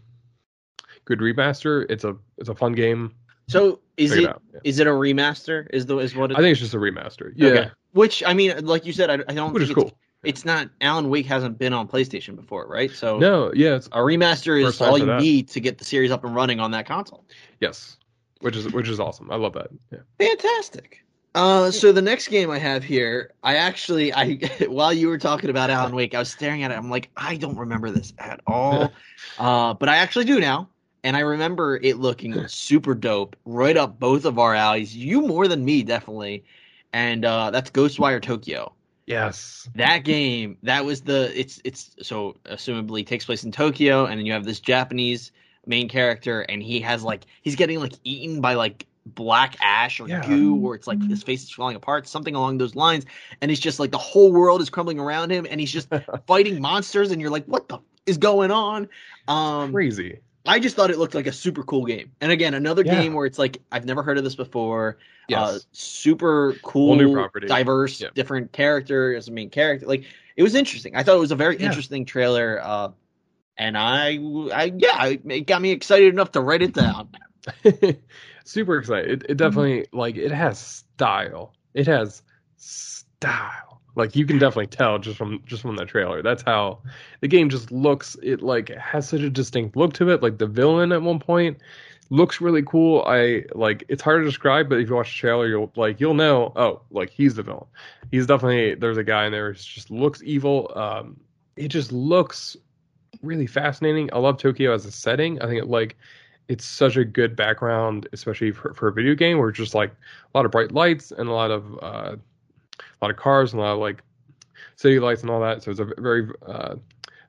[1.05, 1.87] good remaster.
[1.89, 3.15] It's a it's a fun game.
[3.49, 4.61] So is Check it, it yeah.
[4.65, 5.67] is it a remaster?
[5.71, 7.33] Is the is what it, I think it's just a remaster.
[7.37, 7.49] Yeah.
[7.49, 7.71] Okay.
[7.93, 9.53] Which I mean, like you said, I, I don't.
[9.53, 9.93] Which is it's, cool.
[10.23, 12.91] It's not Alan Wake hasn't been on PlayStation before, right?
[12.91, 15.21] So no, yeah, a remaster is all you that.
[15.21, 17.27] need to get the series up and running on that console.
[17.61, 17.99] Yes,
[18.41, 19.31] which is which is awesome.
[19.31, 19.69] I love that.
[19.93, 21.04] Yeah, fantastic.
[21.35, 24.35] Uh, so the next game I have here, I actually, I
[24.69, 26.77] while you were talking about Alan Wake, I was staring at it.
[26.77, 28.93] I'm like, I don't remember this at all,
[29.39, 30.69] uh, but I actually do now,
[31.03, 34.97] and I remember it looking super dope, right up both of our alleys.
[34.97, 36.45] You more than me, definitely,
[36.93, 38.73] and uh, that's Ghostwire Tokyo.
[39.07, 40.57] Yes, that game.
[40.63, 41.33] That was the.
[41.39, 45.33] It's it's so assumably takes place in Tokyo, and then you have this Japanese
[45.67, 50.09] main character, and he has like he's getting like eaten by like black ash or
[50.09, 50.27] yeah.
[50.27, 53.05] goo or it's like his face is falling apart something along those lines
[53.43, 55.89] and he's just like the whole world is crumbling around him and he's just
[56.27, 58.89] fighting monsters and you're like what the f- is going on
[59.29, 62.83] um crazy i just thought it looked like a super cool game and again another
[62.83, 62.99] yeah.
[62.99, 64.97] game where it's like i've never heard of this before
[65.29, 65.39] yes.
[65.39, 67.47] Uh, super cool new property.
[67.47, 68.15] diverse yep.
[68.15, 70.05] different character as a main character like
[70.37, 71.67] it was interesting i thought it was a very yeah.
[71.67, 72.89] interesting trailer uh
[73.59, 74.19] and i
[74.55, 77.11] i yeah it got me excited enough to write it down
[78.45, 79.11] super excited.
[79.11, 79.37] It, it mm-hmm.
[79.37, 79.99] definitely mm-hmm.
[79.99, 81.53] like it has style.
[81.75, 82.23] It has
[82.57, 83.81] style.
[83.97, 86.23] Like you can definitely tell just from just from the trailer.
[86.23, 86.81] That's how
[87.21, 88.17] the game just looks.
[88.23, 90.23] It like has such a distinct look to it.
[90.23, 91.59] Like the villain at one point
[92.11, 93.05] looks really cool.
[93.07, 96.15] I like it's hard to describe, but if you watch the trailer, you'll like you'll
[96.15, 96.53] know.
[96.57, 97.67] Oh, like he's the villain.
[98.11, 100.73] He's definitely there's a guy in there who just looks evil.
[100.75, 101.21] Um,
[101.57, 102.57] it just looks
[103.23, 104.11] really fascinating.
[104.13, 105.41] I love Tokyo as a setting.
[105.41, 105.97] I think it like
[106.49, 109.91] it's such a good background, especially for, for a video game where it's just like
[109.91, 112.17] a lot of bright lights and a lot of uh,
[112.79, 114.03] a lot of cars and a lot of like
[114.77, 115.63] city lights and all that.
[115.63, 116.77] So it's a very uh,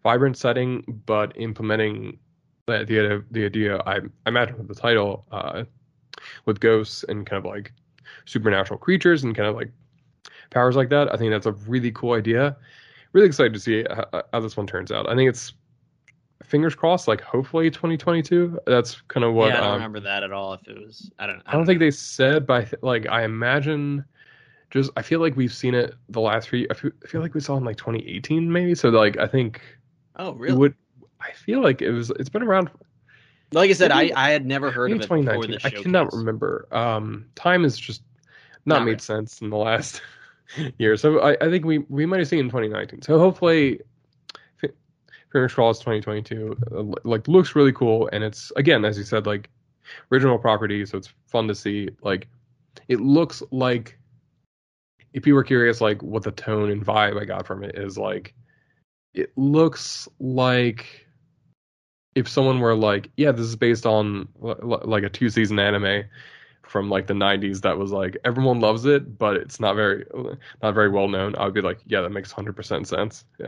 [0.03, 2.17] vibrant setting, but implementing
[2.67, 5.63] the idea, the idea I, I imagine with the title, uh,
[6.45, 7.71] with ghosts and kind of like
[8.25, 9.71] supernatural creatures and kind of like
[10.49, 11.13] powers like that.
[11.13, 12.57] I think that's a really cool idea.
[13.13, 15.07] Really excited to see how, how this one turns out.
[15.09, 15.53] I think it's
[16.45, 18.59] fingers crossed, like hopefully 2022.
[18.65, 19.49] That's kind of what.
[19.49, 20.53] yeah, I don't um, remember that at all.
[20.53, 21.41] If it was, I don't.
[21.45, 24.05] I don't think they said, but I th- like I imagine.
[24.71, 26.67] Just I feel like we've seen it the last few.
[26.69, 28.75] I feel, I feel like we saw it in like 2018 maybe.
[28.75, 29.61] So like I think
[30.17, 30.57] Oh, really?
[30.57, 30.75] would.
[31.21, 32.09] I feel like it was.
[32.11, 32.69] It's been around
[33.53, 35.51] like I said, I, maybe- I had never heard of it before 2019.
[35.51, 36.67] this I cannot remember.
[36.71, 38.01] Um, time has just
[38.65, 38.99] not Not made really.
[38.99, 40.01] sense in the last
[40.77, 40.97] year.
[40.97, 43.01] So I, I think we we might have seen it in 2019.
[43.03, 43.79] So hopefully,
[45.35, 46.57] fingers crossed, 2022.
[46.71, 49.49] uh, Like looks really cool, and it's again as you said, like
[50.09, 50.85] original property.
[50.85, 51.89] So it's fun to see.
[52.01, 52.29] Like
[52.87, 53.97] it looks like
[55.13, 57.97] if you were curious, like what the tone and vibe I got from it is
[57.97, 58.33] like.
[59.13, 61.05] It looks like
[62.15, 66.03] if someone were like, yeah, this is based on like a two season anime
[66.63, 70.05] from like the 90s that was like everyone loves it, but it's not very
[70.61, 71.35] not very well known.
[71.37, 73.23] I would be like, yeah, that makes 100% sense.
[73.39, 73.47] Yeah.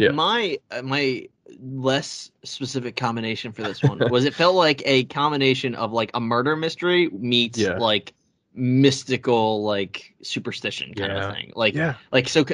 [0.00, 0.10] Yeah.
[0.12, 1.28] My uh, my
[1.60, 6.20] less specific combination for this one was it felt like a combination of like a
[6.20, 7.76] murder mystery meets Yeah.
[7.78, 8.14] like
[8.54, 11.28] mystical like superstition kind Yeah.
[11.28, 11.52] of thing.
[11.54, 11.94] Like Yeah.
[12.12, 12.44] like so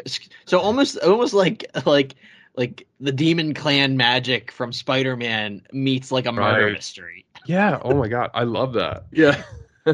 [0.47, 2.15] so almost almost like like
[2.57, 6.73] like the demon clan magic from spider-man meets like a murder Right.
[6.73, 7.79] mystery Yeah.
[7.83, 9.05] Oh my god, I love that.
[9.13, 9.43] Yeah.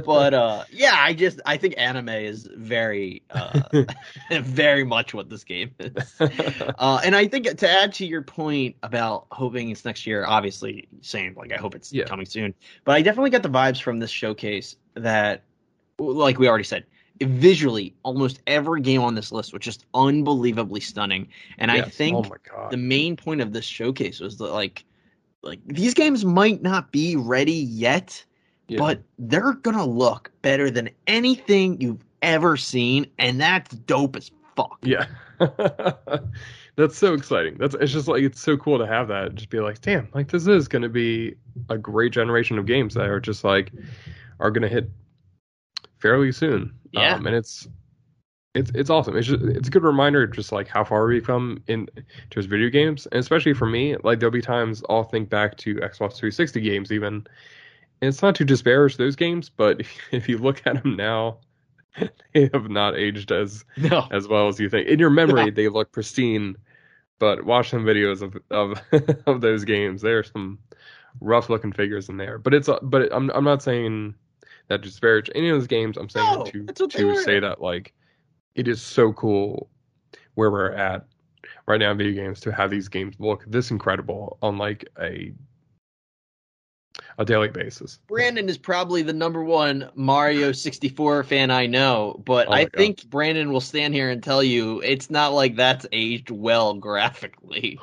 [0.04, 3.68] But uh yeah i just i think anime is very uh
[4.42, 6.14] very much what this game is.
[6.78, 10.88] Uh and i think to add to your point about hoping it's next year obviously
[11.00, 12.04] same like i hope it's Yeah.
[12.04, 12.54] coming soon.
[12.84, 15.44] But i definitely got the vibes from this showcase that
[15.98, 16.84] like we already said
[17.20, 21.28] visually almost every game on this list was just unbelievably stunning.
[21.58, 24.84] And i think Oh the main point of this showcase was that like
[25.42, 28.24] like these games might not be ready yet
[28.72, 28.78] Yeah.
[28.78, 34.78] but they're gonna look better than anything you've ever seen and that's dope as fuck
[34.82, 35.06] Yeah.
[36.76, 37.56] That's so exciting.
[37.58, 39.34] That's it's just like it's so cool to have that.
[39.34, 41.34] Just be like, damn, like this is gonna be
[41.68, 43.72] a great generation of games that are just like
[44.40, 44.90] are gonna hit
[45.98, 46.72] fairly soon.
[46.92, 47.14] Yeah.
[47.14, 47.68] Um, and it's
[48.54, 49.16] it's it's awesome.
[49.16, 51.88] It's just it's a good reminder just like how far we've come in
[52.30, 53.06] towards video games.
[53.12, 56.90] And especially for me, like there'll be times I'll think back to Xbox 360 games
[56.90, 57.26] even.
[58.02, 59.80] It's not to disparage those games, but
[60.10, 61.38] if, you look at them now,
[62.34, 64.88] they have not aged as no as well as you think.
[64.88, 66.56] In your memory, they look pristine,
[67.18, 68.80] but watch some videos of of
[69.26, 70.02] of those games.
[70.02, 70.58] There are some
[71.20, 74.14] rough looking figures in there, but it's uh, but I'm I'm not saying
[74.68, 75.96] that to disparage any of those games.
[75.96, 77.94] I'm saying No, to that's what they to say that like
[78.54, 79.70] it is so cool
[80.34, 81.06] where we're at
[81.66, 85.32] right now in video games to have these games look this incredible on like a
[87.18, 87.98] a daily basis.
[88.08, 92.72] brandon is probably the number one mario 64 fan i know but Oh i God.
[92.76, 97.78] think brandon will stand here and tell you it's not like that's aged well graphically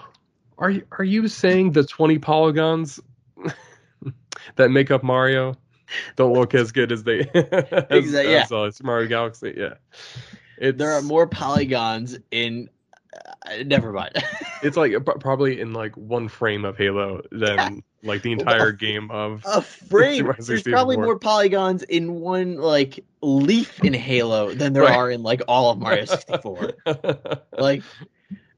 [0.57, 2.99] Are you are you saying the 20 polygons
[4.55, 5.55] that make up Mario
[6.15, 7.33] don't look as good as they as,
[7.89, 8.43] Exa- yeah.
[8.43, 9.53] as, uh, Mario Galaxy?
[9.57, 9.75] Yeah.
[10.57, 12.69] It's, there are more polygons in
[13.13, 14.11] uh, never mind
[14.63, 19.41] It's like probably in like one frame of Halo than like the entire game of.
[19.45, 20.25] a frame.
[20.25, 20.71] There's 64.
[20.73, 24.95] probably more polygons in one like leaf in Halo than there Right.
[24.95, 26.73] are in like all of Mario 64.
[27.57, 27.83] like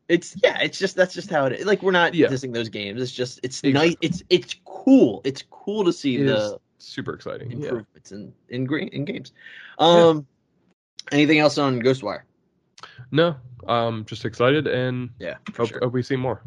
[0.10, 1.66] it's yeah, it's just that's just how it is.
[1.66, 2.28] Like we're not Yeah.
[2.28, 3.00] dissing those games.
[3.02, 3.90] It's just it's Exactly.
[3.90, 3.96] nice.
[4.02, 5.22] It's it's cool.
[5.24, 7.52] It's cool to see It the super exciting.
[7.52, 7.58] Yeah.
[7.58, 9.32] improvements in in gra- in games.
[9.78, 10.26] Um,
[11.12, 12.22] anything else on Ghostwire?
[13.12, 13.36] No,
[13.68, 15.80] I'm just excited and Yeah, hope, sure.
[15.82, 16.44] hope we see more.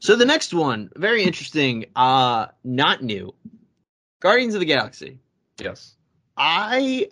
[0.00, 1.86] So the next one, very interesting.
[1.96, 3.34] Uh, not new.
[4.20, 5.18] Guardians of the Galaxy.
[5.58, 5.94] Yes.
[6.36, 7.08] I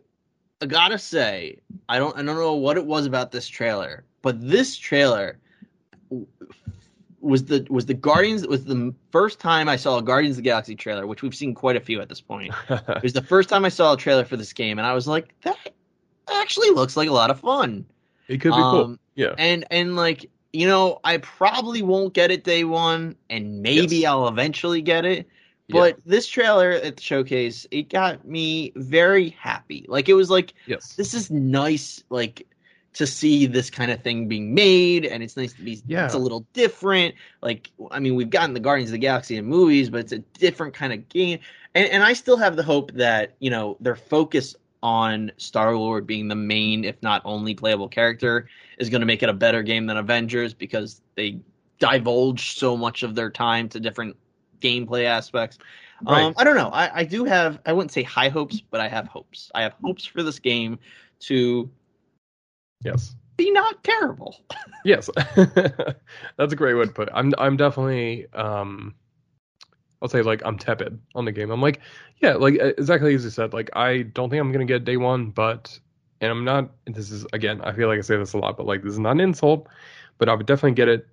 [0.67, 1.59] gotta say,
[1.89, 5.39] I don't I don't know what it was about this trailer, but this trailer
[7.21, 10.49] was the was the Guardians was the first time I saw a Guardians of the
[10.49, 12.53] Galaxy trailer, which we've seen quite a few at this point.
[12.71, 15.07] It was the first time I saw a trailer for this game, and I was
[15.07, 15.57] like, that
[16.33, 17.85] actually looks like a lot of fun.
[18.33, 18.85] It could be cool.
[18.85, 19.35] Um, Yeah.
[19.39, 24.11] And and like you know, I probably won't get it day one, and maybe Yes.
[24.11, 25.29] I'll eventually get it.
[25.71, 29.87] But this trailer at the showcase, it got me very happy.
[29.89, 32.05] Like it was like yes, this is nice.
[32.11, 32.47] Like
[32.95, 36.05] to see this kind of thing being made and it's nice to be Yeah.
[36.05, 39.47] it's a little different like i mean we've gotten the guardians of the galaxy in
[39.47, 41.39] movies but it's a different kind of game
[41.75, 46.07] and, and i still have the hope that you know their focus on star lord
[46.07, 48.49] being the main if not only playable character
[48.79, 51.39] is going to make it a better game than avengers because they
[51.79, 54.17] divulge so much of their time to different
[54.61, 55.59] gameplay aspects
[56.07, 58.89] um, i don't know I, I do have i wouldn't say high hopes but i
[58.89, 60.79] have hopes i have hopes for this game
[61.23, 61.71] to
[62.85, 63.15] yes.
[63.37, 64.37] be not terrible.
[64.85, 67.15] Yes, that's a great way to put it.
[67.15, 68.97] I'm I'm definitely um,
[70.03, 71.51] I'll say like I'm tepid on the game.
[71.51, 71.81] I'm like,
[72.21, 73.53] yeah, like uh, exactly as you said.
[73.53, 75.79] Like I don't think I'm gonna get day one, but
[76.21, 76.71] and I'm not.
[76.87, 78.99] This is again, I feel like I say this a lot, but like this is
[78.99, 79.69] not an insult,
[80.19, 81.07] but I would definitely get it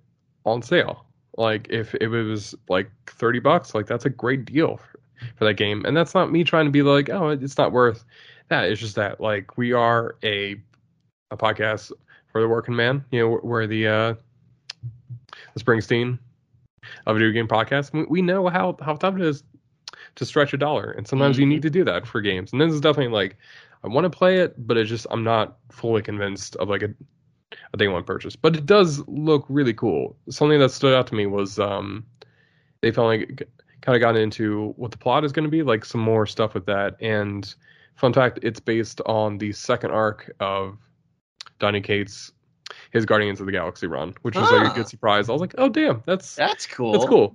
[0.44, 1.06] on sale.
[1.36, 5.00] Like if, it was like thirty bucks, like that's a great deal for,
[5.36, 5.84] for that game.
[5.86, 8.04] And that's not me trying to be like, oh, it's not worth
[8.48, 8.64] that.
[8.64, 10.56] It's just that like we are a
[11.30, 11.92] a podcast
[12.32, 13.04] for the working man.
[13.12, 14.14] You know, we're the uh,
[15.54, 16.18] the Springsteen
[17.06, 17.92] of video game podcast.
[17.92, 19.42] We, we know how how tough it is
[20.16, 21.48] to stretch a dollar, and sometimes you Mhm.
[21.48, 22.52] need to do that for games.
[22.52, 23.36] And this is definitely like
[23.84, 26.94] I want to play it, but it's just I'm not fully convinced of like a
[27.72, 28.36] a day one purchase.
[28.36, 30.16] But it does look really cool.
[30.28, 32.04] Something that stood out to me was um
[32.80, 33.26] they finally
[33.82, 36.54] kind of got into what the plot is going to be, like some more stuff
[36.54, 36.96] with that.
[37.00, 37.52] And
[37.96, 40.78] fun fact, it's based on the second arc of
[41.58, 42.32] Donny Cates,
[42.92, 44.72] his Guardians of the Galaxy run, which was like Ah.
[44.72, 45.28] a good surprise.
[45.28, 46.92] I was like, oh damn, that's That's cool.
[46.92, 47.34] that's cool.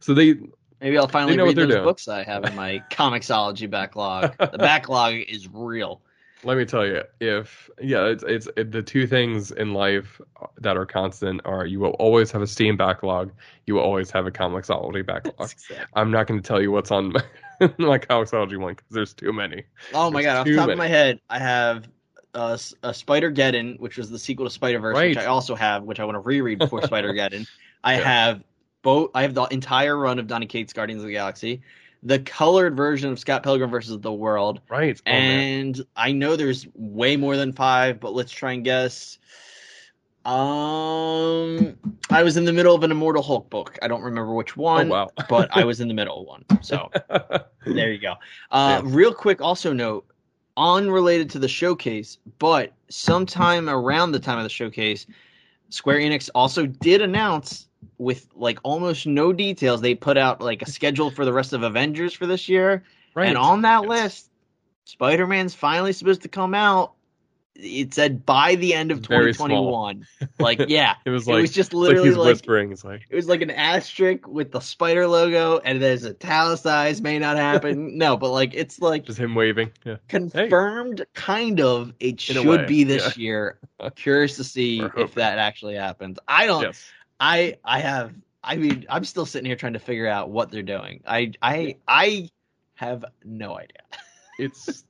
[0.00, 0.34] So they
[0.80, 1.84] Maybe I'll finally read those doing.
[1.84, 4.36] books I have in my Comixology backlog.
[4.38, 6.02] the backlog is real.
[6.44, 10.20] let me tell you, if yeah, it's it's it, the two things in life
[10.60, 13.32] that are constant are you will always have a Steam backlog,
[13.66, 15.50] you will always have a Comixology backlog.
[15.94, 17.22] I'm not going to tell you what's on my,
[17.78, 19.64] my Comixology one because there's too many.
[19.94, 20.40] Oh my There's god!
[20.40, 20.72] Off the top many.
[20.72, 21.88] of my head, I have
[22.36, 25.82] uh, a Spider Geddon, which was the sequel to Spider Verse, which I also have,
[25.84, 27.46] which I want to reread before Spider Geddon.
[27.82, 28.04] I Yeah.
[28.04, 28.44] have
[28.82, 29.10] both.
[29.14, 31.62] I have the entire run of Donny Cates Guardians of the Galaxy,
[32.02, 35.00] the colored version of Scott Pilgrim versus the World, Right.
[35.06, 35.40] Oh, man.
[35.40, 39.18] and I know there's way more than five, but let's try and guess.
[40.26, 41.76] Um,
[42.10, 43.78] I was in the middle of an Immortal Hulk book.
[43.80, 45.08] I don't remember which Oh one, wow.
[45.28, 46.44] but I was in the middle of one.
[46.62, 46.90] So
[47.66, 48.14] there you go.
[48.50, 50.04] Uh, Real quick, also note,
[50.56, 55.06] unrelated to the showcase, but sometime around the time of the showcase,
[55.70, 57.68] Square Enix also did announce
[57.98, 59.80] with like almost no details.
[59.80, 62.84] They put out like a schedule for the rest of Avengers for this year,
[63.14, 63.28] right.
[63.28, 63.88] and on that Yes.
[63.88, 64.30] list,
[64.84, 66.92] Spider Man's finally supposed to come out.
[67.58, 69.48] It said by the end of Very small.
[69.48, 70.06] 2021.
[70.38, 72.72] Like, yeah, it was like it was just like literally he's like whispering.
[72.72, 77.02] It's like it was like an asterisk with the spider logo, and there's a italicized
[77.02, 77.96] may not happen.
[77.98, 79.70] no, but like it's like just him waving.
[79.84, 79.96] Yeah.
[80.08, 81.92] confirmed, kind of.
[82.00, 83.22] It In should be this yeah.
[83.22, 83.58] year.
[83.96, 86.18] Curious to see if that actually happens.
[86.28, 86.62] I don't.
[86.62, 86.90] Yes.
[87.20, 88.12] I I have.
[88.42, 91.02] I mean, I'm still sitting here trying to figure out what they're doing.
[91.06, 92.30] I I I
[92.74, 93.82] have no idea.
[94.38, 94.84] It's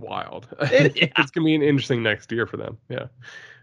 [0.00, 0.48] wild.
[0.60, 1.08] It- yeah.
[1.18, 2.78] it's gonna be an interesting next year for them.
[2.88, 3.06] Yeah.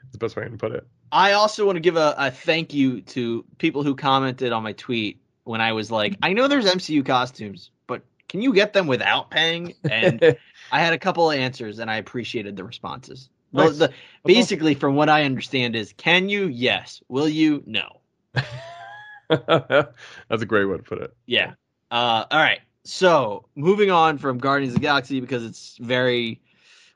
[0.04, 0.86] It's the best way to put it.
[1.12, 4.74] I also want to give a, a thank you to people who commented on my
[4.74, 8.88] tweet when I was like, I know there's MCU costumes, but can you get them
[8.88, 9.74] without paying?
[9.90, 10.22] And
[10.72, 13.30] I had a couple of answers, and I appreciated the responses.
[13.54, 13.78] The- Nice.
[13.78, 13.94] the-
[14.26, 16.48] basically, from what I understand, is can you?
[16.48, 17.02] Yes.
[17.08, 17.64] Will you?
[17.66, 18.02] No.
[19.30, 21.16] That's a great way to put it.
[21.26, 21.54] Yeah.
[21.92, 22.60] Uh, all right.
[22.86, 26.42] So moving on from Guardians of the Galaxy because it's very,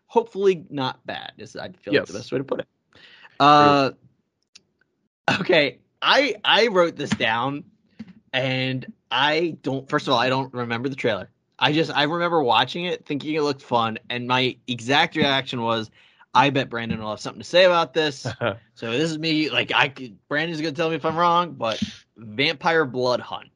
[0.06, 1.34] hopefully not bad.
[1.38, 2.68] Is I feel like the best way to put it.
[3.40, 3.92] Uh,
[5.40, 5.80] okay.
[6.02, 7.64] I I wrote this down,
[8.32, 9.90] and I don't.
[9.90, 11.30] First of all, I don't remember the trailer.
[11.58, 15.90] I just I remember watching it, thinking it looked fun, and my exact reaction was,
[16.34, 18.28] "I bet Brandon will have something to say about this."
[18.76, 19.50] So this is me.
[19.50, 21.84] Like I could, Brandon's gonna tell me if I'm wrong, but
[22.16, 23.50] Vampire Blood Hunt.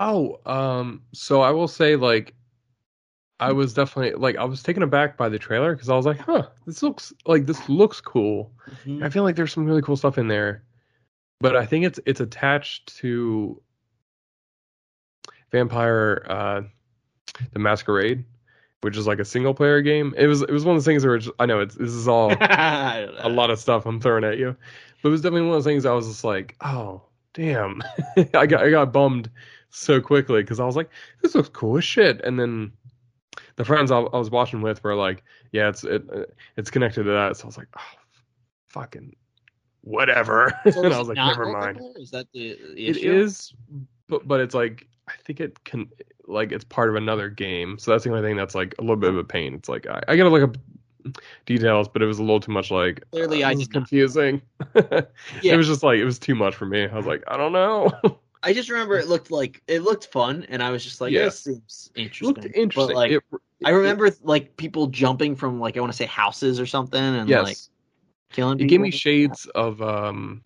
[0.00, 2.34] Oh, um, so I will say like
[3.38, 6.18] I was definitely like I was taken aback by the trailer because I was like,
[6.18, 8.52] huh, this looks like this looks cool.
[9.02, 10.64] I feel like there's some really cool stuff in there,
[11.40, 13.62] but I think it's it's attached to
[15.52, 16.62] Vampire uh,
[17.52, 18.24] the Masquerade,
[18.82, 20.14] which is like a single player game.
[20.16, 22.08] It was it was one of those things where it's, I know it's this is
[22.08, 24.56] all a lot of stuff I'm throwing at you,
[25.02, 27.02] but it was definitely one of those things I was just like, oh
[27.32, 27.82] damn,
[28.34, 29.30] I got I got bummed
[29.70, 30.90] so quickly because I was like,
[31.22, 32.72] this looks cool as shit, and then
[33.56, 35.22] the friends I, I was watching with were like,
[35.52, 36.02] yeah, it's it,
[36.56, 37.98] it's connected to that, so I was like, oh,
[38.68, 39.14] fucking
[39.82, 41.80] whatever, So and I was like, never mind.
[41.96, 43.12] Is that the, the It issue?
[43.12, 43.52] is,
[44.08, 45.88] but but it's like I think it can
[46.26, 47.78] like it's part of another game.
[47.78, 49.54] So that's the only thing that's like a little bit of a pain.
[49.54, 50.56] It's like I, I gotta look up
[51.46, 52.70] details, but it was a little too much.
[52.70, 53.88] Like Clearly uh, I this is did not.
[53.88, 54.42] confusing.
[55.42, 55.54] Yeah.
[55.54, 56.86] It was just like it was too much for me.
[56.86, 57.90] I was like, I don't know.
[58.42, 61.24] I just remember it looked like it looked fun, and I was just like, Yeah.
[61.24, 62.94] "This seems it interesting." looked interesting.
[62.94, 63.22] But, like, It-
[63.64, 67.28] I remember like people jumping from like I want to say houses or something, and
[67.28, 67.56] yes, like
[68.32, 68.58] killing.
[68.60, 68.98] it gave me people.
[68.98, 70.42] shades of um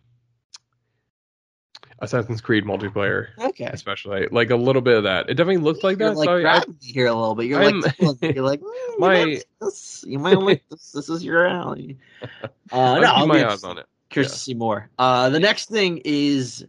[2.00, 5.30] Assassin's Creed multiplayer, Okay, especially like a little bit of that.
[5.30, 6.16] It definitely looked like You're, that.
[6.16, 7.46] like so I, I, grabbing me here a little bit.
[7.46, 7.94] You're I'm- like,
[8.34, 10.04] you're like, "Mm, My- you might this.
[10.06, 10.90] You might like this.
[10.90, 11.98] This is your alley.
[12.72, 13.86] Uh, no, keep I'll my eyes on it.
[14.08, 14.34] Curious Yeah.
[14.34, 14.90] to see more.
[14.98, 16.66] Uh, the next thing is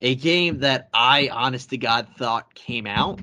[0.00, 3.20] a game that I, honest to God, thought came out.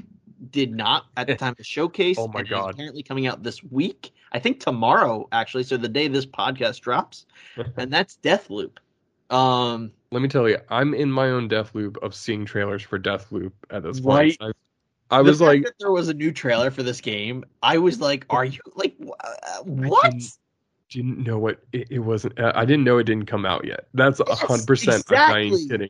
[0.52, 2.18] Did not at the time of the showcase.
[2.20, 2.74] Oh my God.
[2.74, 4.12] Apparently coming out this week.
[4.32, 5.64] I think tomorrow, actually.
[5.64, 7.26] So the day this podcast drops,
[7.78, 8.78] and that's Deathloop.
[9.30, 13.00] Um, Let me tell you, I'm in my own death loop of seeing trailers for
[13.00, 14.38] Deathloop at this Right.
[14.40, 14.56] point.
[15.10, 17.46] I, I the was fact like, that there was a new trailer for this game.
[17.62, 20.38] I was like, "Are you like wh- uh, what?" didn't-
[20.90, 22.38] didn't know what it, it wasn't.
[22.40, 23.88] uh, I didn't know it didn't come out yet.
[23.94, 25.04] That's a Yes, hundred percent.
[25.10, 25.90] I'm not even kidding.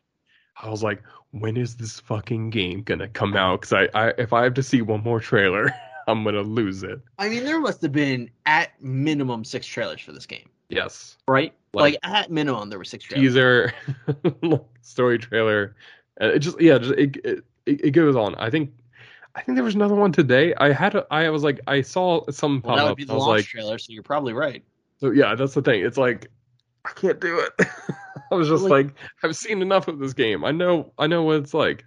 [0.61, 1.01] I was like,
[1.31, 3.61] when is this fucking game gonna come out?
[3.61, 5.73] Because I, I, if I have to see one more trailer,
[6.07, 6.99] I'm gonna lose it.
[7.17, 11.17] I mean, there must have been at minimum six trailers for this game, Yes.
[11.27, 11.53] right?
[11.73, 13.23] Like, Like- at minimum, there were six trailers.
[13.33, 13.73] Teaser,
[14.81, 15.75] story trailer,
[16.17, 18.35] and it just yeah, just, it, it it goes on.
[18.35, 18.71] I think.
[19.35, 20.53] I think there was another one today.
[20.59, 22.97] I had a, I was like I saw some Well, pop that would up.
[22.97, 24.63] be the launch like, trailer, so you're probably right.
[24.99, 25.83] So yeah, that's the thing.
[25.83, 26.27] It's like
[26.85, 27.67] I can't do it.
[28.33, 30.43] I was just Like- like, I've seen enough of this game.
[30.43, 31.85] I know I know what it's like.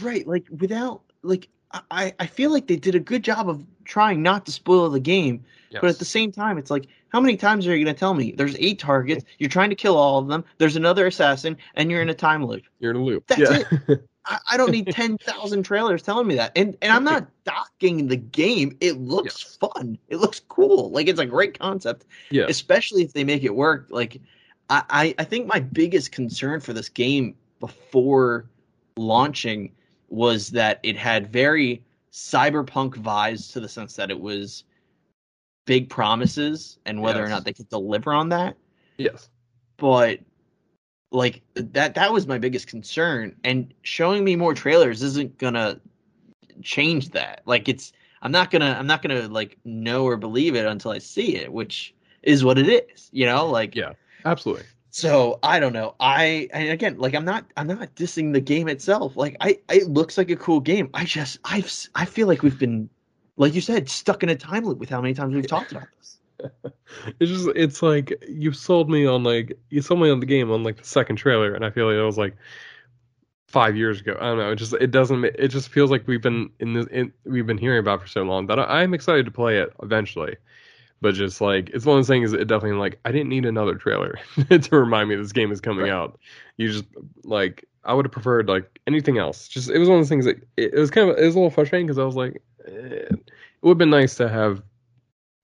[0.00, 1.48] Right, like without like
[1.90, 5.00] I I feel like they did a good job of trying not to spoil the
[5.00, 5.80] game, Yes.
[5.80, 8.14] but at the same time, it's like how many times are you going to tell
[8.14, 11.90] me there's eight targets, you're trying to kill all of them, there's another assassin, and
[11.90, 12.62] you're in a time loop.
[12.78, 13.24] You're in a loop.
[13.26, 13.40] That's
[13.88, 13.94] yeah.
[14.26, 18.08] I, I don't need ten thousand trailers telling me that, and and I'm not docking
[18.08, 18.76] the game.
[18.80, 19.56] It looks Yes.
[19.56, 19.98] fun.
[20.08, 20.90] It looks cool.
[20.90, 22.04] Like it's a great concept.
[22.30, 22.44] yeah.
[22.48, 23.86] especially if they make it work.
[23.90, 24.20] Like,
[24.70, 28.48] I, I, think my biggest concern for this game before
[28.96, 29.72] launching
[30.08, 31.82] was that it had very
[32.12, 34.62] cyberpunk vibes to the sense that it was
[35.66, 38.56] big promises and whether or not they could deliver on that.
[38.96, 39.28] Yes.
[39.76, 40.20] But
[41.12, 45.80] like that that was my biggest concern and showing me more trailers isn't gonna
[46.62, 47.92] change that like it's
[48.22, 51.52] i'm not gonna i'm not gonna like know or believe it until i see it
[51.52, 53.92] which is what it is you know like Yeah.
[54.24, 54.64] Absolutely.
[54.90, 58.68] so i don't know i and again like i'm not i'm not dissing the game
[58.68, 62.26] itself like i it looks like a cool game i just i've s- i feel
[62.26, 62.88] like we've been
[63.36, 65.86] like you said stuck in a time loop with how many times we've talked about
[65.98, 66.18] this
[67.20, 70.50] It's just it's like you sold me on like you sold me on the game
[70.50, 72.36] on like the second trailer, and I feel like it was like
[73.48, 74.16] five years ago.
[74.20, 74.52] I don't know.
[74.52, 75.24] It just it doesn't.
[75.24, 76.86] It just feels like we've been in this.
[76.86, 79.58] In, we've been hearing about it for so long that I, I'm excited to play
[79.58, 80.36] it eventually.
[81.02, 82.32] But just like it's one of those things.
[82.32, 84.18] It definitely like I didn't need another trailer
[84.50, 85.92] to remind me this game is coming Right.
[85.92, 86.18] out.
[86.56, 86.84] You just
[87.24, 89.48] like I would have preferred like anything else.
[89.48, 91.34] Just it was one of those things that it, it was kind of it was
[91.34, 93.18] a little frustrating because I was like, eh, it
[93.62, 94.62] would have been nice to have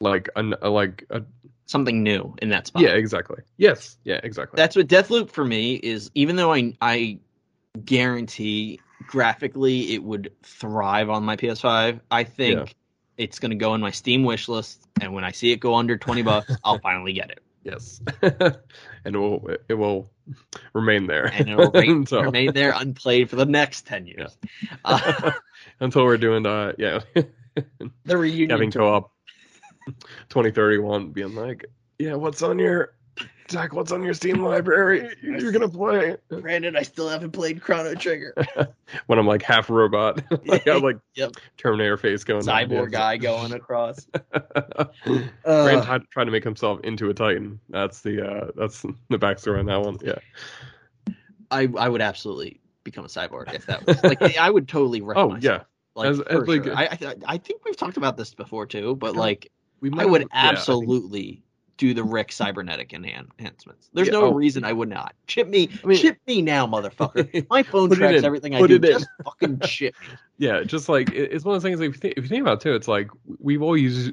[0.01, 1.23] like an a, like a
[1.65, 3.39] something new in that spot yeah, exactly.
[3.57, 3.97] Yes.
[4.05, 4.57] Yeah, exactly.
[4.59, 6.11] That's what Deathloop for me is.
[6.15, 7.19] Even though I I
[7.85, 12.67] guarantee graphically it would thrive on my PS5, I think Yeah.
[13.19, 15.75] It's going to go in my Steam wish list, and when I see it go
[15.75, 18.01] under twenty bucks, I'll finally get it, yes.
[18.23, 20.11] and it will it will
[20.73, 21.27] remain there.
[21.27, 24.37] and it will remain, until, remain there unplayed for the next ten years.
[24.85, 25.33] Uh,
[25.81, 27.01] until we're doing uh yeah
[28.05, 28.51] the reunion.
[28.51, 28.83] having tour.
[28.83, 29.13] co-op
[30.29, 31.65] 2031 being like
[31.99, 32.95] yeah what's on your
[33.51, 37.95] Zach what's on your Steam library you're gonna play Granted, I still haven't played Chrono
[37.95, 38.35] Trigger.
[39.07, 41.33] when I'm like half robot like I have like Yep.
[41.57, 42.69] Terminator face going on.
[42.69, 42.99] Cyborg Yeah.
[42.99, 44.07] guy going across.
[45.45, 47.61] Uh, tried to make himself into a Titan.
[47.69, 49.99] That's the uh, that's the backstory on that one.
[50.03, 50.19] Yeah.
[51.51, 55.29] I I would absolutely become a cyborg if that was like I would totally Oh
[55.31, 55.43] myself.
[55.43, 55.63] yeah.
[55.95, 56.77] Like, As- as, like, sure.
[56.77, 59.51] I, I I think we've talked about this before too, but like
[59.81, 61.43] We I might would I think- absolutely
[61.77, 63.91] do the Rick cybernetic enhancements.
[63.93, 64.33] There's Yeah, no oh.
[64.33, 65.15] reason I would not.
[65.27, 67.47] Chip me, I mean- chip me now, motherfucker.
[67.51, 68.25] My phone tracks in.
[68.25, 68.77] everything I Put do.
[68.77, 68.83] in.
[68.83, 70.17] Just fucking chip me.
[70.39, 71.81] yeah, just like it's one of those things.
[71.81, 73.09] If you think, if you think about it too, it's like
[73.41, 74.13] we've always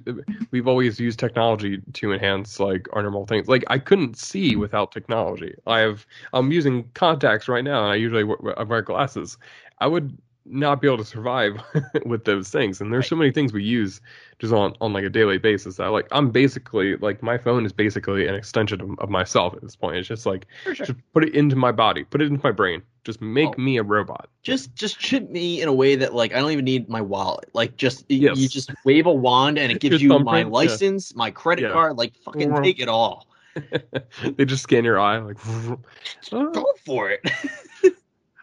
[0.51, 3.47] we've always used technology to enhance like our normal things.
[3.47, 5.53] Like I couldn't see without technology.
[5.65, 9.37] I have I'm using contacts right now, and I usually wear, I wear glasses.
[9.79, 11.53] I would not be able to survive
[12.05, 12.81] with those things.
[12.81, 13.09] And there's Right.
[13.09, 14.01] so many things we use
[14.39, 17.71] just on on like a daily basis that like I'm basically like my phone is
[17.71, 19.97] basically an extension of, of myself at this point.
[19.97, 20.73] It's just like sure.
[20.73, 23.61] just put it into my body, put it into my brain, just make Oh.
[23.61, 24.27] me a robot.
[24.41, 27.49] Just just chip me in a way that like I don't even need my wallet.
[27.53, 28.37] Like just Yes.
[28.37, 30.53] you just wave a wand and it gives you my thumbprint, yeah.
[30.53, 31.71] license, my credit Yeah.
[31.71, 31.97] card.
[31.97, 33.27] Like fucking take it all.
[34.35, 35.37] they just scan your eye like.
[35.47, 37.21] "Oh, Go for it.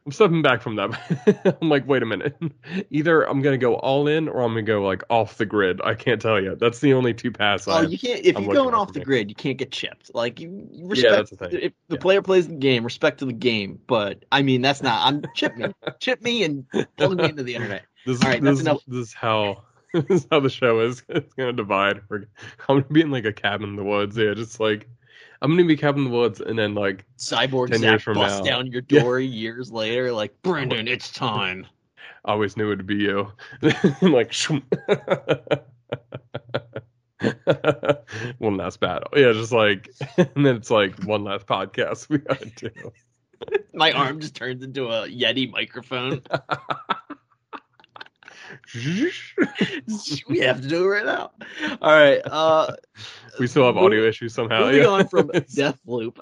[0.07, 1.57] I'm stepping back from that.
[1.61, 2.35] I'm like, wait a minute.
[2.91, 5.81] Either I'm gonna go all in or I'm gonna go like off the grid.
[5.85, 6.57] I can't tell you.
[6.57, 7.93] That's the only two paths oh, I Oh, have.
[7.93, 8.25] you can't.
[8.25, 9.05] If I'm you're going off the me.
[9.05, 10.11] grid, you can't get chipped.
[10.15, 11.11] Like you, you respect.
[11.13, 11.59] that's the thing.
[11.63, 12.01] If the Yeah.
[12.01, 13.79] player plays the game, respect to the game.
[13.87, 15.07] But I mean, that's not.
[15.07, 15.67] I'm chip me,
[16.01, 16.65] chip me, and
[16.97, 17.85] plug me into the internet.
[18.07, 18.83] This, All right, this, enough.
[18.87, 21.03] this is how this is how the show is.
[21.11, 22.01] It's gonna divide.
[22.09, 22.25] We're,
[22.69, 24.17] I'm gonna be in like a cabin in the woods.
[24.17, 24.89] Yeah, just like
[25.43, 28.39] I'm gonna be cabin in the woods, and then like Cyborg 10 years Zap busts
[28.41, 28.45] now.
[28.45, 29.01] down your Yeah.
[29.01, 31.67] door years later, like Brendan, it's time.
[32.25, 33.33] I always knew it'd be you.
[34.03, 34.35] like,
[38.39, 39.09] one last battle.
[39.17, 42.71] Yeah, just like, and then it's like one last podcast we gotta do.
[43.73, 46.23] My arm just turns into a Yeti microphone.
[50.29, 51.31] we have to do it right now.
[51.81, 52.21] All right.
[52.25, 52.75] Uh,
[53.39, 54.67] we still have audio issues somehow.
[54.67, 54.89] moving yeah.
[54.89, 56.21] on from Death Loop.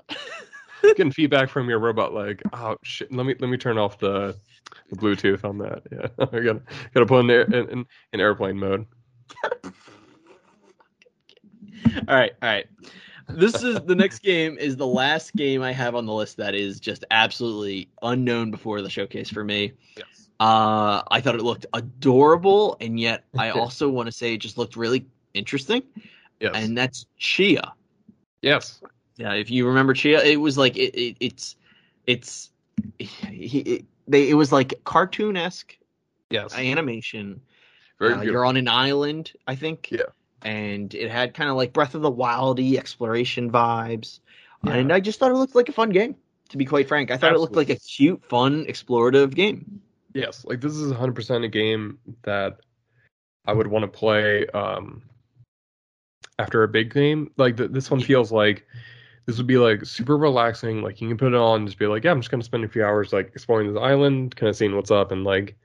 [0.82, 2.40] getting feedback from your robot leg.
[2.52, 3.12] Oh shit!
[3.12, 4.36] Let me let me turn off the,
[4.90, 5.82] the Bluetooth on that.
[5.90, 6.62] Yeah, I gotta
[6.94, 8.86] gotta put in, in, in in airplane mode.
[12.08, 12.66] All right, all right.
[13.28, 16.54] This is the next game is the last game I have on the list that
[16.54, 19.72] is just absolutely unknown before the showcase for me.
[19.96, 20.27] Yes.
[20.40, 24.56] Uh, I thought it looked adorable, and yet I also want to say it just
[24.58, 25.04] looked really
[25.34, 25.82] interesting,
[26.40, 26.52] Yes.
[26.54, 27.72] and that's Tchia.
[28.42, 28.80] yes.
[29.16, 31.56] Yeah, if you remember Tchia, it was like it, it it's
[32.06, 32.50] it's
[32.98, 35.76] he it, they it was like cartoon esque
[36.30, 36.54] Yes.
[36.56, 37.40] animation.
[37.98, 39.88] Very Uh, you're on an island, I think.
[39.90, 40.02] Yeah.
[40.42, 44.20] And it had kind of like Breath of the Wildy exploration vibes.
[44.62, 44.74] Yeah.
[44.74, 46.14] And I just thought it looked like a fun game,
[46.50, 47.10] to be quite frank.
[47.10, 49.82] I thought it looked like a cute, fun, explorative game.
[50.14, 52.60] Yes, like this is 100% a game that
[53.46, 55.02] I would want to play um
[56.38, 57.30] after a big game.
[57.36, 58.66] Like th- this one feels like
[59.26, 60.82] this would be like super relaxing.
[60.82, 62.64] Like you can put it on, and just be like, yeah, I'm just gonna spend
[62.64, 65.56] a few hours like exploring this island, kind of seeing what's up, and like,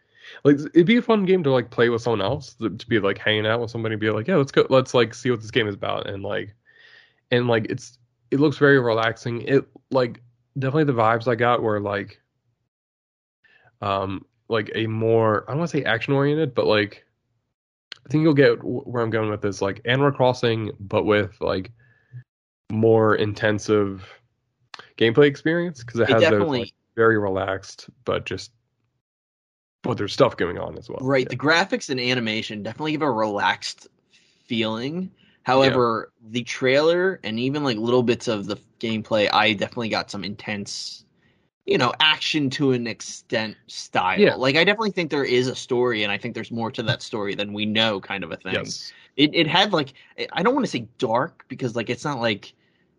[0.44, 2.99] like it'd be a fun game to like play with someone else, to to be
[2.99, 5.41] like hanging out with somebody, and be like, yeah, let's go, let's like see what
[5.41, 6.53] this game is about, and like,
[7.32, 7.99] and like it's
[8.32, 9.44] it looks very relaxing.
[9.44, 10.22] It like
[10.60, 12.20] definitely the vibes I got were like,
[13.82, 17.06] um, like a more I don't want to say action oriented, but like
[18.06, 21.72] I think you'll get where I'm going with this, like Animal Crossing, but with like
[22.72, 24.07] more intensive
[24.98, 28.52] gameplay experience because it It has those like, very relaxed, but just
[29.84, 30.99] but there's stuff going on as well.
[31.02, 31.26] right.
[31.26, 31.30] Yeah.
[31.30, 33.88] The graphics and animation definitely give a relaxed
[34.45, 35.11] feeling.
[35.44, 40.24] However, the trailer and even like little bits of the gameplay, I definitely got some
[40.24, 41.03] intense,
[41.65, 44.19] you know, action to an extent style.
[44.19, 44.35] Yeah.
[44.35, 47.02] Like I definitely think there is a story, and I think there's more to that
[47.02, 48.53] story than we know, kind of a thing.
[48.56, 48.91] Yes.
[49.15, 49.94] It it had like
[50.34, 52.53] I don't want to say dark because like it's not like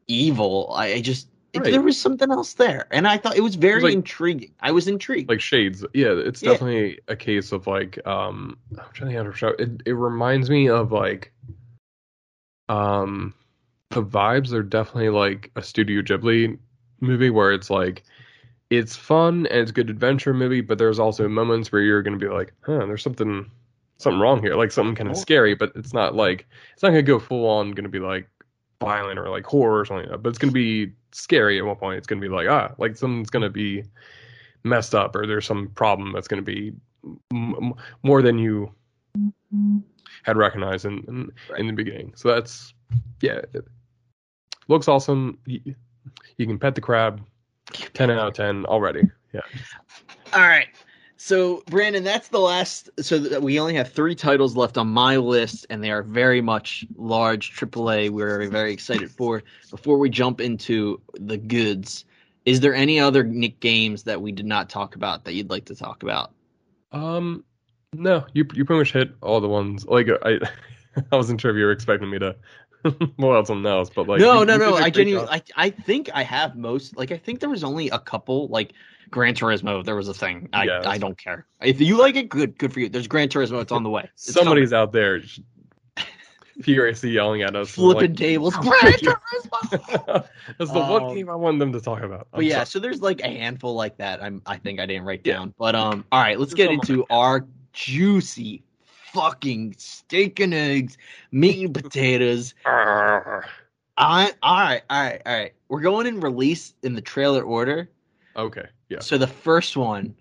[0.06, 0.72] evil.
[0.74, 3.92] I, just it, there was something else there, and I thought it was very like-
[3.92, 4.52] intriguing.
[4.60, 5.28] I was intrigued.
[5.28, 5.84] Like shades.
[5.92, 6.52] Yeah, it's Yeah.
[6.52, 9.82] definitely a case of like um I'm trying to think how to show it.
[9.86, 11.32] It reminds me of like
[12.68, 13.34] um
[13.90, 16.58] the vibes are definitely like a Studio Ghibli
[17.00, 18.04] movie where it's like
[18.76, 22.16] it's fun and it's a good adventure movie, but there's also moments where you're gonna
[22.16, 23.50] be like, huh, there's something
[23.98, 27.02] something wrong here, like something kind of scary, but it's not like it's not gonna
[27.02, 28.28] go full on gonna be like
[28.80, 31.76] violent or like horror or something like that, but it's gonna be scary at one
[31.76, 31.98] point.
[31.98, 33.84] It's gonna be like ah, like something's gonna be
[34.64, 36.72] messed up or there's some problem that's gonna be
[37.32, 38.72] m- more than you
[40.22, 42.12] had recognized in in, in the beginning.
[42.16, 42.74] So that's
[43.20, 43.64] yeah, it
[44.68, 45.38] looks awesome.
[45.46, 45.74] You,
[46.38, 47.24] you can pet the crab.
[47.72, 49.02] Ten out of ten already.
[49.32, 49.40] Yeah.
[50.32, 50.68] All right.
[51.16, 52.90] So, Brandon, that's the last.
[53.00, 56.84] So, we only have three titles left on my list, and they are very much
[56.96, 58.10] large AAA.
[58.10, 59.42] We're very excited for.
[59.70, 62.04] Before we jump into the goods,
[62.44, 65.64] is there any other Nick games that we did not talk about that you'd like
[65.66, 66.32] to talk about?
[66.92, 67.44] Um,
[67.94, 69.86] no, you you pretty much hit all the ones.
[69.86, 70.38] Like I,
[71.12, 72.36] I wasn't sure if you were expecting me to
[73.18, 74.74] pull out something else, but like no, you- no, you no.
[74.76, 75.28] I genuinely.
[75.30, 76.96] I, I think I have most.
[76.96, 78.48] Like, I think there was only a couple.
[78.48, 78.72] Like
[79.10, 80.48] Gran Turismo, there was a thing.
[80.52, 81.46] I, Yeah, I don't care.
[81.62, 82.88] If you like it, good, good for you.
[82.88, 83.60] There's Gran Turismo.
[83.62, 84.08] It's on the way.
[84.14, 85.20] It's somebody's out there.
[86.62, 87.70] furiously yelling at us.
[87.70, 88.54] flipping like, tables.
[88.56, 88.92] "Oh, Gran.
[88.94, 90.26] Turismo!
[90.58, 92.28] That's the one Um, game I wanted them to talk about.
[92.32, 92.66] I'm But yeah, sorry.
[92.66, 94.22] so there's like a handful like that.
[94.22, 95.34] I'm I think I didn't write Yeah.
[95.34, 95.54] down.
[95.58, 98.62] But um, all right, let's get into our juicy
[99.14, 100.98] fucking steak and eggs,
[101.32, 102.54] meat and potatoes.
[102.66, 103.42] I
[103.96, 105.52] all right, all right, all right.
[105.68, 107.88] We're going in release in the trailer order.
[108.36, 108.98] okay, yeah.
[109.00, 110.14] So the first one,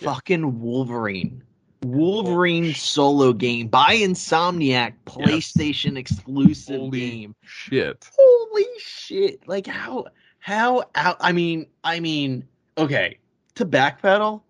[0.00, 0.14] Yeah.
[0.14, 1.42] fucking Wolverine.
[1.84, 7.34] Wolverine solo game by Insomniac, PlayStation exclusive Holy game.
[7.44, 8.08] Shit.
[8.16, 9.46] Holy shit!
[9.46, 10.06] Like how
[10.38, 11.18] how out?
[11.20, 12.48] I mean, I mean,
[12.78, 13.18] okay.
[13.56, 14.40] To backpedal,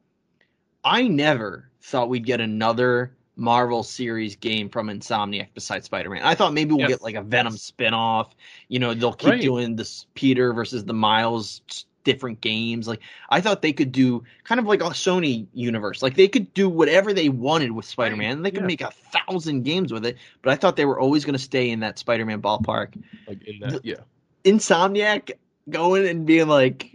[0.85, 6.23] I never thought we'd get another Marvel series game from Insomniac besides Spider-Man.
[6.23, 6.91] I thought maybe we'll Yes.
[6.91, 8.35] get like a Venom spin-off.
[8.69, 9.43] You know, they'll keep Right.
[9.43, 11.63] doing this Peter versus the Miles
[12.05, 12.87] different games.
[12.87, 13.01] Like
[13.31, 16.03] I thought they could do kind of like a Sony universe.
[16.03, 18.43] Like they could do whatever they wanted with Spider-Man.
[18.43, 18.67] They could yeah.
[18.67, 20.17] make a thousand games with it.
[20.43, 23.03] But I thought they were always going to stay in that Spider-Man ballpark.
[23.27, 23.97] Like in that, yeah.
[24.45, 25.33] Insomniac
[25.71, 26.95] going and being like,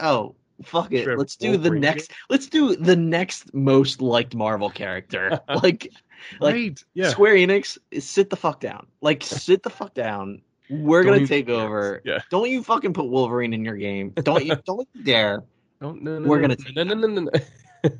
[0.00, 5.40] "Oh, fuck it, let's do the next, let's do the next most liked Marvel character."
[5.62, 5.92] like,
[6.40, 6.84] like right.
[6.94, 7.10] Yeah.
[7.10, 8.86] Square Enix, sit the fuck down.
[9.00, 10.42] Like, sit the fuck down.
[10.70, 12.02] We're Don't gonna take over.
[12.04, 12.18] Yeah.
[12.30, 14.10] Don't you fucking put Wolverine in your game.
[14.10, 14.54] Don't you?
[14.66, 15.44] don't you dare.
[15.80, 17.30] No, no, no, We're no, gonna no, no, no, no,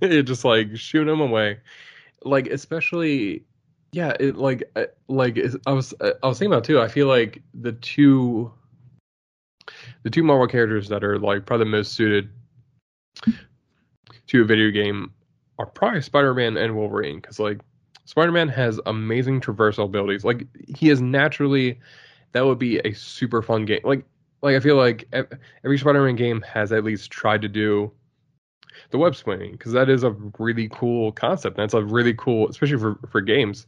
[0.02, 0.22] no.
[0.22, 1.60] just like shoot them away,
[2.24, 3.44] like especially,
[3.92, 4.14] yeah.
[4.20, 6.80] It like, uh, like I was, uh, I was thinking about too.
[6.80, 8.52] I feel like the two,
[10.02, 12.28] the two Marvel characters that are like probably the most suited
[14.28, 15.12] to a video game
[15.58, 17.60] are probably Spider-Man and Wolverine because like
[18.04, 20.24] Spider-Man has amazing traversal abilities.
[20.24, 21.80] Like he is naturally,
[22.32, 23.80] that would be a super fun game.
[23.84, 24.04] Like
[24.42, 25.12] like I feel like
[25.64, 27.90] every Spider-Man game has at least tried to do
[28.90, 31.56] the web swinging because that is a really cool concept.
[31.56, 33.66] That's a really cool, especially for for games,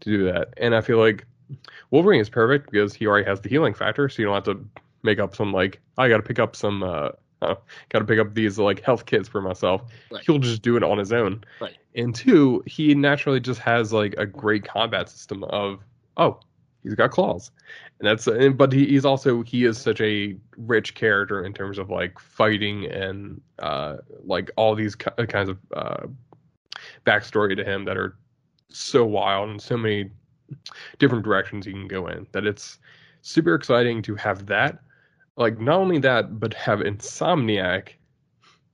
[0.00, 0.54] to do that.
[0.58, 1.26] And I feel like
[1.90, 4.64] Wolverine is perfect because he already has the healing factor, so you don't have to
[5.02, 6.82] make up some like I got to pick up some.
[6.82, 7.10] uh
[7.42, 7.54] uh,
[7.88, 9.82] got to pick up these like health kits for myself.
[10.10, 10.22] Right.
[10.24, 11.44] He'll just do it on his own.
[11.60, 11.76] Right.
[11.94, 15.80] And two, he naturally just has like a great combat system of
[16.16, 16.40] oh,
[16.82, 17.50] he's got claws,
[17.98, 21.78] and that's and, but he, he's also he is such a rich character in terms
[21.78, 26.06] of like fighting and uh like all these ki- kinds of uh
[27.06, 28.16] backstory to him that are
[28.68, 30.10] so wild and so many
[30.98, 32.78] different directions you can go in that it's
[33.22, 34.78] super exciting to have that
[35.36, 37.90] like not only that but have insomniac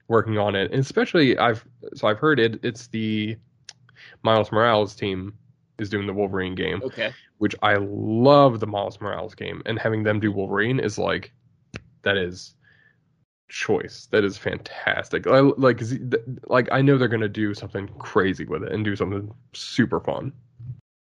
[0.08, 0.70] working on it.
[0.72, 1.64] And especially i've
[1.94, 3.36] so i've heard it it's the
[4.22, 5.34] miles morales team
[5.78, 7.12] is doing the wolverine game Okay.
[7.38, 11.32] which i love the miles morales game and having them do wolverine is like
[12.02, 12.54] that is
[13.48, 14.08] choice.
[14.10, 15.26] That is fantastic.
[15.26, 15.80] I, like
[16.48, 20.32] like i know they're gonna do something crazy with it and do something super fun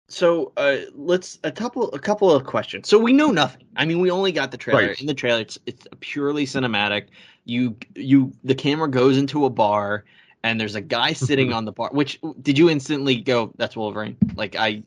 [0.08, 2.88] So uh, let's a couple a couple of questions.
[2.88, 3.66] So we know nothing.
[3.76, 4.88] I mean, we only got the trailer.
[4.88, 5.00] Right.
[5.00, 7.06] In the trailer, it's it's purely cinematic.
[7.44, 10.04] You you the camera goes into a bar
[10.42, 11.90] and there's a guy sitting on the bar.
[11.92, 13.52] Which did you instantly go?
[13.56, 14.16] That's Wolverine.
[14.36, 14.82] Like I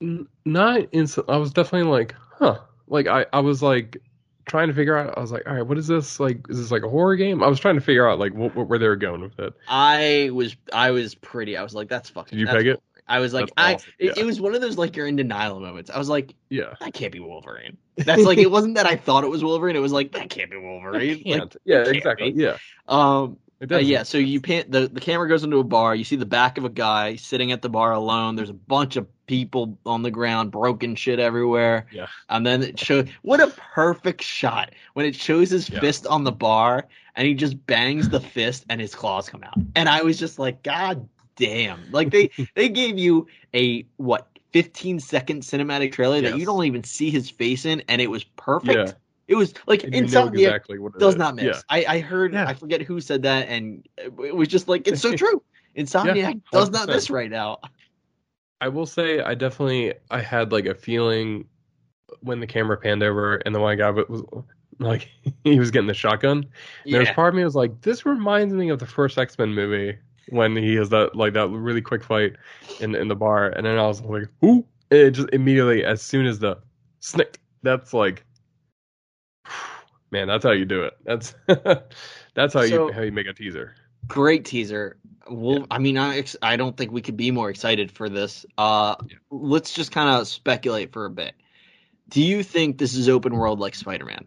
[0.00, 1.26] N- not instant.
[1.28, 2.60] I was definitely like, huh.
[2.86, 4.00] Like I, I was like
[4.46, 5.16] trying to figure out.
[5.16, 6.18] I was like, all right, what is this?
[6.20, 7.42] Like, is this like a horror game?
[7.42, 9.52] I was trying to figure out like what, what where they were going with it.
[9.68, 11.56] I was I was pretty.
[11.56, 12.38] I was like, that's fucking.
[12.38, 12.82] Did you peg it?
[13.08, 13.90] I was like, That's I.
[13.98, 14.22] It, yeah.
[14.22, 15.90] it was one of those like you're in denial moments.
[15.90, 16.74] I was like, Yeah.
[16.80, 17.76] that can't be Wolverine.
[17.96, 19.76] That's like it wasn't that I thought it was Wolverine.
[19.76, 21.22] It was like that can't be Wolverine.
[21.24, 21.56] Can't.
[21.64, 22.32] yeah, can't exactly.
[22.32, 22.42] be.
[22.42, 22.56] Yeah.
[22.88, 25.94] um, Uh, yeah, so you pan the the camera goes into a bar.
[25.96, 28.36] You see the back of a guy sitting at the bar alone.
[28.36, 31.86] There's a bunch of people on the ground, broken shit everywhere.
[31.92, 32.06] Yeah.
[32.28, 35.80] And then it shows what a perfect shot when it shows his Yeah.
[35.80, 36.86] fist on the bar
[37.16, 39.58] and he just bangs the fist and his claws come out.
[39.74, 41.90] And I was just like, God damn!
[41.90, 46.84] Like they they gave you a what 15 second cinematic trailer that you don't even
[46.84, 48.74] see his face in, and it was perfect.
[48.74, 48.92] Yeah.
[49.28, 51.18] It was like And exactly what it does is.
[51.18, 51.46] not miss.
[51.46, 51.62] Yeah.
[51.68, 52.48] I, I heard Yeah.
[52.48, 55.42] I forget who said that, and it was just like it's so true.
[55.76, 57.58] Insomniac does not miss right now.
[58.60, 61.46] I will say I definitely I had like a feeling
[62.20, 64.22] when the camera panned over and the one guy was
[64.80, 65.10] like
[65.44, 66.46] he was getting the shotgun.
[66.90, 69.54] There's Yeah, part of me was like, this reminds me of the first X Men
[69.54, 69.98] movie
[70.30, 72.36] when he has that like that really quick fight
[72.80, 74.64] in in the bar, and then I was like, who?
[74.90, 76.56] It just immediately as soon as the
[77.00, 78.24] snick, that's like,
[80.10, 80.94] man, that's how you do it.
[81.04, 81.34] That's
[82.34, 83.74] that's how So- you how you make a teaser.
[84.06, 84.96] great teaser.
[85.30, 88.46] Well, I mean, I ex- I don't think we could be more excited for this.
[88.56, 89.16] Uh, Yeah.
[89.30, 91.34] let's just kind of speculate for a bit.
[92.08, 94.24] Do you think this is open world like Spider Man?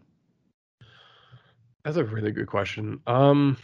[1.84, 3.00] That's a really good question.
[3.08, 3.56] Um,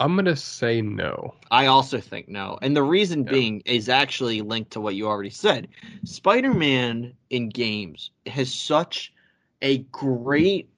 [0.00, 1.34] I'm gonna say no.
[1.50, 2.58] I also think no.
[2.60, 3.30] And the reason Yeah.
[3.30, 5.68] being is actually linked to what you already said.
[6.04, 9.12] Spider Man in games has such
[9.62, 10.68] a great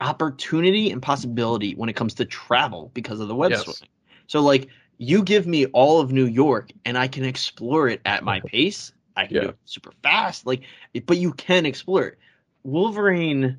[0.00, 3.62] opportunity and possibility when it comes to travel because of the web Yes.
[3.64, 3.88] swinging.
[4.26, 4.68] So, like,
[4.98, 8.92] you give me all of New York and I can explore it at my pace.
[9.16, 10.46] I can do it super fast.
[10.46, 10.62] Like,
[11.06, 12.18] but you can explore it.
[12.62, 13.58] Wolverine,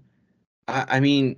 [0.68, 1.36] I, I mean,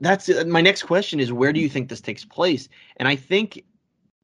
[0.00, 2.68] that's my next question is where do you think this takes place?
[2.96, 3.64] And I think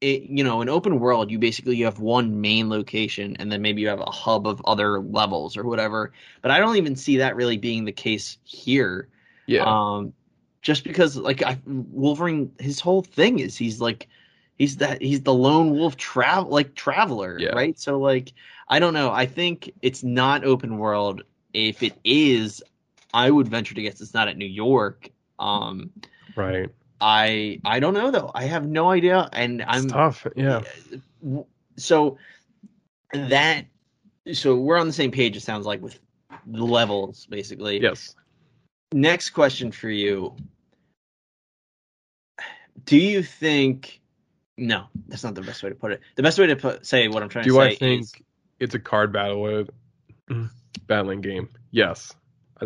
[0.01, 3.61] it, you know, an open world, you basically you have one main location and then
[3.61, 6.11] maybe you have a hub of other levels or whatever.
[6.41, 9.07] But I don't even see that really being the case here.
[9.47, 9.63] Yeah.
[9.65, 10.13] Um,
[10.61, 14.07] just because like I, Wolverine, his whole thing is he's like
[14.57, 17.49] he's that he's the lone wolf travel like traveler, Yeah.
[17.49, 17.79] right?
[17.79, 18.33] So like
[18.67, 19.11] I don't know.
[19.11, 21.23] I think it's not open world.
[21.53, 22.63] If it is,
[23.13, 25.09] I would venture to guess it's not at New York.
[25.39, 25.91] Um,
[26.35, 26.69] right.
[27.01, 28.31] I I don't know though.
[28.33, 30.25] I have no idea, and It's I'm tough.
[30.35, 30.61] Yeah.
[31.75, 32.17] so
[33.11, 33.65] that
[34.31, 35.35] so we're on the same page.
[35.35, 35.99] It sounds like with
[36.47, 37.81] the levels basically.
[37.81, 38.15] Yes.
[38.93, 40.35] Next question for you.
[42.85, 44.01] Do you think?
[44.57, 46.01] No, that's not the best way to put it.
[46.15, 47.55] The best way to put say what I'm trying to say.
[47.55, 48.13] Do I think is
[48.59, 49.69] it's a card battle with
[50.87, 51.49] battling game?
[51.71, 52.13] Yes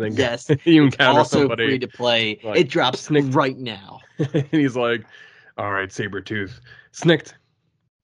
[0.02, 1.66] and then yes, you encounter also somebody.
[1.66, 2.38] free to play.
[2.42, 3.34] Like, it drops snicked.
[3.34, 4.00] right now.
[4.32, 5.04] and he's like,
[5.56, 6.60] "All right, saber tooth,
[6.92, 7.34] snicked."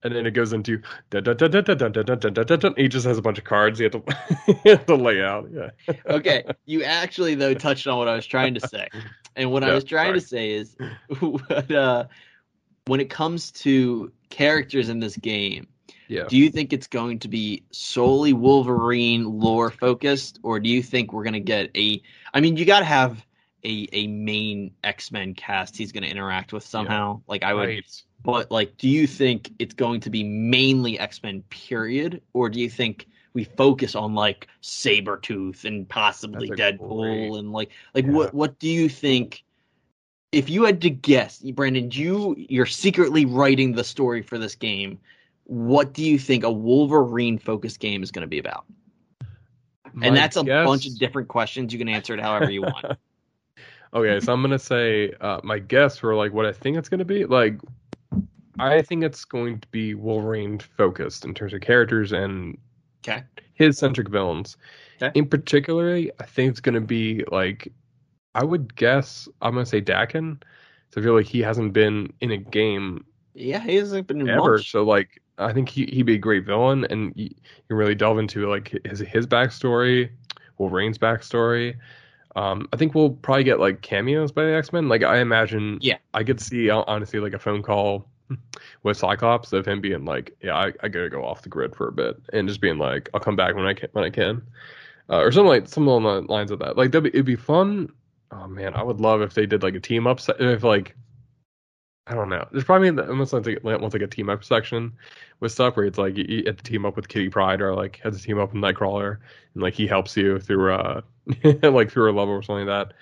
[0.02, 4.76] And then it goes into he just has a bunch of cards you have to,
[4.86, 5.48] to lay out.
[5.50, 5.70] Yeah.
[6.06, 8.88] okay, you actually though touched on what I was trying to say,
[9.34, 10.20] and what yeah, I was trying sorry.
[10.20, 10.76] to say is,
[11.20, 12.04] what, uh,
[12.86, 15.66] when it comes to characters in this game,
[16.08, 16.24] yeah.
[16.28, 21.12] do you think it's going to be solely Wolverine lore focused, or do you think
[21.12, 22.02] we're gonna get a?
[22.32, 23.24] I mean, you got to have
[23.64, 27.22] a a main X Men cast he's gonna interact with somehow.
[27.26, 28.02] Like I would, Right.
[28.22, 32.60] but like, do you think it's going to be mainly X Men period, or do
[32.60, 37.00] you think we focus on like Sabretooth and possibly Deadpool
[37.30, 38.12] great- and like like Yeah.
[38.12, 39.42] what what do you think?
[40.32, 44.98] If you had to guess, Brandon, you you're secretly writing the story for this game.
[45.44, 48.64] What do you think a Wolverine focused game is going to be about?
[49.92, 51.72] My and that's a guess- bunch of different questions.
[51.72, 52.84] You can answer it however you want.
[53.94, 57.04] okay, so I'm gonna say uh, my guess for like what I think it's gonna
[57.04, 57.24] be.
[57.26, 57.60] Like,
[58.58, 62.58] I think it's going to be Wolverine focused in terms of characters and
[63.06, 63.22] Okay.
[63.54, 64.56] his centric villains.
[65.02, 65.12] Okay.
[65.18, 67.70] In particular, I think it's going to be like,
[68.34, 70.40] I would guess, I'm going to say Daken.
[70.90, 73.04] So I feel like he hasn't been in a game
[73.34, 74.56] Yeah, he hasn't been in ever.
[74.56, 74.70] much.
[74.70, 77.30] So like, I think he, he'd be a great villain, and you,
[77.68, 80.10] can really delve into like his his backstory,
[80.58, 81.76] Wolverine's backstory.
[82.36, 84.88] Um, I think we'll probably get like cameos by the X Men.
[84.88, 85.98] Like I imagine, Yeah.
[86.14, 88.08] I could see honestly like a phone call
[88.82, 91.88] with Cyclops of him being like, "Yeah, I, I gotta go off the grid for
[91.88, 94.42] a bit," and just being like, "I'll come back when I can." When I can,
[95.08, 96.76] uh, or something like something along the lines of that.
[96.76, 97.90] Like that'd be, it'd be fun.
[98.30, 100.20] Oh man, I would love if they did like a team up.
[100.40, 100.96] If like,
[102.06, 102.46] I don't know.
[102.52, 104.92] There's probably almost like almost like a team up section
[105.40, 108.00] with stuff where it's like you, have to team up with Kitty Pryde or like
[108.04, 109.18] has to team up with Nightcrawler
[109.54, 111.00] and like he helps you through uh
[111.62, 112.94] like through a level or something like that.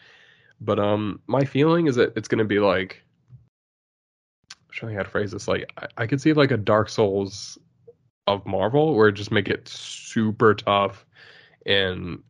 [0.60, 3.02] But um, my feeling is that it's gonna be like
[4.50, 5.48] I'm trying how to phrase this.
[5.48, 7.58] Like I, I could see like a Dark Souls
[8.28, 11.04] of Marvel where just make it super tough
[11.66, 12.22] and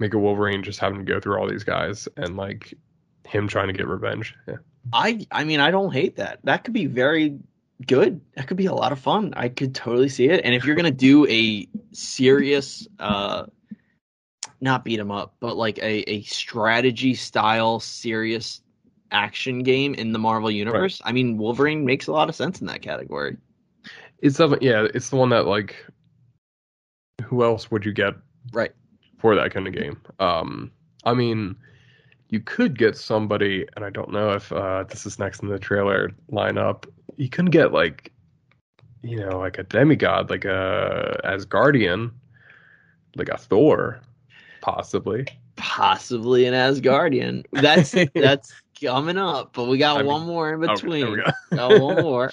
[0.00, 2.74] make a Wolverine just having to go through all these guys and like
[3.24, 4.34] him trying to get revenge.
[4.48, 4.56] Yeah.
[4.92, 6.40] I I mean I don't hate that.
[6.44, 7.38] That could be very
[7.86, 8.20] good.
[8.34, 9.34] That could be a lot of fun.
[9.36, 10.44] I could totally see it.
[10.44, 13.46] And if you're gonna do a serious uh
[14.60, 18.62] not beat 'em up, but like a, a strategy style serious
[19.12, 22.66] action game in the Marvel universe, I mean Wolverine makes a lot of sense in
[22.68, 23.36] that category.
[24.20, 25.76] It's definitely yeah, it's the one that like
[27.24, 28.14] who else would you get
[28.52, 28.72] Right.
[29.18, 30.00] for that kind of game?
[30.20, 30.70] Um
[31.04, 31.56] I mean
[32.28, 35.58] you could get somebody and I don't know if uh this is next in the
[35.58, 36.86] trailer lineup.
[37.16, 38.12] You can get like
[39.02, 42.10] you know, like a demigod, like a Asgardian,
[43.14, 44.00] like a Thor,
[44.60, 45.26] possibly.
[45.56, 47.44] Possibly an Asgardian.
[47.52, 51.10] That's that's coming up, but we got I mean- one more in Okay, between.
[51.12, 51.24] we go.
[51.54, 52.30] got one more.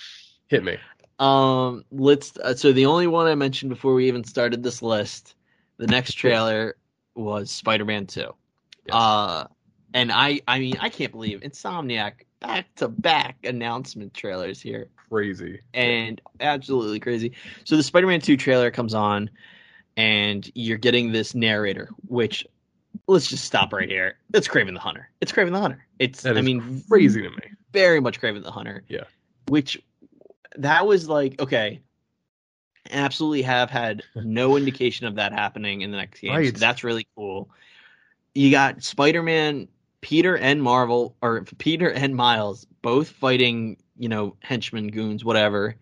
[0.47, 0.77] Hit me.
[1.19, 2.35] Um, let's.
[2.37, 5.35] Uh, so the only one I mentioned before we even started this list,
[5.77, 6.75] the next trailer
[7.15, 8.33] was Spider-Man Two.
[8.87, 8.95] Yes.
[8.95, 9.47] Uh,
[9.93, 15.61] and I, I mean, I can't believe Insomniac back to back announcement trailers here, Crazy.
[15.73, 17.33] and absolutely crazy.
[17.63, 19.29] So the Spider-Man Two trailer comes on,
[19.95, 22.45] and you're getting this narrator, which
[23.07, 24.15] let's just stop right here.
[24.33, 25.09] It's Kraven the Hunter.
[25.21, 25.85] It's Kraven the Hunter.
[25.99, 27.37] It's I mean crazy to me.
[27.71, 28.83] very much Kraven the Hunter.
[28.87, 29.03] Yeah.
[29.47, 29.81] Which
[30.57, 31.81] that was like okay.
[32.91, 36.45] Absolutely have had no indication of that happening in the next game.
[36.45, 37.49] So that's really cool.
[38.35, 39.67] You got Spider-Man,
[40.03, 45.75] Peter and Marvel or Peter and Miles both fighting, you know, henchmen, goons, whatever.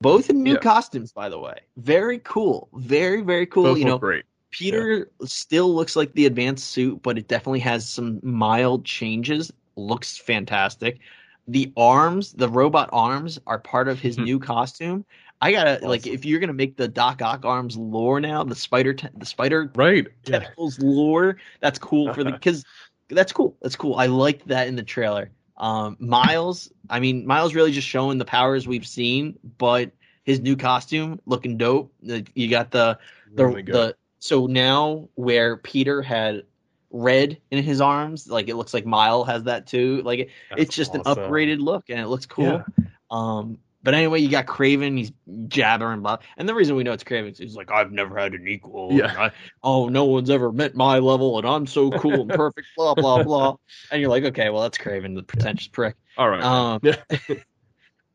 [0.00, 0.58] Both in new Yeah.
[0.60, 1.58] costumes, by the way.
[1.76, 2.68] Very cool.
[2.74, 3.64] Very, very cool.
[3.64, 4.24] Both you know, great.
[4.50, 9.52] Peter still looks like the advanced suit, but it definitely has some mild changes.
[9.76, 10.98] Looks fantastic.
[11.46, 14.24] The arms, the robot arms, are part of his Mhm.
[14.24, 15.04] new costume.
[15.42, 18.94] I gotta like if you're gonna make the Doc Ock arms lore now, the spider,
[18.94, 20.06] te- the spider Right.
[20.24, 20.38] Yeah.
[20.38, 21.36] tentacles lore.
[21.60, 22.64] That's cool for the because
[23.08, 23.56] that's cool.
[23.62, 23.94] That's cool.
[23.94, 25.30] I liked that in the trailer.
[25.56, 29.90] Um, Miles, I mean, Miles really just showing the powers we've seen, but
[30.24, 31.92] his new costume looking dope.
[32.02, 32.98] You got the
[33.34, 36.42] the Really the so now where Peter had
[36.90, 40.02] red in his arms, like it looks like Mile has that too.
[40.02, 41.22] Like it, it's just awesome.
[41.22, 42.62] an upgraded look and it looks cool.
[42.78, 42.84] Yeah.
[43.10, 44.98] Um, but anyway, you got Kraven.
[44.98, 45.12] He's
[45.46, 46.16] jabbering, blah.
[46.36, 48.92] And the reason we know it's Kraven is he's like, I've never had an equal.
[48.92, 49.14] Yeah.
[49.16, 49.30] I-
[49.62, 52.66] oh, no one's ever met my level, and I'm so cool and perfect.
[52.76, 53.56] Blah blah blah.
[53.92, 55.94] And you're like, okay, well, that's Kraven, the pretentious prick.
[56.18, 56.42] All right.
[56.42, 56.96] Um, Yeah.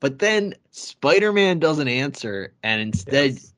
[0.02, 3.54] but then Spider-Man doesn't answer, and instead Yes.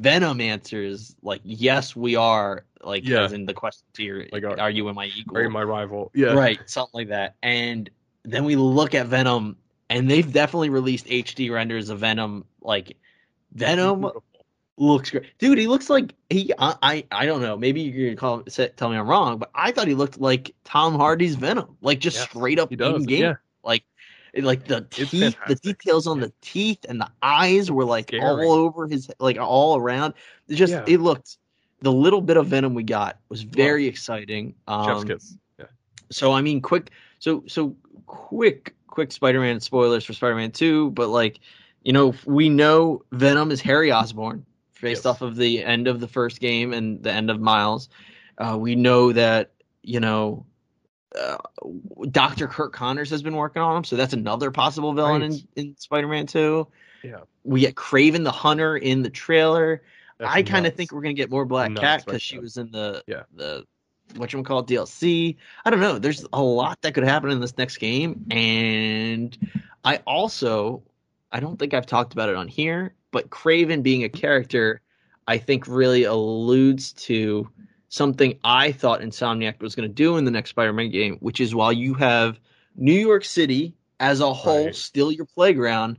[0.00, 3.22] Venom answers like, "Yes, we are." Like, Yeah.
[3.24, 5.38] as in the question to your, Like, are, are- you in my equal?
[5.38, 6.10] Are you my rival?
[6.14, 6.32] Yeah.
[6.34, 7.36] Right, something like that.
[7.42, 7.88] And
[8.24, 9.56] then we look at Venom,
[9.90, 12.44] and they've definitely released HD renders of Venom.
[12.60, 12.96] Like,
[13.52, 14.10] Venom
[14.76, 15.58] looks great, dude.
[15.58, 16.52] He looks like he.
[16.58, 17.56] I I, I don't know.
[17.56, 20.54] Maybe you can call say, tell me I'm wrong, but I thought he looked like
[20.64, 23.22] Tom Hardy's Venom, like just Yes, straight up in game.
[23.22, 23.34] Yeah.
[23.64, 23.84] Like,
[24.36, 28.22] like the It's teeth, the details on the teeth and the eyes were like Scary.
[28.22, 30.12] all over his, like all around.
[30.48, 30.84] It just Yeah.
[30.86, 31.38] it looked.
[31.80, 34.54] The little bit of Venom we got was very exciting.
[34.68, 35.36] Chef's Um, kiss.
[35.58, 35.66] Yeah.
[36.10, 36.90] so I mean, quick.
[37.18, 37.74] So so
[38.06, 41.38] quick, quick Spider-Man spoilers for Spider-Man Two, but like,
[41.82, 44.44] you know, we know Venom is Harry Osborn
[44.80, 47.90] based off of the end of the first game and the end of Miles.
[48.38, 49.52] Uh, we know that
[49.82, 50.46] you know.
[51.18, 51.36] Uh,
[52.10, 52.46] Dr.
[52.46, 55.42] Curt Connors has been working on him, so that's another possible villain Right.
[55.56, 56.66] in, in Spider-Man 2.
[57.04, 57.20] Yeah.
[57.42, 59.82] We get Kraven the Hunter in the trailer.
[60.18, 62.70] That's I kind of think we're gonna get more Black Cat because she was in
[62.70, 63.22] the Yeah.
[63.34, 63.64] the
[64.14, 65.36] what you call DLC.
[65.64, 65.98] I don't know.
[65.98, 69.36] There's a lot that could happen in this next game, and
[69.84, 70.82] I also
[71.32, 74.80] I don't think I've talked about it on here, but Kraven being a character,
[75.26, 77.48] I think really alludes to
[77.88, 81.54] something I thought Insomniac was going to do in the next Spider-Man game, which is
[81.54, 82.38] while you have
[82.76, 84.74] New York City as a whole Right.
[84.74, 85.98] still your playground,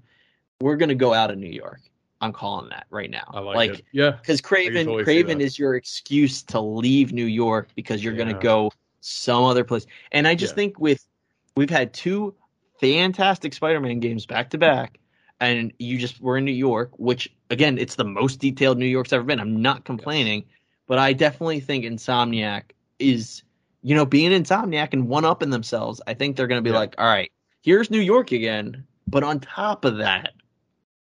[0.59, 1.81] we're going to go out of New York.
[2.21, 3.29] I'm calling that right now.
[3.33, 3.85] I like, it.
[3.91, 4.11] Yeah.
[4.11, 8.71] because Kraven totally Kraven is your excuse to leave New York because you're gonna go
[9.01, 9.85] some other place.
[10.11, 10.55] And I just Yeah.
[10.55, 11.07] think with
[11.55, 12.33] we've had two
[12.79, 14.99] fantastic Spider-Man games back to back,
[15.39, 19.13] and you just were in New York, which again, it's the most detailed New York's
[19.13, 19.39] ever been.
[19.39, 20.43] I'm not complaining,
[20.87, 22.63] but I definitely think Insomniac
[22.99, 23.43] is,
[23.83, 26.01] you know, being Insomniac and one upping themselves.
[26.07, 26.79] I think they're going to be Yeah.
[26.79, 27.31] like, all right,
[27.61, 30.33] here's New York again, but on top of that,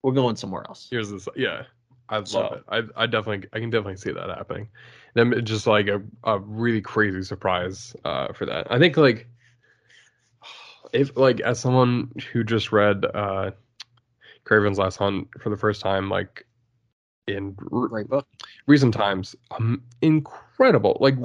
[0.06, 0.86] we're going somewhere else.
[0.88, 1.28] Here's this.
[1.34, 1.64] Yeah.
[2.08, 2.62] I love So- it.
[2.68, 4.68] I I definitely I can definitely see that happening.
[5.14, 8.70] Them it's just like a, a really crazy surprise uh, for that.
[8.70, 9.26] I think like
[10.92, 13.50] if like as someone who just read uh
[14.44, 16.46] Kraven's Last Hunt for the first time, like
[17.26, 18.28] in r- Great book.
[18.68, 20.96] recent times, um, incredible.
[21.00, 21.16] Like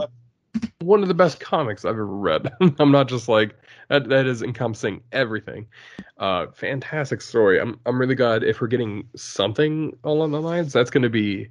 [0.80, 2.52] one of the best comics I've ever read.
[2.80, 3.56] I'm not just like
[3.90, 4.10] that.
[4.10, 5.68] That is encompassing everything.
[6.18, 7.60] Uh, fantastic story.
[7.60, 10.73] I'm I'm really glad if we're getting something along the lines.
[10.73, 11.49] That's going to be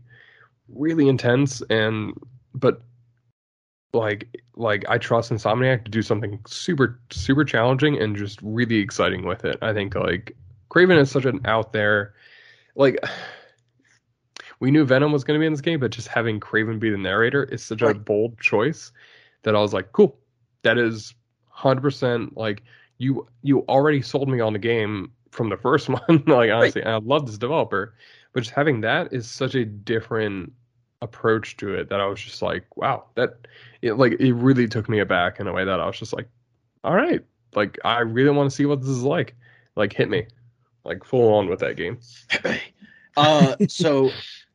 [0.68, 2.14] really intense and
[2.54, 2.82] but
[3.92, 9.26] like like I trust Insomniac to do something super super challenging and just really exciting
[9.26, 9.58] with it.
[9.62, 10.36] I think like
[10.70, 12.14] Kraven is such an out there
[12.76, 12.98] like
[14.60, 16.90] we knew Venom was going to be in this game, but just having Kraven be
[16.90, 18.92] the narrator is such a bold choice
[19.42, 20.18] that I was like, cool.
[20.62, 21.14] That is
[21.56, 22.62] 100% like
[22.98, 26.22] you you already sold me on the game from the first one.
[26.26, 27.94] like honestly, and I love this developer,
[28.32, 30.52] but just having that is such a different
[31.02, 33.46] approach to it that I was just like, wow, that
[33.80, 36.28] it like it really took me aback in a way that I was just like,
[36.84, 37.24] all right,
[37.54, 39.34] like I really want to see what this is like.
[39.76, 40.26] Like hit me.
[40.84, 41.98] Like full on with that game.
[43.16, 44.10] uh, so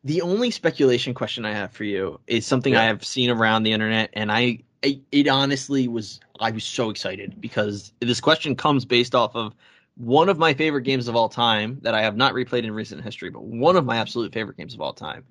[0.06, 2.82] the only speculation question I have for you is something Yeah.
[2.82, 6.90] I have seen around the internet, and I, I it honestly was I was so
[6.90, 9.54] excited because this question comes based off of
[9.96, 13.02] one of my favorite games of all time that I have not replayed in recent
[13.02, 15.24] history, but one of my absolute favorite games of all time,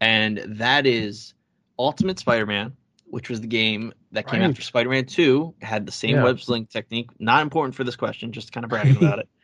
[0.00, 1.34] and that is
[1.78, 2.76] Ultimate Spider-Man,
[3.06, 4.50] which was the game that came Right.
[4.50, 6.22] after Spider-Man 2, had the same Yeah.
[6.24, 7.10] web sling technique.
[7.18, 9.28] Not important for this question, just kind of bragging about it.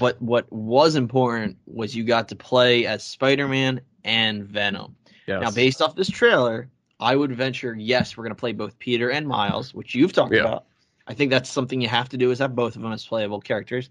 [0.00, 4.96] But what was important was you got to play as Spider-Man and Venom.
[5.26, 5.40] Yes.
[5.42, 6.68] Now, based off this trailer,
[7.00, 10.34] I would venture yes, we're going to play both Peter and Miles, which you've talked
[10.34, 10.40] Yeah.
[10.40, 10.64] about.
[11.06, 13.40] I think that's something you have to do is have both of them as playable
[13.40, 13.90] characters.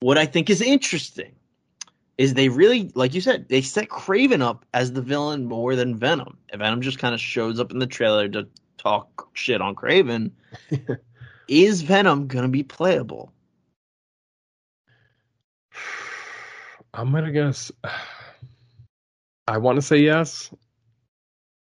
[0.00, 1.32] What I think is interesting
[2.18, 5.96] is they really, like you said, they set Kraven up as the villain more than
[5.96, 6.36] Venom.
[6.52, 8.48] Venom just kind of shows up in the trailer to
[8.78, 10.30] talk shit on Kraven.
[11.48, 13.32] is Venom going to be playable?
[16.92, 17.72] I'm gonna guess.
[19.46, 20.50] I want to say yes,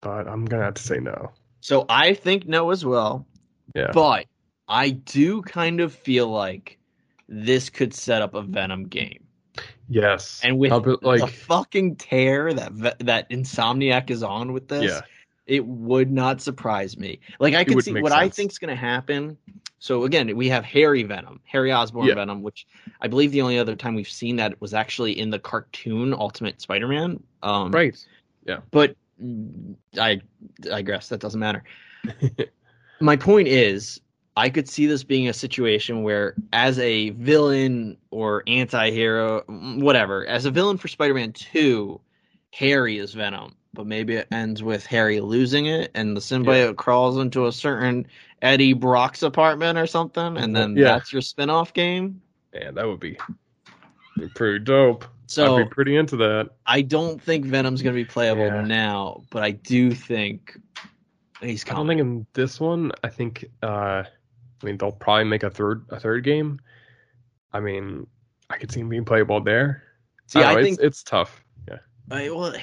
[0.00, 1.30] but I'm gonna have to say no.
[1.60, 3.26] So I think no as well.
[3.74, 3.90] Yeah.
[3.92, 4.26] But
[4.68, 6.78] I do kind of feel like
[7.28, 9.24] this could set up a Venom game.
[9.88, 10.40] Yes.
[10.42, 15.00] And with be- the like, fucking tear that that Insomniac is on with this, yeah,
[15.46, 17.20] it would not surprise me.
[17.38, 18.36] Like I could see what I sense.
[18.36, 19.36] think's going to happen.
[19.82, 22.14] So again, we have Harry Venom, Harry Osborn Yeah.
[22.14, 22.68] Venom, which
[23.00, 26.60] I believe the only other time we've seen that was actually in the cartoon Ultimate
[26.60, 27.20] Spider-Man.
[27.42, 27.96] Um, right.
[28.46, 28.59] Yeah.
[28.70, 28.94] But
[29.98, 30.20] I
[30.60, 31.09] digress.
[31.09, 31.64] That doesn't matter.
[33.00, 34.00] My point is,
[34.36, 40.44] I could see this being a situation where, as a villain or anti-hero, whatever, as
[40.44, 42.00] a villain for Spider-Man Two,
[42.52, 47.18] Harry is Venom, but maybe it ends with Harry losing it, and the symbiote crawls
[47.18, 48.06] into a certain
[48.43, 50.85] Eddie Brock's apartment or something, and then Yeah.
[50.85, 52.20] that's your spin-off game.
[52.52, 53.16] Man, that would be
[54.35, 55.05] pretty dope.
[55.27, 56.51] So I'd be pretty into that.
[56.66, 58.60] I don't think Venom's going to be playable Yeah.
[58.62, 60.59] now, but I do think
[61.40, 61.98] he's I don't coming.
[61.98, 62.93] think in this one.
[63.02, 63.47] I think.
[63.62, 64.02] uh
[64.62, 66.60] I mean, they'll probably make a third a third game.
[67.52, 68.06] I mean,
[68.51, 69.82] I could see him being playable there.
[70.27, 71.41] See, I, I know, it's- think it's, tough.
[72.10, 72.54] I, well,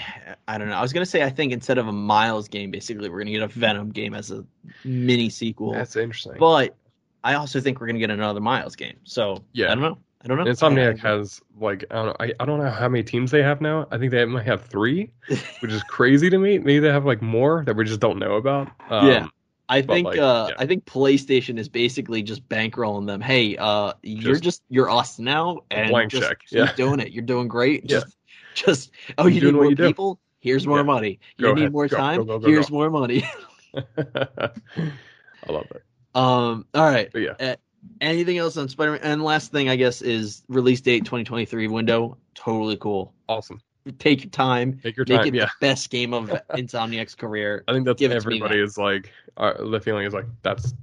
[0.48, 0.76] I don't know.
[0.76, 3.42] I was gonna say I think instead of a Miles game, basically we're gonna get
[3.42, 4.46] a Venom game as a
[4.84, 5.74] mini sequel.
[5.74, 6.36] That's interesting.
[6.40, 6.76] but
[7.24, 8.98] I also think we're gonna get another Miles game.
[9.04, 9.72] So Yeah.
[9.72, 9.98] I don't know.
[10.22, 10.44] I don't know.
[10.44, 13.62] Insomniac has like I don't know I, I don't know how many teams they have
[13.62, 13.88] now.
[13.92, 15.10] I think they might have three,
[15.62, 16.60] which is crazy to me.
[16.60, 18.70] Maybe they have like more that we just don't know about.
[18.90, 19.28] Um, Yeah.
[19.72, 20.56] I think like, uh, yeah.
[20.58, 23.22] I think PlayStation is basically just bankrolling them.
[23.22, 26.42] Hey, uh, you're Just just you're us now, and blank just check.
[26.50, 26.74] Yeah.
[26.74, 27.12] doing it.
[27.12, 27.84] You're doing great.
[27.84, 28.00] Yeah.
[28.00, 28.18] Just,
[28.66, 29.88] just oh, you need more you do.
[29.88, 30.20] people.
[30.40, 30.84] Here's more Yeah.
[30.84, 31.20] money.
[31.38, 31.72] You Go need ahead.
[31.74, 32.26] more Go, time.
[32.26, 33.24] go, Here's more money.
[33.76, 35.84] I love it.
[36.16, 36.66] um.
[36.74, 37.10] All right.
[37.12, 37.56] But yeah,
[38.02, 39.00] Anything else on Spider-Man?
[39.04, 42.18] And last thing, I guess, is release date 2023 window.
[42.36, 43.14] Totally cool.
[43.30, 43.62] awesome.
[44.00, 44.80] Take your time.
[44.84, 45.28] Take your Make time.
[45.28, 47.64] it Yeah, the best game of Insomniac's career.
[47.68, 49.12] I think that's give it to me everybody is like.
[49.38, 50.74] Uh, the feeling is like that's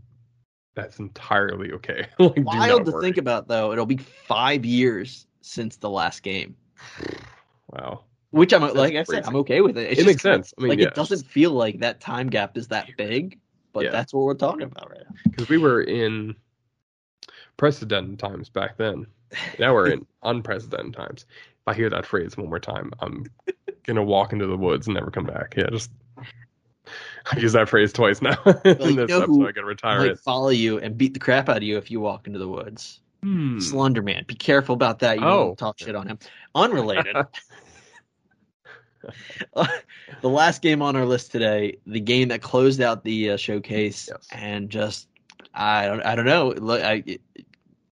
[0.74, 2.06] that's entirely okay.
[2.18, 3.02] like, Wild to worry.
[3.04, 3.72] think about, though.
[3.72, 6.56] It'll be five years since the last game,
[7.68, 8.04] Wow.
[8.30, 9.24] which I'm That's like I said.
[9.26, 9.90] I'm okay with it.
[9.92, 10.52] It's it makes sense.
[10.58, 13.38] I mean, like yeah, it doesn't feel like that time gap is that big,
[13.72, 13.90] but Yeah.
[13.90, 15.14] that's what we're talking about right now.
[15.30, 16.34] because we were in
[17.56, 19.06] precedented times back then.
[19.58, 21.26] Now we're in unprecedented times.
[21.30, 23.24] If I hear that phrase one more time, I'm
[23.84, 25.54] gonna walk into the woods and never come back.
[25.56, 25.90] Yeah, just
[27.32, 29.26] I use that phrase twice now in you this episode.
[29.26, 30.20] who I gotta retire might it.
[30.20, 33.00] follow you and beat the crap out of you if you walk into the woods.
[33.22, 33.58] Hmm.
[33.58, 34.26] Slenderman.
[34.26, 35.16] Be careful about that.
[35.16, 35.54] You don't Oh.
[35.54, 36.18] talk shit on him.
[36.54, 37.16] Unrelated.
[39.54, 44.08] the last game on our list today, the game that closed out the uh, showcase,
[44.10, 44.26] Yes.
[44.32, 45.08] and just
[45.54, 46.48] I don't I don't know.
[46.56, 47.20] Look, I, it-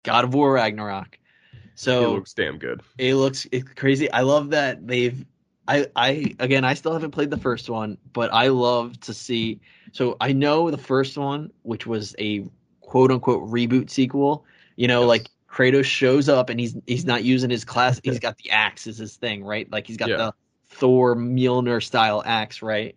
[0.03, 1.19] God of War Ragnarok.
[1.77, 2.83] So it looks damn good.
[2.99, 4.11] it looks it's crazy.
[4.11, 5.25] I love that they've.
[5.67, 9.61] I I again I still haven't played the first one, but I love to see.
[9.93, 12.45] So I know the first one, which was a
[12.81, 14.45] quote unquote reboot sequel.
[14.77, 15.09] You know, Yes.
[15.09, 18.01] like Kratos shows up and he's he's not using his class.
[18.03, 19.71] He's got the axe as his thing, right?
[19.71, 20.17] Like he's got Yeah.
[20.17, 20.35] the
[20.69, 22.97] Thor Mjolnir style axe, right?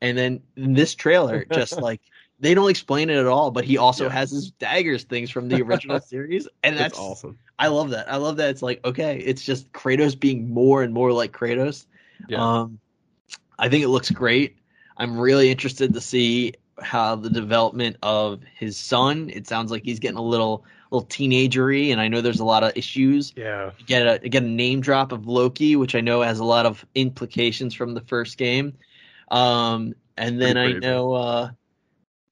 [0.00, 2.00] And then in this trailer, just like
[2.40, 4.10] they don't explain it at all, but he also Yeah.
[4.10, 7.38] has his daggers things from the original series, and That's that's awesome.
[7.58, 8.10] I love that.
[8.10, 11.86] I love that it's like okay, it's just Kratos being more and more like Kratos.
[12.28, 12.60] Yeah.
[12.60, 12.78] Um,
[13.58, 14.56] I think it looks great.
[14.96, 19.30] I'm really interested to see how the development of his son.
[19.30, 22.64] It sounds like he's getting a little little teenagery, and I know there's a lot
[22.64, 23.32] of issues.
[23.36, 23.70] Yeah.
[23.78, 26.44] You get a you get a name drop of Loki, which I know has a
[26.44, 28.76] lot of implications from the first game.
[29.30, 31.50] Um, and then I know, uh,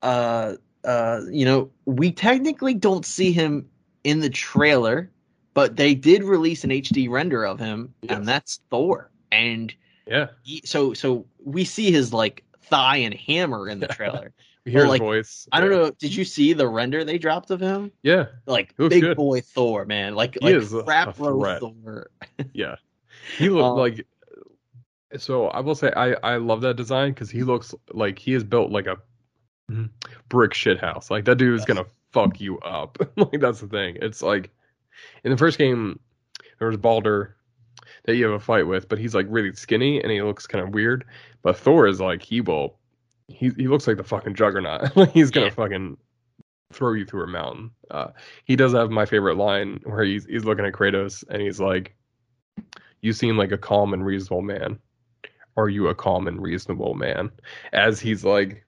[0.03, 0.55] uh,
[0.85, 3.69] uh, you know, we technically don't see him
[4.05, 5.11] in the trailer,
[5.55, 8.17] but they did release an HD render of him, Yes.
[8.17, 9.11] and that's Thor.
[9.31, 9.75] And
[10.07, 10.29] Yeah.
[10.43, 14.33] he, so, so we see his like thigh and hammer in the trailer.
[14.67, 15.49] Hear his voice.
[15.53, 15.91] I don't know.
[15.93, 17.93] Did you see the render they dropped of him?
[18.03, 18.27] Yeah.
[18.47, 19.17] Like big good.
[19.17, 20.15] boy Thor, man.
[20.15, 21.61] Like He like crap a row threat.
[21.61, 22.11] Thor.
[22.53, 22.77] Yeah.
[23.39, 24.07] He looked Um, like
[25.19, 28.43] so I will say I I love that design cuz he looks like he is
[28.45, 28.99] built like a
[30.29, 31.11] brick shit house.
[31.11, 31.69] Like that dude is Yes.
[31.69, 32.99] gonna fuck you up.
[33.17, 33.99] like that's the thing.
[34.03, 34.51] It's like
[35.25, 35.99] in the first game
[36.59, 37.37] there was Baldur
[38.05, 40.65] that you have a fight with, but he's like really skinny and he looks kind
[40.65, 41.05] of weird.
[41.43, 42.79] But Thor is like he will
[43.29, 44.93] he he looks like the fucking juggernaut.
[45.13, 45.53] he's gonna Yeah.
[45.53, 45.97] fucking
[46.73, 47.71] throw you through a mountain.
[47.91, 48.09] Uh
[48.45, 51.97] he does have my favorite line where he's he's looking at Kratos and he's like
[53.01, 54.79] You seem like a calm and reasonable man.
[55.57, 57.31] Are you a calm and reasonable man?
[57.73, 58.66] As he's like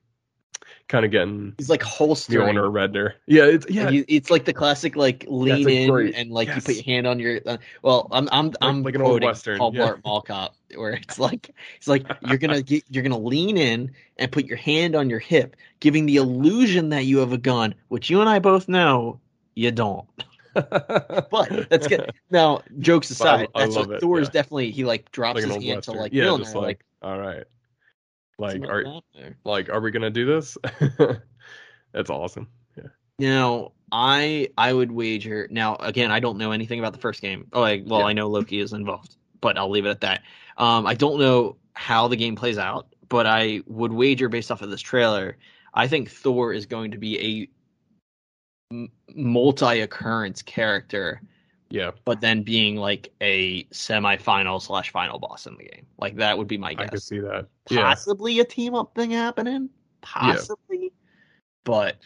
[0.89, 2.49] kind of getting He's like the holstering.
[2.49, 3.13] owner Redner.
[3.27, 6.49] Yeah, it's yeah, you- it's like the classic like lean a in great- and like
[6.49, 7.41] you put your hand on your.
[7.47, 9.83] Uh, well, I'm I'm I'm like an old quoting Western, Paul yeah.
[9.87, 13.91] Blart Mall Cop, where it's like it's like you're gonna get you're gonna lean in
[14.17, 17.75] and put your hand on your hip, giving the illusion that you have a gun,
[17.89, 19.21] which you and I both know
[19.55, 20.07] you don't.
[20.55, 22.11] But that's good.
[22.31, 24.33] Now, jokes But I- aside, I that's what it, Thor is yeah.
[24.33, 27.45] definitely he like drops like his hand to like yeah, just like, like all right,
[28.39, 29.01] like are
[29.45, 30.57] like are we gonna do this?
[31.93, 32.49] That's awesome.
[32.77, 32.85] Yeah,
[33.19, 35.49] Now, I I would wager.
[35.51, 37.47] Now, again, I don't know anything about the first game.
[37.53, 38.07] Oh, I, well, Yeah.
[38.07, 40.23] I know Loki is involved, but I'll leave it at that.
[40.59, 44.63] Um, I don't know how the game plays out, but I would wager based off
[44.63, 45.37] of this trailer.
[45.75, 47.49] I think Thor is going to be
[48.71, 51.23] a m- multi-occurrence character,
[51.71, 51.91] yeah.
[52.05, 55.87] but then being like a semi-final slash final boss in the game.
[55.99, 56.87] Like that would be my guess.
[56.87, 57.47] I could see that.
[57.71, 59.69] Yeah, Possibly a team up thing happening.
[60.01, 60.93] Possibly,
[61.65, 61.97] but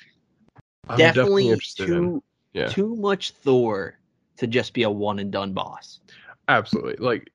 [0.89, 1.59] I'm definitely, in.
[1.76, 2.22] too
[2.52, 3.98] Yeah, too much Thor
[4.39, 6.01] to just be a one and done boss.
[6.48, 6.97] absolutely.
[6.97, 7.30] Like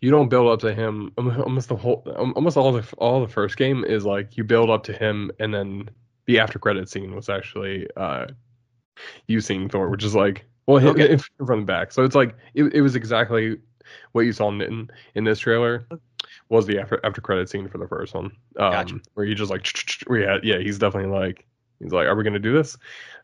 [0.00, 2.02] you don't build up to him almost the whole
[2.34, 5.52] almost all the all the first game is like you build up to him and
[5.52, 5.90] then
[6.26, 8.26] the after credit scene was actually uh
[9.26, 11.18] you seeing Thor, which is like well him Okay.
[11.46, 11.92] from the back.
[11.92, 13.58] So it's like it, it was exactly
[14.12, 15.88] what you saw in in this trailer
[16.50, 18.32] was the after after credit scene for the first one.
[18.58, 19.00] Um Gotcha.
[19.14, 19.66] where you just like
[20.10, 21.46] yeah, yeah, he's definitely like
[21.80, 22.76] he's like, Are we gonna do this?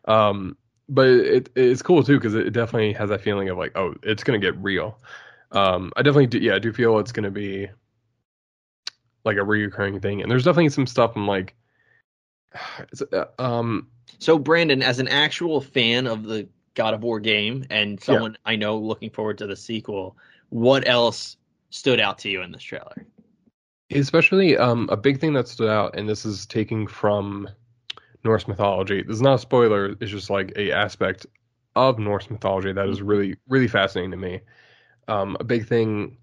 [0.05, 0.57] Um
[0.89, 4.23] but it it's cool too because it definitely has that feeling of like, oh, it's
[4.23, 4.99] gonna get real.
[5.51, 6.39] Um, I definitely do.
[6.39, 7.69] Yeah, I do feel it's gonna be
[9.23, 11.55] like a reoccurring thing, and there's definitely some stuff I'm like,
[13.13, 13.87] uh, um,
[14.19, 18.55] So, Brandon, as an actual fan of the God of War game and someone I
[18.55, 20.17] know looking forward to the sequel,
[20.49, 21.37] what else
[21.69, 23.05] stood out to you in this trailer?
[23.91, 27.47] especially um, a big thing that stood out, and this is taking from
[28.23, 29.03] Norse mythology.
[29.03, 29.95] This is not a spoiler.
[29.99, 31.25] It's just like a aspect
[31.75, 34.41] of Norse mythology that is really really fascinating to me.
[35.07, 36.17] Um, a big thing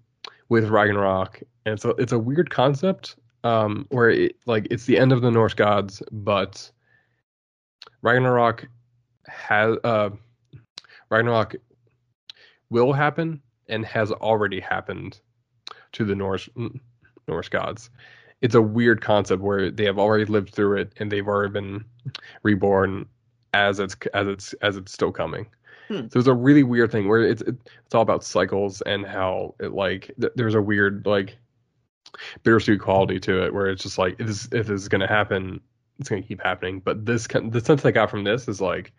[0.49, 4.97] with Ragnarok, and it's a it's a weird concept um, where it, like it's the
[4.97, 6.69] end of the Norse gods, but
[8.01, 8.67] Ragnarok
[9.27, 10.09] has uh,
[11.09, 11.55] Ragnarok
[12.69, 15.19] will happen and has already happened
[15.93, 16.49] to the Norse
[17.27, 17.89] Norse gods.
[18.41, 21.85] It's a weird concept where they have already lived through it and they've already been
[22.43, 23.05] reborn
[23.53, 25.45] as it's as it's as it's still coming.
[25.87, 26.07] Hmm.
[26.11, 29.73] So it's a really weird thing where it's it's all about cycles and how it
[29.73, 31.37] like th- there's a weird like
[32.43, 35.61] bittersweet quality to it where it's just like if this if this is gonna happen,
[35.99, 36.79] it's gonna keep happening.
[36.79, 38.93] But this the sense I got from this is like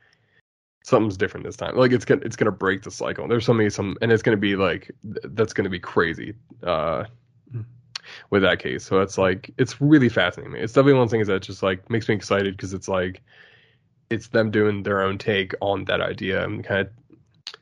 [0.85, 1.77] something's different this time.
[1.77, 3.27] Like it's gonna it's gonna break the cycle.
[3.27, 6.35] There's so many some and it's gonna be like that's gonna be crazy.
[6.63, 7.05] Uh,
[8.31, 8.85] with that case.
[8.85, 10.53] So it's like it's really fascinating.
[10.53, 10.61] me.
[10.61, 13.23] It's definitely one of the things that just like makes me excited because it's like
[14.11, 16.89] it's them doing their own take on that idea and kind of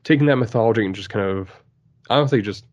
[0.05, 1.51] taking that mythology and just kind of
[2.11, 2.65] honestly just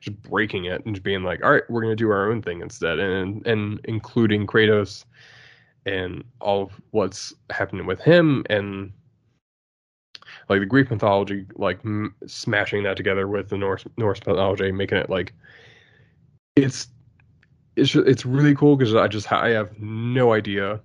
[0.00, 2.60] just breaking it and just being like, all right, we're gonna do our own thing
[2.60, 5.04] instead, and and including Kratos
[5.86, 8.90] and all of what's happening with him and
[10.48, 14.98] like the Greek mythology, like m- smashing that together with the Norse Norse mythology, making
[14.98, 15.32] it like
[16.56, 16.88] it's
[17.76, 20.80] it's it's really cool because I just I have no idea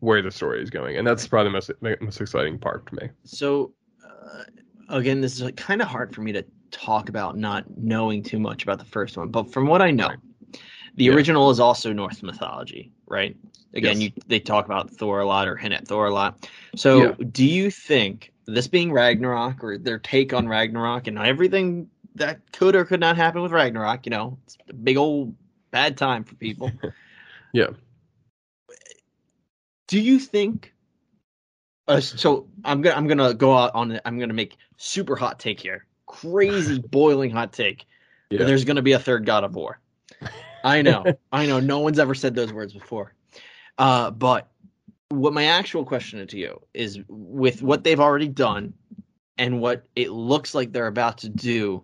[0.00, 3.10] where the story is going, and that's probably the most most exciting part to me.
[3.24, 3.72] So,
[4.04, 4.44] uh,
[4.88, 8.62] again, this is kind of hard for me to talk about not knowing too much
[8.62, 10.18] about the first one, but from what I know, Right.
[10.96, 11.14] the Yeah.
[11.14, 13.36] original is also Norse mythology, right?
[13.74, 14.12] Again, Yes.
[14.16, 16.48] you they talk about Thor a lot or hint at Thor a lot.
[16.76, 17.14] So, Yeah.
[17.32, 22.74] do you think this being Ragnarok or their take on Ragnarok and everything that could
[22.74, 25.34] or could not happen with Ragnarok, you know, it's a big old
[25.70, 26.72] bad time for people.
[27.54, 27.68] Yeah.
[29.86, 30.74] Do you think?
[31.88, 34.02] Uh, so I'm gonna I'm gonna go out on it.
[34.04, 37.86] I'm gonna make super hot take here, crazy boiling hot take.
[38.28, 38.44] Yeah.
[38.44, 39.80] There's gonna be a third God of War.
[40.62, 41.58] I know, I know.
[41.58, 43.14] No one's ever said those words before.
[43.78, 44.50] Uh, but
[45.10, 48.74] what my actual question to you is, with what they've already done
[49.38, 51.82] and what it looks like they're about to do,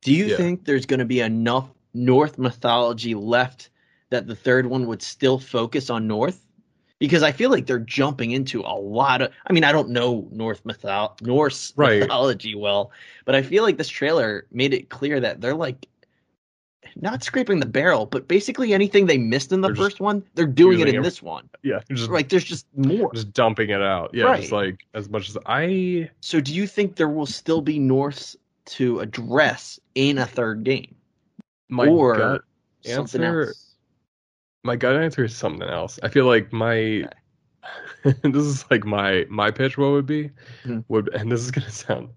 [0.00, 0.36] do you Yeah.
[0.36, 3.68] think there's going to be enough North mythology left
[4.10, 6.46] that the third one would still focus on North,
[6.98, 9.32] because I feel like they're jumping into a lot of.
[9.46, 12.00] I mean, I don't know North mytho- Norse Right.
[12.00, 12.90] mythology well,
[13.24, 15.86] but I feel like this trailer made it clear that they're like
[16.96, 20.46] not scraping the barrel, but basically anything they missed in the They're first one, they're
[20.46, 21.48] doing it in this one.
[21.62, 23.12] Yeah, just Like there's just more.
[23.12, 24.10] just dumping it out.
[24.12, 27.78] Yeah, just like as much as I So do you think there will still be
[27.78, 28.36] Norse
[28.66, 30.94] to address in a third game,
[31.68, 32.42] my or gut
[32.84, 33.68] something answer- else?
[34.64, 35.98] my gut answer is something else.
[36.02, 37.04] I feel like my
[38.04, 39.78] this is like my my pitch.
[39.78, 40.30] What would be
[40.64, 40.84] Mhm.
[40.88, 42.08] would and this is gonna sound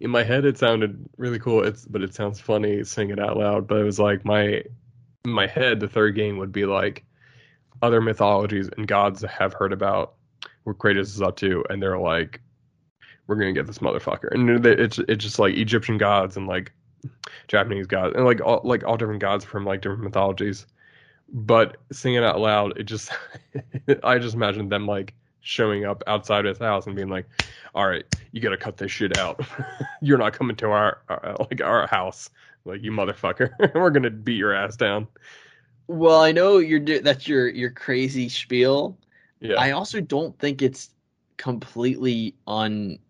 [0.00, 0.44] in my head.
[0.44, 1.64] It sounded really cool.
[1.64, 3.66] It's but it sounds funny saying it out loud.
[3.66, 4.62] But it was like my
[5.24, 5.80] in my head.
[5.80, 7.04] The third game would be like
[7.82, 10.14] other mythologies and gods have heard about
[10.64, 12.40] what Kratos is up to, and they're like,
[13.26, 14.32] we're gonna get this motherfucker.
[14.32, 16.72] And it's it's just like Egyptian gods and like
[17.48, 20.66] Japanese gods and like all like all different gods from like different mythologies
[21.28, 23.10] but singing out loud, it just
[24.02, 25.14] I just imagine them like
[25.46, 27.26] showing up outside his house and being like,
[27.74, 29.40] "All right, you got to cut this shit out.
[30.02, 32.30] You're not coming to our, our uh, like our house,
[32.64, 33.50] like you motherfucker.
[33.74, 35.08] We're gonna beat your ass down."
[35.88, 38.98] Well, I know you're that's your your crazy spiel.
[39.40, 40.90] Yeah, I also don't think it's
[41.36, 43.00] completely unexpecting.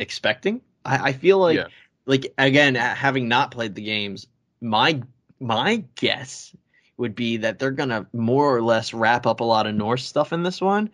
[0.00, 1.68] I, I feel like Yeah.
[2.06, 4.26] like again, having not played the games,
[4.60, 5.02] my
[5.40, 6.54] my guess
[6.96, 10.32] would be that they're gonna more or less wrap up a lot of Norse stuff
[10.32, 10.90] in this one,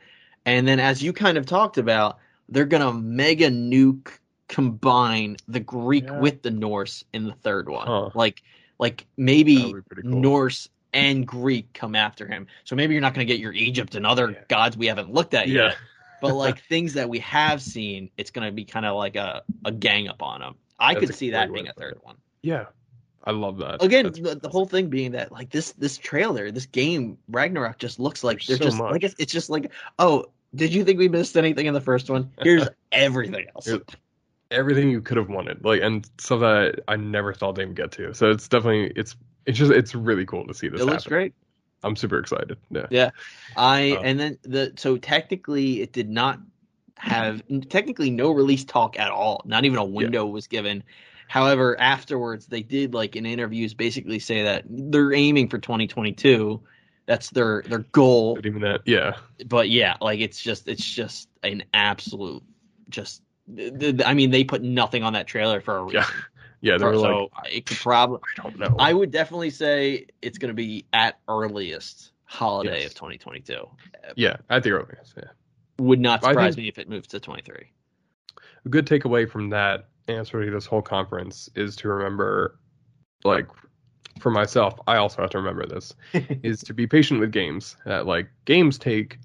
[0.57, 2.19] and then as you kind of talked about,
[2.49, 4.09] they're gonna mega nuke
[4.49, 6.19] combine the Greek Yeah.
[6.21, 7.87] with the Norse in the third one.
[7.87, 8.11] Huh.
[8.15, 8.43] Like
[8.79, 10.21] like maybe That would be pretty cool.
[10.21, 12.47] Norse and Greek come after him.
[12.65, 14.39] So maybe you're not going to get your Egypt and other Yeah.
[14.49, 15.77] gods we haven't looked at yeah, yet,
[16.23, 19.43] but like things that we have seen, it's going to be kind of like a,
[19.67, 20.55] a gang up on them.
[20.79, 22.05] I That's could see that being a third it.
[22.05, 22.17] one.
[22.43, 22.67] yeah.
[23.25, 23.83] I love that.
[23.83, 27.99] Again, the, the whole thing being that like this this trailer, this game Ragnarok just
[28.01, 30.25] looks like There's they're so just like it's, it's just like oh.
[30.55, 32.31] Did you think we missed anything in the first one?
[32.43, 33.67] Here's everything else.
[33.67, 33.83] Here's-
[34.51, 37.93] everything you could have wanted, like and stuff that I never thought they would get
[37.93, 38.15] to.
[38.15, 39.17] So it's definitely it's
[39.47, 40.81] it's just it's really cool to see this.
[40.81, 41.35] It looks great.
[41.85, 42.57] I'm super excited.
[42.71, 42.87] Yeah.
[42.91, 43.11] Yeah.
[43.57, 46.41] I Uh, and then the so technically it did not
[46.97, 49.43] have technically no release talk at all.
[49.45, 50.83] Not even a window was given.
[51.29, 56.61] However, afterwards they did like in interviews basically say that they're aiming for 2022.
[57.09, 58.37] That's their their goal.
[58.37, 59.15] But even that, yeah.
[59.47, 62.45] But yeah, like it's just it's just an absolute
[62.91, 63.23] just
[64.05, 66.01] I mean they put nothing on that trailer for a reason.
[66.03, 66.07] Yeah.
[66.61, 68.75] Yeah, they were so like, it could probably I don't know.
[68.81, 72.89] I would definitely say it's going to be at earliest holiday Yes.
[72.89, 73.65] of 2022.
[74.17, 75.15] yeah, at the earliest.
[75.17, 75.23] Yeah.
[75.79, 77.71] Would not surprise think- me if it moves to 23.
[78.65, 82.59] A good takeaway from that answer to this whole conference is to remember,
[83.23, 83.47] like,
[84.21, 85.95] for myself, I also have to remember this,
[86.43, 87.77] is to be patient with games.
[87.85, 89.19] That like games take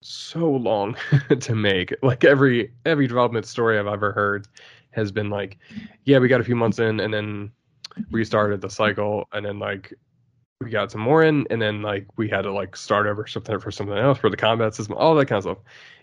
[0.00, 0.96] so long
[1.40, 1.94] to make.
[2.02, 4.46] Like every every development story I've ever heard
[4.90, 5.58] has been like,
[6.04, 7.50] yeah, we got a few months in, and then
[8.10, 9.92] restarted the cycle, and then like
[10.60, 13.58] we got some more in, and then like we had to like start over something
[13.58, 15.58] for something else for the combat system, all that kind of stuff.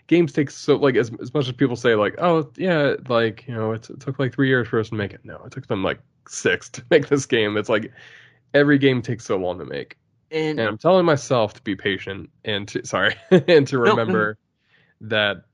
[0.06, 3.54] Games take so like as as much as people say like, oh yeah, like you
[3.54, 5.20] know it's, it took like three years for us to make it.
[5.24, 7.56] No, it took them like six to make this game.
[7.56, 7.92] It's like
[8.54, 9.96] every game takes so long to make
[10.30, 13.82] And, and I'm telling myself to be patient and to, sorry and to no.
[13.82, 14.38] remember
[15.00, 15.44] that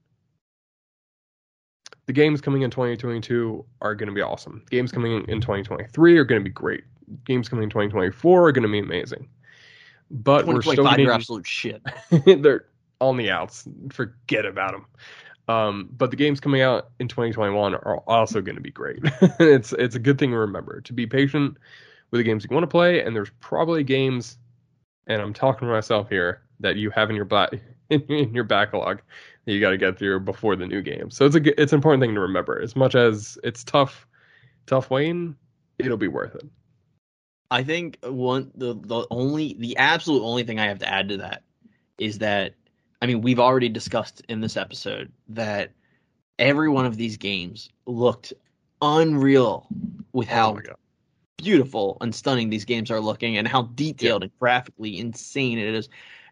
[2.07, 4.63] the games coming in 2022 are going to be awesome.
[4.71, 6.85] Games coming in 2023 are going to be great.
[7.25, 9.29] Games coming in 2024 are going to be amazing.
[10.11, 11.83] But we're still 2025, getting absolute shit.
[12.43, 12.67] they're
[13.01, 13.67] on the outs.
[13.91, 14.87] Forget about them.
[15.47, 19.01] Um, but the games coming out in 2021 are also going to be great.
[19.41, 21.59] it's it's a good thing to remember to be patient
[22.15, 24.39] with the games you want to play, and there's probably games,
[25.09, 27.51] and I'm talking to myself here that you have in your back
[27.91, 29.03] in your backlog
[29.45, 31.11] that you got to get through before the new game.
[31.11, 32.61] So it's a it's an important thing to remember.
[32.61, 34.07] As much as it's tough,
[34.67, 35.35] tough Wayne,
[35.79, 36.45] it'll be worth it.
[37.51, 41.17] I think one the the only the absolute only thing I have to add to
[41.17, 41.43] that
[41.99, 42.55] is that
[43.03, 45.73] I mean we've already discussed in this episode that
[46.39, 48.33] every one of these games looked
[48.81, 49.67] unreal
[50.13, 50.77] with how oh my god,
[51.37, 55.89] beautiful and stunning these games are looking and how detailed and graphically insane it is.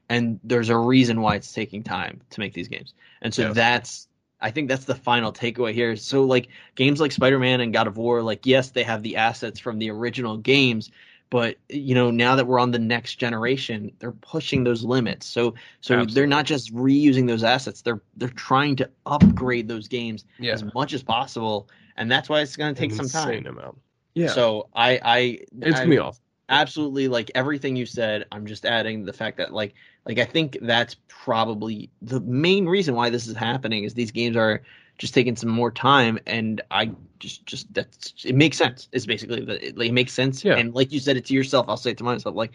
[0.08, 2.94] And there's a reason why it's taking time to make these games.
[3.22, 3.54] And so Yes.
[3.54, 4.08] that's
[4.40, 5.96] i think that's the final takeaway here.
[5.96, 9.58] So like games like spider-man and god of war like yes they have the assets
[9.60, 10.90] from the original games
[11.30, 15.26] but you know now that we're on the next generation they're pushing those limits.
[15.26, 20.24] So so they're not just reusing those assets they're they're trying to upgrade those games
[20.38, 21.68] yeah, as much as possible.
[21.96, 23.46] And that's why it's going to take An some time.
[23.46, 23.78] amount.
[24.14, 25.18] Yeah, so I, I,
[25.60, 26.22] it's I gonna be awesome.
[26.48, 28.26] absolutely like everything you said.
[28.32, 29.74] I'm just adding the fact that like
[30.06, 34.36] like I think that's probably the main reason why this is happening is these games
[34.36, 34.62] are
[34.98, 38.88] just taking some more time and I just just that's it makes sense.
[38.92, 40.44] It's basically the it, like, it makes sense.
[40.44, 40.56] Yeah.
[40.56, 42.52] And like you said it to yourself, I'll say it to myself like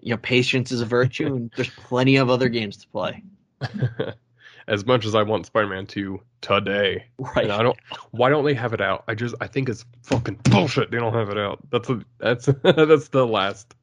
[0.00, 3.22] you know patience is a virtue and there's plenty of other games to play.
[4.68, 7.44] as much as I want Spider-Man 2 today, Right.
[7.44, 7.78] and I don't.
[8.12, 9.04] Why don't they have it out?
[9.08, 10.90] I just I think it's fucking bullshit.
[10.90, 11.58] They don't have it out.
[11.70, 13.74] That's a, that's that's the last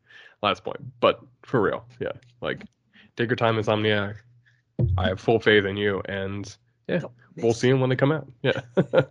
[0.41, 0.80] last point.
[0.99, 2.11] But for real, yeah,
[2.41, 2.64] like
[3.18, 4.15] take your time, Insomniac.
[4.97, 6.56] I have full faith in you, and
[6.88, 7.01] yeah,
[7.35, 8.27] we'll see them when they come out.
[8.41, 8.61] Yeah,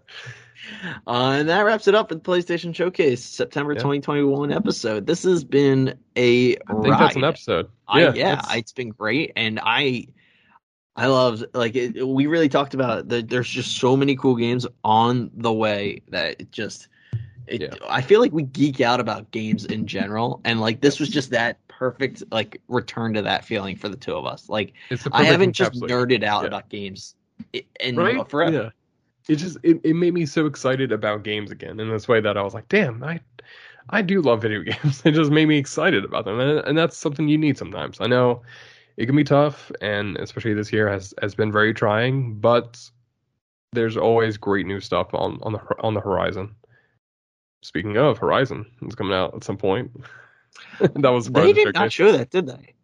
[1.07, 3.79] Uh, and that wraps it up at the PlayStation Showcase September Yeah.
[3.79, 5.07] 2021 episode.
[5.07, 7.29] This has been a I think that's an ride.
[7.29, 7.69] episode.
[7.87, 10.09] I, yeah, yeah, it's been great, and I,
[10.99, 13.29] I loved like it, we really talked about that.
[13.29, 16.89] There's just so many cool games on the way that it just,
[17.47, 17.75] it, Yeah.
[17.89, 21.31] I feel like we geek out about games in general, and like this was just
[21.31, 24.49] that perfect like return to that feeling for the two of us.
[24.49, 24.73] Like
[25.13, 26.49] I haven't just nerded out Yeah.
[26.49, 27.15] about games,
[27.55, 28.29] i- and right?
[28.29, 28.53] forever.
[28.65, 28.71] Yeah.
[29.29, 32.37] It just it, it made me so excited about games again in this way that
[32.37, 33.21] I was like, damn, I
[33.91, 35.03] I do love video games.
[35.05, 38.01] It just made me excited about them, and, and that's something you need sometimes.
[38.01, 38.43] I know
[38.99, 42.79] it can be tough, and especially this year has has been very trying, but
[43.73, 46.55] there's always great new stuff on on the on the horizon.
[47.63, 49.91] Speaking of Horizon, it's coming out at some point.
[50.81, 52.75] that was They did not show that, did they?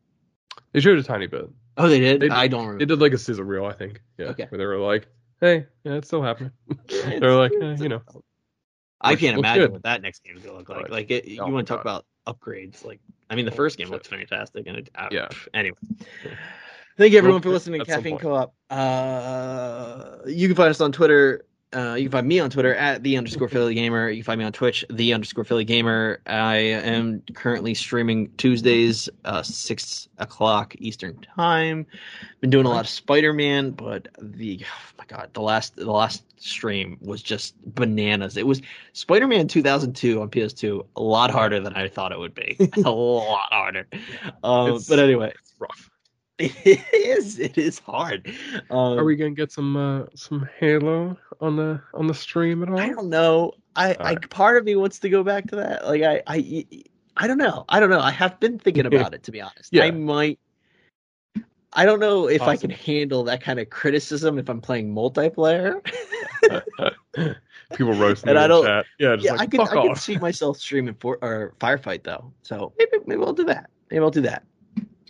[0.72, 1.48] They showed a tiny bit.
[1.76, 2.20] Oh, they did.
[2.20, 2.78] They- I don't remember.
[2.80, 4.00] They did like a sizzle reel, I think.
[4.18, 4.46] Yeah, Okay.
[4.48, 5.06] where they were like,
[5.40, 6.52] "Hey, yeah, it's still happening."
[6.88, 8.02] They're like, eh, you know,
[9.00, 9.72] I can't imagine good.
[9.72, 10.82] what that next game is gonna look like.
[10.82, 10.90] Right.
[10.90, 12.84] Like, it, you Oh want to talk about upgrades?
[12.84, 15.28] Like, I mean, the Oh, first game looked fantastic, and it, uh, Yeah.
[15.52, 15.76] Anyway,
[16.98, 18.18] thank you everyone for listening to Caffeine.
[18.18, 18.54] Co-op.
[18.70, 21.44] Uh, you can find us on Twitter.
[21.74, 24.08] Uh, you can find me on Twitter at the underscore Philly Gamer.
[24.08, 26.20] You can find me on Twitch, the underscore Philly Gamer.
[26.26, 31.86] I am currently streaming Tuesdays, uh, six o'clock Eastern time.
[32.40, 35.90] Been doing a lot of Spider Man, but the oh my god, the last the
[35.90, 38.36] last stream was just bananas.
[38.36, 42.34] It was Spider Man 2002 on PS2, a lot harder than I thought it would
[42.34, 42.56] be.
[42.84, 43.88] a lot harder.
[44.44, 45.90] Um, but anyway, it's rough.
[46.38, 47.38] it is.
[47.38, 48.26] It is hard.
[48.70, 52.70] Um, Are we gonna get some uh, some Halo on the on the stream at
[52.70, 52.78] all?
[52.78, 53.52] I don't know.
[53.76, 54.30] I, I Alright.
[54.30, 55.86] part of me wants to go back to that.
[55.86, 56.66] Like I, I,
[57.16, 57.64] I don't know.
[57.68, 58.00] I don't know.
[58.00, 59.68] I have been thinking about it to be honest.
[59.72, 59.84] Yeah.
[59.84, 60.38] I might.
[61.72, 65.80] I don't know if I can handle that kind of criticism if I'm playing multiplayer.
[67.74, 68.86] People roasting And I don't- chat.
[68.98, 70.00] Yeah, just yeah, like I can I could off.
[70.00, 72.32] see myself streaming for or firefight though.
[72.42, 73.70] So maybe maybe I'll do that.
[73.90, 74.44] Maybe I'll do that.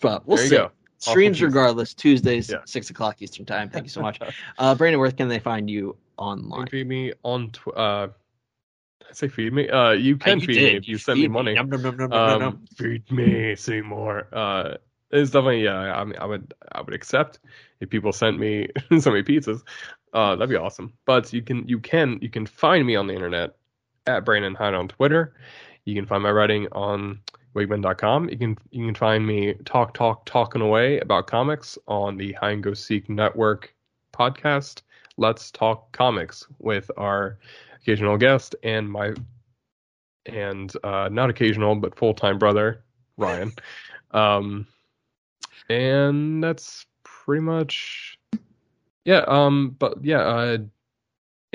[0.01, 0.57] But we'll there you see.
[0.57, 0.71] go.
[0.99, 1.95] Streams regardless.
[1.95, 2.59] Tuesdays, Yeah.
[2.65, 3.69] six o'clock Eastern time.
[3.69, 4.19] Thank you so much,
[4.59, 5.01] uh, Brandon.
[5.01, 6.67] Where can they find you You online?
[6.69, 7.51] feed me on.
[7.51, 8.09] Tw- uh,
[9.09, 9.69] I say feed me.
[9.69, 10.73] Uh, you can Uh, you feed did.
[10.73, 11.35] me if you You send me feed me.
[11.35, 11.55] money.
[11.55, 12.13] Nom, nom, nom.
[12.13, 14.29] Um, feed me, Seymour.
[14.33, 14.75] Uh,
[15.11, 15.95] it's definitely yeah.
[15.95, 17.39] I mean, I would I would accept
[17.81, 18.69] if people sent me
[19.01, 19.63] so many pizzas.
[20.13, 20.95] Uh, that'd be awesome.
[21.05, 23.57] But you can you can you can find me on the internet
[24.07, 25.35] at Brandon Hyde on Twitter.
[25.85, 27.21] You can find my writing on
[27.55, 28.29] Wigman.com.
[28.29, 32.53] You can you can find me talk talk talking away about comics on the High
[32.53, 33.75] and Go Seek Network
[34.13, 34.83] podcast.
[35.17, 37.39] Let's talk comics with our
[37.81, 39.15] occasional guest and my
[40.27, 42.83] and uh, not occasional but full time brother
[43.17, 43.53] Ryan.
[44.11, 44.67] um,
[45.69, 48.19] and that's pretty much
[49.05, 49.25] yeah.
[49.29, 50.21] Um, but yeah.
[50.21, 50.59] Uh,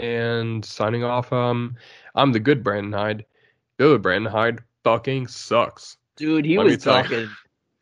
[0.01, 1.31] and signing off.
[1.31, 1.75] Um,
[2.15, 3.25] I'm the good Brandon Hyde.
[3.77, 5.97] The other Brandon Hyde fucking sucks.
[6.15, 7.29] Dude, he Let was talking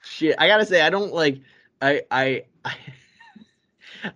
[0.02, 0.36] shit.
[0.40, 1.40] I gotta say, I don't like.
[1.82, 2.44] I I.
[2.66, 2.76] I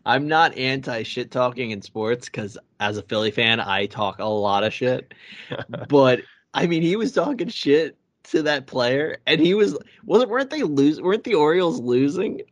[0.05, 4.25] I'm not anti shit talking in sports because as a Philly fan, I talk a
[4.25, 5.13] lot of shit.
[5.89, 6.21] but
[6.53, 10.63] I mean, he was talking shit to that player, and he was wasn't weren't they
[10.63, 11.01] lose?
[11.01, 12.41] Weren't the Orioles losing?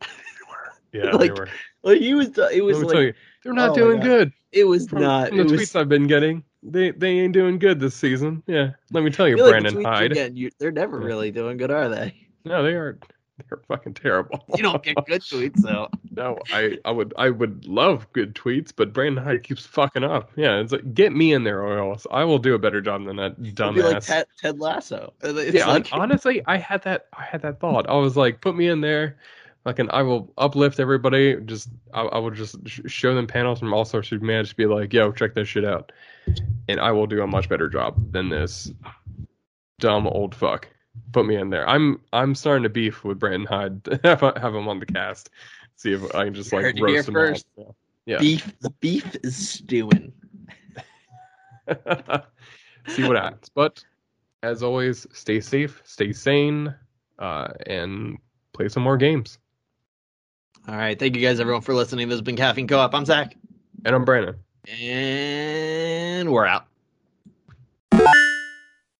[0.92, 1.48] Yeah, Like, they were.
[1.84, 2.36] Like he was.
[2.52, 4.32] It was like you, they're not oh doing good.
[4.50, 5.28] it was From, not.
[5.28, 5.76] from the it tweets was.
[5.76, 8.42] I've been getting, they they ain't doing good this season.
[8.46, 10.12] Yeah, let me tell you, like Brandon Hyde.
[10.14, 11.06] getting, you- they're never Yeah.
[11.06, 12.14] really doing good, are they?
[12.44, 12.98] No, they are.
[13.48, 14.44] They're fucking terrible.
[14.56, 15.88] You don't get good tweets though.
[16.12, 20.30] No, I, I would I would love good tweets, but Brandon Hyde keeps fucking up.
[20.36, 22.06] Yeah, it's like get me in there, Orioles.
[22.10, 24.02] I will do a better job than that It'd be like.
[24.02, 25.14] Ted, Ted Lasso.
[25.22, 27.88] It's yeah, like, honestly, I had that I had that thought.
[27.88, 29.16] I was like, put me in there.
[29.64, 31.36] Fucking, I will uplift everybody.
[31.44, 34.44] Just I, I will just sh- show them panels from all sorts of man.
[34.44, 35.92] Just be like, yo, check this shit out,
[36.68, 38.72] and I will do a much better job than this
[39.78, 40.68] dumb old fuck.
[41.12, 41.68] Put me in there.
[41.68, 44.00] I'm I'm starting to beef with Brandon Hyde.
[44.04, 45.30] have, have him on the cast.
[45.76, 47.46] See if I can just like heard it here roast him first.
[47.56, 47.76] all.
[48.06, 48.18] Yeah.
[48.18, 48.52] beef.
[48.60, 50.12] The beef is stewing.
[52.88, 53.50] See what happens.
[53.54, 53.84] But
[54.42, 56.74] As always, stay safe, stay sane,
[57.18, 58.18] uh, and
[58.52, 59.38] play some more games.
[60.68, 60.98] All right.
[60.98, 62.08] Thank you guys, everyone, for listening.
[62.08, 62.94] This has been Caffeine Co op.
[62.94, 63.36] I'm Zach.
[63.84, 64.36] And I'm Brandon.
[64.68, 65.79] And
[66.28, 66.69] we're out.